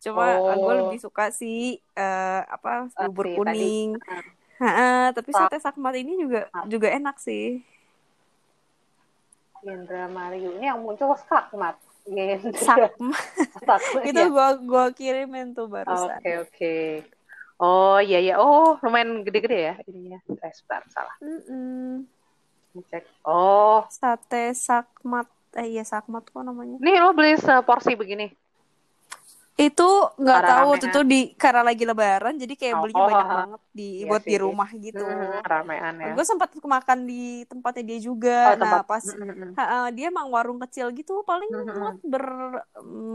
cuma 0.00 0.40
oh. 0.40 0.56
gue 0.56 0.74
lebih 0.86 1.00
suka 1.02 1.28
sih 1.28 1.76
uh, 1.98 2.40
apa 2.48 2.88
bubur 3.06 3.28
kuning 3.36 4.00
tadi. 4.00 5.12
tapi 5.12 5.30
sate 5.36 5.60
sakmat 5.60 5.94
ini 6.00 6.16
juga 6.16 6.48
juga 6.64 6.88
enak 6.88 7.20
sih 7.20 7.60
Indra 9.66 10.06
Mario 10.06 10.54
ini 10.54 10.70
yang 10.70 10.78
muncul 10.78 11.18
Sakmat. 11.18 11.74
Sakmat. 12.54 13.18
itu 14.08 14.22
ya. 14.22 14.30
gua 14.30 14.54
gua 14.62 14.84
kirimin 14.94 15.58
tuh 15.58 15.66
barusan. 15.66 16.06
Oke 16.06 16.22
okay, 16.22 16.34
oke. 16.38 16.54
Okay. 16.54 17.15
Oh 17.56 17.96
iya 18.00 18.18
iya. 18.20 18.34
Oh 18.36 18.76
lumayan 18.84 19.24
gede-gede 19.24 19.58
ya 19.72 19.74
ininya. 19.88 20.20
Eh, 20.28 20.52
sebentar 20.52 20.84
salah. 20.92 21.16
Mm 21.24 21.40
-mm. 21.44 21.90
Cek. 22.92 23.04
Oh. 23.24 23.88
Sate 23.88 24.52
Sakmat. 24.52 25.28
Eh 25.56 25.72
iya 25.76 25.84
Sakmat 25.88 26.28
kok 26.28 26.44
namanya. 26.44 26.76
Nih 26.76 27.00
lo 27.00 27.16
beli 27.16 27.40
seporsi 27.40 27.96
begini 27.96 28.28
itu 29.56 29.88
nggak 30.20 30.42
tahu 30.44 30.66
waktu 30.76 30.86
itu 30.92 31.00
di 31.08 31.20
karena 31.32 31.64
lagi 31.64 31.88
lebaran 31.88 32.36
jadi 32.36 32.54
kayak 32.60 32.74
oh, 32.76 32.80
belinya 32.84 33.00
oh, 33.00 33.08
banyak 33.08 33.28
banget 33.40 33.60
di 33.72 33.88
iya 34.04 34.08
buat 34.12 34.22
sih. 34.22 34.28
di 34.28 34.36
rumah 34.36 34.68
gitu. 34.76 35.00
Hmm, 35.00 35.40
ramean 35.40 35.94
ya. 35.96 36.12
Gue 36.12 36.24
sempat 36.28 36.52
makan 36.60 36.98
di 37.08 37.40
tempatnya 37.48 37.84
dia 37.88 37.98
juga. 38.04 38.52
Oh, 38.52 38.60
nah 38.60 38.84
tempat. 38.84 38.84
pas 38.84 39.04
mm 39.16 39.56
ha, 39.56 39.88
dia 39.96 40.12
emang 40.12 40.28
warung 40.28 40.60
kecil 40.68 40.92
gitu 40.92 41.24
paling 41.24 41.48
mm 41.48 41.72
-hmm. 41.72 41.92
ber 42.04 42.24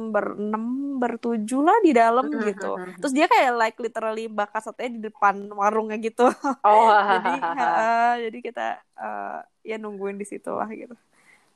berenam 0.09 0.97
bertujuh 0.97 1.61
lah 1.61 1.77
di 1.85 1.93
dalam 1.93 2.25
mm 2.25 2.41
gitu. 2.49 2.73
terus 2.97 3.13
dia 3.13 3.29
kayak 3.29 3.51
like 3.61 3.77
literally 3.77 4.25
bakar 4.25 4.65
sate 4.65 4.89
di 4.89 4.97
depan 4.97 5.45
warungnya 5.53 6.01
gitu. 6.01 6.25
Oh. 6.65 6.89
Jadi 7.21 7.31
ha, 7.37 8.17
jadi 8.17 8.37
kita 8.41 8.67
uh, 8.97 9.39
ya 9.61 9.77
nungguin 9.77 10.17
di 10.17 10.25
situ 10.25 10.49
lah 10.49 10.65
gitu 10.73 10.97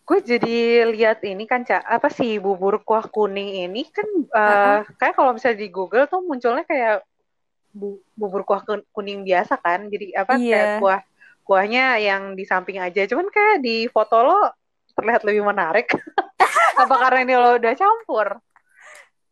gue 0.06 0.20
jadi 0.22 0.86
lihat 0.94 1.26
ini 1.26 1.50
kan 1.50 1.66
cak 1.66 1.82
apa 1.82 2.14
sih 2.14 2.38
bubur 2.38 2.86
kuah 2.86 3.10
kuning 3.10 3.66
ini 3.66 3.90
kan 3.90 4.06
uh, 4.30 4.38
uh-huh. 4.38 4.80
kayak 5.02 5.18
kalau 5.18 5.34
misalnya 5.34 5.66
di 5.66 5.70
Google 5.74 6.06
tuh 6.06 6.22
munculnya 6.22 6.62
kayak 6.62 7.02
bu, 7.74 7.98
bubur 8.14 8.46
kuah 8.46 8.62
kuning 8.94 9.26
biasa 9.26 9.58
kan 9.58 9.90
jadi 9.90 10.22
apa 10.22 10.38
yeah. 10.38 10.46
kayak 10.46 10.70
kuah 10.78 11.00
kuahnya 11.46 11.98
yang 11.98 12.38
di 12.38 12.46
samping 12.46 12.78
aja 12.78 13.10
cuman 13.10 13.34
kayak 13.34 13.66
di 13.66 13.90
foto 13.90 14.18
lo 14.22 14.40
terlihat 14.94 15.26
lebih 15.26 15.42
menarik 15.42 15.90
apa 16.82 16.96
karena 17.02 17.20
ini 17.26 17.34
lo 17.34 17.50
udah 17.58 17.74
campur 17.74 18.28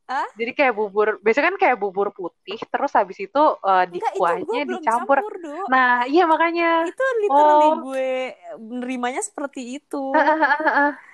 Hah? 0.04 0.28
Jadi 0.36 0.52
kayak 0.52 0.74
bubur, 0.76 1.18
biasanya 1.24 1.56
kan 1.56 1.58
kayak 1.64 1.78
bubur 1.80 2.12
putih, 2.12 2.60
terus 2.60 2.92
habis 2.92 3.18
itu 3.24 3.40
uh, 3.40 3.86
di 3.88 4.04
Enggak, 4.04 4.14
kuahnya 4.20 4.60
itu 4.68 4.72
dicampur. 4.80 5.18
Campur, 5.24 5.34
nah, 5.72 6.04
iya 6.04 6.24
makanya. 6.28 6.84
Itu 6.84 7.06
literally 7.24 7.70
oh. 7.72 7.76
gue 7.88 8.12
menerimanya 8.60 9.22
seperti 9.24 9.80
itu. 9.80 10.12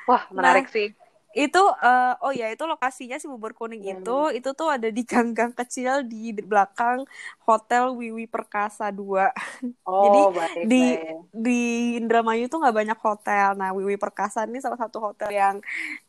Wah, 0.09 0.23
menarik 0.33 0.65
nah, 0.69 0.73
sih 0.73 0.89
itu 1.37 1.61
uh, 1.61 2.17
oh 2.25 2.33
ya 2.33 2.49
itu 2.49 2.65
lokasinya 2.65 3.21
si 3.21 3.29
bubur 3.29 3.53
kuning 3.53 3.85
hmm. 3.85 3.93
itu 4.01 4.17
itu 4.33 4.49
tuh 4.57 4.73
ada 4.73 4.89
di 4.89 5.05
gang-gang 5.05 5.53
kecil 5.53 6.01
di 6.01 6.33
belakang 6.33 7.05
hotel 7.45 7.93
Wiwi 7.93 8.25
Perkasa 8.25 8.89
2 8.89 8.97
oh, 9.85 10.03
jadi 10.09 10.21
baik, 10.33 10.57
di 10.65 10.83
baik. 10.97 11.17
di 11.29 11.61
Indramayu 12.01 12.49
tuh 12.49 12.65
nggak 12.65 12.77
banyak 12.81 12.99
hotel. 13.05 13.47
Nah 13.53 13.69
Wiwi 13.77 14.01
Perkasa 14.01 14.49
ini 14.49 14.57
salah 14.57 14.81
satu 14.81 14.97
hotel 14.97 15.29
yang 15.29 15.61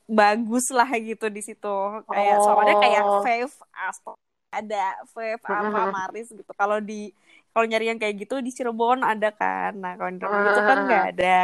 bagus 0.08 0.72
lah 0.72 0.88
gitu 0.96 1.28
di 1.28 1.44
situ. 1.44 1.76
Kayak 2.08 2.36
oh. 2.40 2.44
soalnya 2.48 2.76
kayak 2.80 3.04
Fave 3.20 3.56
Astor 3.76 4.16
ada 4.50 5.04
Fave 5.12 5.44
apa 5.44 5.80
Maris 5.92 6.32
gitu. 6.32 6.52
Kalau 6.56 6.80
di 6.80 7.12
kalau 7.50 7.66
nyari 7.66 7.92
yang 7.92 8.00
kayak 8.00 8.24
gitu 8.24 8.40
di 8.40 8.56
Cirebon 8.56 9.04
ada 9.04 9.28
kan. 9.36 9.76
Nah 9.76 10.00
kalau 10.00 10.10
di 10.10 10.16
Indramayu 10.16 10.48
itu 10.48 10.62
kan 10.64 10.78
nggak 10.88 11.04
ada 11.12 11.38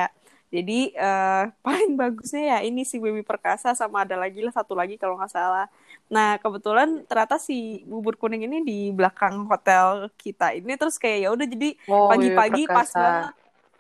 jadi 0.57 0.81
uh, 0.97 1.45
paling 1.67 2.01
bagusnya 2.01 2.57
ya 2.57 2.59
ini 2.65 2.89
si 2.89 2.97
Wiwi 2.97 3.21
Perkasa 3.21 3.77
sama 3.77 4.09
ada 4.09 4.17
lagi 4.17 4.41
lah 4.41 4.53
satu 4.57 4.73
lagi 4.73 4.97
kalau 4.97 5.21
nggak 5.21 5.33
salah. 5.33 5.69
Nah 6.09 6.41
kebetulan 6.41 7.05
ternyata 7.05 7.37
si 7.37 7.85
bubur 7.85 8.17
kuning 8.17 8.49
ini 8.49 8.65
di 8.65 8.79
belakang 8.97 9.45
hotel 9.45 10.09
kita 10.17 10.57
ini 10.57 10.73
terus 10.81 10.97
kayak 10.97 11.19
ya 11.25 11.29
udah 11.35 11.47
jadi 11.47 11.71
oh, 11.93 12.09
pagi-pagi 12.09 12.63
oh, 12.65 12.73
pas 12.73 12.89
banget 12.89 13.35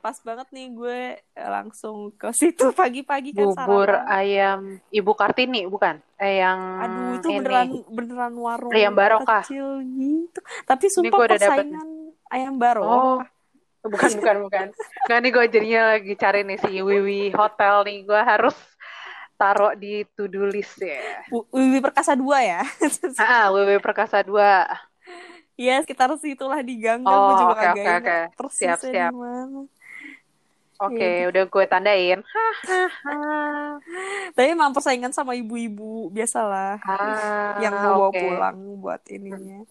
pas 0.06 0.22
banget 0.22 0.46
nih 0.54 0.66
gue 0.70 1.00
langsung 1.34 2.14
ke 2.14 2.30
situ 2.30 2.70
pagi-pagi 2.78 3.34
kan 3.34 3.42
bubur 3.42 3.90
sarapan. 3.90 4.18
ayam 4.22 4.60
ibu 4.92 5.12
kartini 5.16 5.66
bukan? 5.66 5.98
Eh 6.20 6.38
yang 6.44 6.60
aduh 6.78 7.18
itu 7.18 7.28
ini. 7.32 7.36
beneran 7.42 7.68
beneran 7.90 8.34
warung 8.38 8.70
ayam 8.70 8.94
barokah. 8.94 9.42
kecil 9.42 9.82
gitu. 9.82 10.40
Tapi 10.62 10.84
sumpah 10.92 11.18
persaingan 11.26 11.88
ayam 12.30 12.54
barokah. 12.54 13.24
Oh 13.24 13.35
bukan 13.90 14.10
bukan 14.20 14.36
bukan. 14.48 14.66
Nggak 15.06 15.18
nih 15.22 15.30
gue 15.30 15.44
jadinya 15.52 15.82
lagi 15.94 16.12
cari 16.18 16.40
nih 16.44 16.58
si 16.60 16.72
Wiwi 16.82 17.34
Hotel 17.34 17.74
nih. 17.86 17.98
Gue 18.04 18.20
harus 18.20 18.56
taruh 19.36 19.72
di 19.76 20.02
to 20.16 20.26
do 20.26 20.48
list 20.48 20.80
ya. 20.80 21.24
Wiwi 21.30 21.78
Perkasa 21.84 22.16
dua 22.16 22.40
ya? 22.42 22.62
Ah 23.20 23.52
Wiwi 23.52 23.78
Perkasa 23.78 24.24
dua. 24.24 24.64
Iya 25.56 25.80
sekitar 25.80 26.12
situlah 26.20 26.60
di 26.60 26.76
gang 26.76 27.00
kan 27.00 27.16
oh, 27.16 27.32
juga 27.40 27.72
okay, 27.72 27.96
okay, 27.96 27.96
okay. 28.28 28.48
siap 28.52 28.78
siap. 28.80 29.12
Oke, 30.76 31.00
okay, 31.00 31.24
ya. 31.24 31.32
udah 31.32 31.44
gue 31.48 31.64
tandain. 31.64 32.20
Tapi 34.36 34.48
emang 34.52 34.76
persaingan 34.76 35.08
sama 35.08 35.32
ibu-ibu 35.32 36.12
biasalah. 36.12 36.76
Ah, 36.84 37.56
yang 37.64 37.72
bawa 37.72 38.12
pulang 38.12 38.56
buat 38.84 39.00
ininya. 39.08 39.64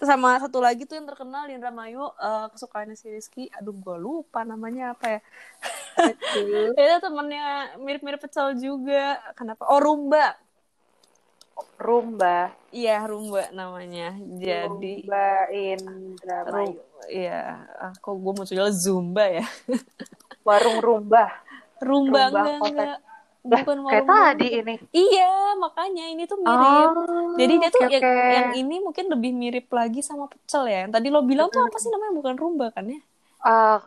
Sama 0.00 0.40
satu 0.40 0.64
lagi 0.64 0.88
tuh 0.88 0.96
yang 0.96 1.04
terkenal 1.04 1.44
di 1.44 1.60
Indramayu 1.60 2.08
uh, 2.16 2.48
kesukaannya 2.52 2.96
si 2.96 3.12
Rizky. 3.12 3.44
Aduh 3.60 3.76
gue 3.76 3.96
lupa 4.00 4.42
namanya 4.42 4.96
apa 4.96 5.18
ya. 5.18 5.20
Itu 6.72 6.98
temennya 7.04 7.76
mirip-mirip 7.76 8.20
pecel 8.20 8.56
juga. 8.56 9.20
Kenapa? 9.36 9.68
Oh 9.68 9.78
Rumba. 9.78 10.40
Rumba. 11.76 12.56
Iya 12.72 13.04
Rumba 13.04 13.52
namanya. 13.52 14.16
Jadi 14.16 15.04
Rumba 15.04 15.28
Indramayu 15.52 16.80
iya 17.08 17.64
kok 17.98 18.14
gue 18.14 18.32
munculnya 18.32 18.68
Zumba 18.72 19.24
ya. 19.24 19.46
Warung 20.44 20.78
Rumba. 20.80 21.24
Rumba, 21.80 22.28
Rumba 22.28 22.40
enggak, 22.44 22.56
enggak 22.60 22.98
bukan 23.40 23.76
kayak 23.88 24.04
tadi 24.04 24.48
ini. 24.60 24.74
Iya 24.92 25.56
makanya 25.56 26.04
ini 26.12 26.22
tuh 26.28 26.38
mirip. 26.40 26.90
Oh, 26.92 27.34
jadi 27.40 27.54
dia 27.56 27.70
tuh 27.72 27.82
okay, 27.88 27.96
yang, 27.96 28.04
yang 28.30 28.48
ini 28.60 28.76
mungkin 28.84 29.08
lebih 29.08 29.32
mirip 29.32 29.66
lagi 29.72 30.04
sama 30.04 30.28
pecel 30.28 30.68
ya. 30.68 30.84
Yang 30.84 30.92
tadi 31.00 31.08
lo 31.08 31.24
bilang 31.24 31.48
tuh 31.48 31.64
apa 31.64 31.76
sih 31.80 31.88
namanya? 31.88 32.12
Bukan 32.16 32.34
rumba 32.36 32.66
kan 32.72 32.84
ya? 32.88 33.00
Uh, 33.40 33.80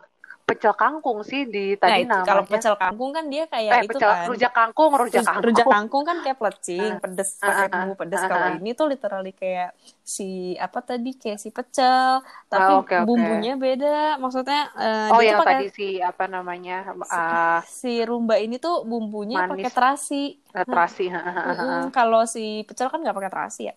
pecel 0.44 0.76
kangkung 0.76 1.24
sih 1.24 1.48
di 1.48 1.74
tadi 1.80 2.04
nah, 2.04 2.20
namanya. 2.20 2.28
Kalau 2.28 2.44
pecel 2.44 2.74
kangkung 2.76 3.10
kan 3.16 3.24
dia 3.32 3.44
kayak 3.48 3.72
eh, 3.80 3.82
itu 3.88 3.96
pecel, 3.96 4.10
kan. 4.12 4.26
Rujak 4.28 4.52
kangkung, 4.52 4.92
rujak 4.92 5.24
kangkung. 5.24 5.44
Rujak 5.48 5.66
kangkung 5.66 6.04
kan 6.04 6.16
kayak 6.20 6.38
plecing, 6.38 6.92
uh, 6.92 7.00
pedes 7.00 7.30
uh, 7.40 7.46
pakai 7.48 7.66
bumbu 7.72 7.92
uh, 7.92 7.98
pedes. 8.04 8.20
Uh, 8.20 8.28
Kalau 8.28 8.48
ini 8.60 8.70
tuh 8.76 8.86
literally 8.92 9.32
kayak 9.32 9.70
si 10.04 10.52
apa 10.60 10.78
tadi 10.84 11.10
kayak 11.16 11.38
si 11.40 11.48
pecel, 11.48 12.20
tapi 12.52 12.72
uh, 12.76 12.84
okay, 12.84 13.00
bumbunya 13.08 13.56
beda. 13.56 14.20
Maksudnya 14.20 14.60
uh, 14.76 15.16
Oh, 15.16 15.24
yang 15.24 15.40
pake, 15.40 15.48
tadi 15.48 15.66
si 15.72 15.88
apa 16.04 16.24
namanya? 16.28 16.92
Uh, 16.92 17.64
si, 17.64 18.00
si 18.00 18.04
rumba 18.04 18.36
ini 18.36 18.60
tuh 18.60 18.84
bumbunya 18.84 19.48
pakai 19.48 19.72
terasi. 19.72 20.36
Uh, 20.52 20.62
terasi, 20.68 21.08
uh, 21.08 21.88
Kalau 21.88 22.28
si 22.28 22.68
pecel 22.68 22.92
kan 22.92 23.00
nggak 23.00 23.16
pakai 23.16 23.32
terasi 23.32 23.62
ya 23.72 23.74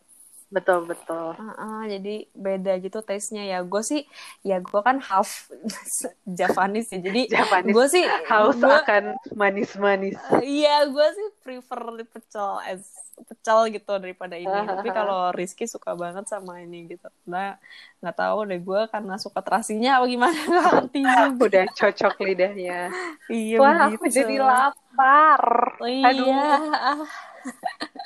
betul 0.47 0.87
betul. 0.87 1.35
Uh, 1.35 1.51
uh, 1.51 1.79
jadi 1.87 2.27
beda 2.31 2.79
gitu 2.79 3.03
taste-nya. 3.03 3.43
Ya 3.43 3.59
gue 3.63 3.83
sih 3.83 4.07
ya 4.41 4.63
gue 4.63 4.81
kan 4.81 5.03
half 5.03 5.51
Javanese 6.37 6.95
ya. 6.95 6.99
Jadi 7.03 7.21
gue 7.71 7.85
sih 7.91 8.05
haus 8.31 8.55
gua, 8.55 8.83
akan 8.83 9.19
manis-manis. 9.35 10.15
Uh, 10.31 10.39
iya 10.43 10.87
gue 10.87 11.07
sih 11.15 11.27
prefer 11.43 11.81
pecel 12.07 12.63
as 12.63 12.87
pecel 13.17 13.73
gitu 13.73 13.97
daripada 13.97 14.37
ini 14.37 14.45
uh, 14.45 14.61
tapi 14.61 14.93
kalau 14.93 15.33
Rizky 15.33 15.65
suka 15.65 15.97
banget 15.97 16.29
sama 16.29 16.61
ini 16.61 16.85
gitu. 16.85 17.09
Nah 17.25 17.57
nggak 17.97 18.15
tahu 18.15 18.45
deh 18.45 18.61
gue 18.61 18.81
karena 18.93 19.17
suka 19.17 19.41
terasinya 19.41 19.97
apa 19.99 20.05
gimana 20.05 20.37
ngerti 20.53 21.01
udah 21.41 21.65
cocok 21.73 22.13
lidahnya. 22.21 22.93
Iya 23.27 23.57
wah 23.57 23.89
begitu. 23.89 23.97
aku 23.97 24.05
jadi 24.13 24.35
lapar. 24.37 25.43
Oh, 25.81 25.89
iya. 25.89 26.09
aduh 26.13 27.09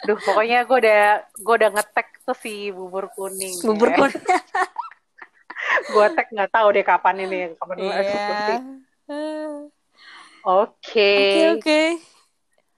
Duh, 0.08 0.18
pokoknya 0.18 0.66
gue 0.66 0.78
udah 0.82 1.04
gue 1.38 1.56
udah 1.62 1.72
ngetek 1.78 2.08
tuh 2.26 2.38
si 2.38 2.74
bubur 2.74 3.10
kuning. 3.14 3.56
Bubur 3.62 3.90
ya. 3.94 3.98
kuning. 4.02 4.24
gue 5.94 6.06
tek 6.18 6.28
nggak 6.34 6.52
tahu 6.52 6.68
deh 6.74 6.86
kapan 6.86 7.16
ini, 7.26 7.40
kapan 7.58 7.76
yeah. 7.78 8.02
eksekusi. 8.02 8.56
Oke. 10.42 11.14
Oke, 11.14 11.46
oke. 11.58 11.82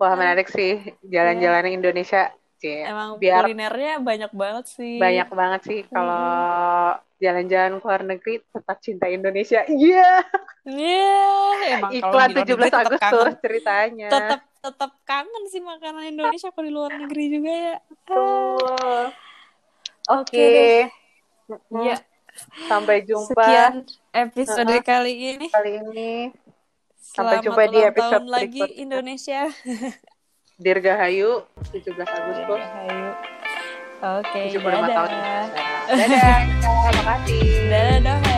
Wah, 0.02 0.14
menarik 0.20 0.52
sih 0.52 0.84
jalan-jalan 1.08 1.72
Indonesia 1.72 2.28
Cie. 2.60 2.88
Emang 2.88 3.20
Biar 3.20 3.44
kulinernya 3.44 4.00
banyak 4.00 4.32
banget 4.32 4.66
sih. 4.72 4.96
banyak 4.96 5.30
banget 5.32 5.62
sih 5.68 5.80
kalau 5.92 6.96
jalan-jalan 7.20 7.80
ke 7.80 7.86
luar 7.88 8.02
negeri 8.04 8.34
tetap 8.44 8.78
cinta 8.84 9.06
Indonesia. 9.12 9.64
Iya. 9.68 10.24
Iya, 10.64 11.24
emang 11.80 11.92
kalau 12.04 12.16
Iklan 12.16 12.30
di 12.32 12.36
luar 12.36 12.48
17 12.48 12.48
negeri 12.48 12.72
tetap 12.72 12.88
Agustus 12.88 13.36
ceritanya. 13.44 14.10
Tetap 14.12 14.40
tetap 14.64 14.96
kangen 15.04 15.44
sih 15.52 15.60
makanan 15.60 16.16
Indonesia 16.16 16.48
kalau 16.56 16.64
di 16.64 16.72
luar 16.72 16.92
negeri 16.96 17.26
juga 17.28 17.52
ya. 17.52 17.76
Betul. 17.84 19.04
Oke. 20.08 20.40
Deh. 20.40 20.84
Mm-mm. 21.52 21.84
Iya. 21.84 21.98
Sampai 22.66 23.04
jumpa 23.04 23.30
Sekian 23.36 23.74
episode 24.16 24.72
Uh-uh. 24.72 24.82
kali 24.82 25.14
ini. 25.36 25.48
kali 25.52 25.72
ini. 25.84 26.14
Sampai 26.96 27.38
Selamat 27.38 27.46
jumpa 27.46 27.64
di 27.68 27.80
episode 27.84 28.24
tahun 28.24 28.28
lagi 28.32 28.62
berikutnya. 28.64 28.82
Indonesia. 28.88 29.42
Dirgahayu 30.64 31.32
17 31.76 32.00
Agustus. 32.00 32.64
Ayo. 32.64 33.12
Oke, 34.04 34.52
75 34.52 34.64
tahun 34.64 35.12
dadah. 35.12 35.48
Dadah. 35.92 36.40
Terima 36.88 37.04
kasih. 37.20 38.33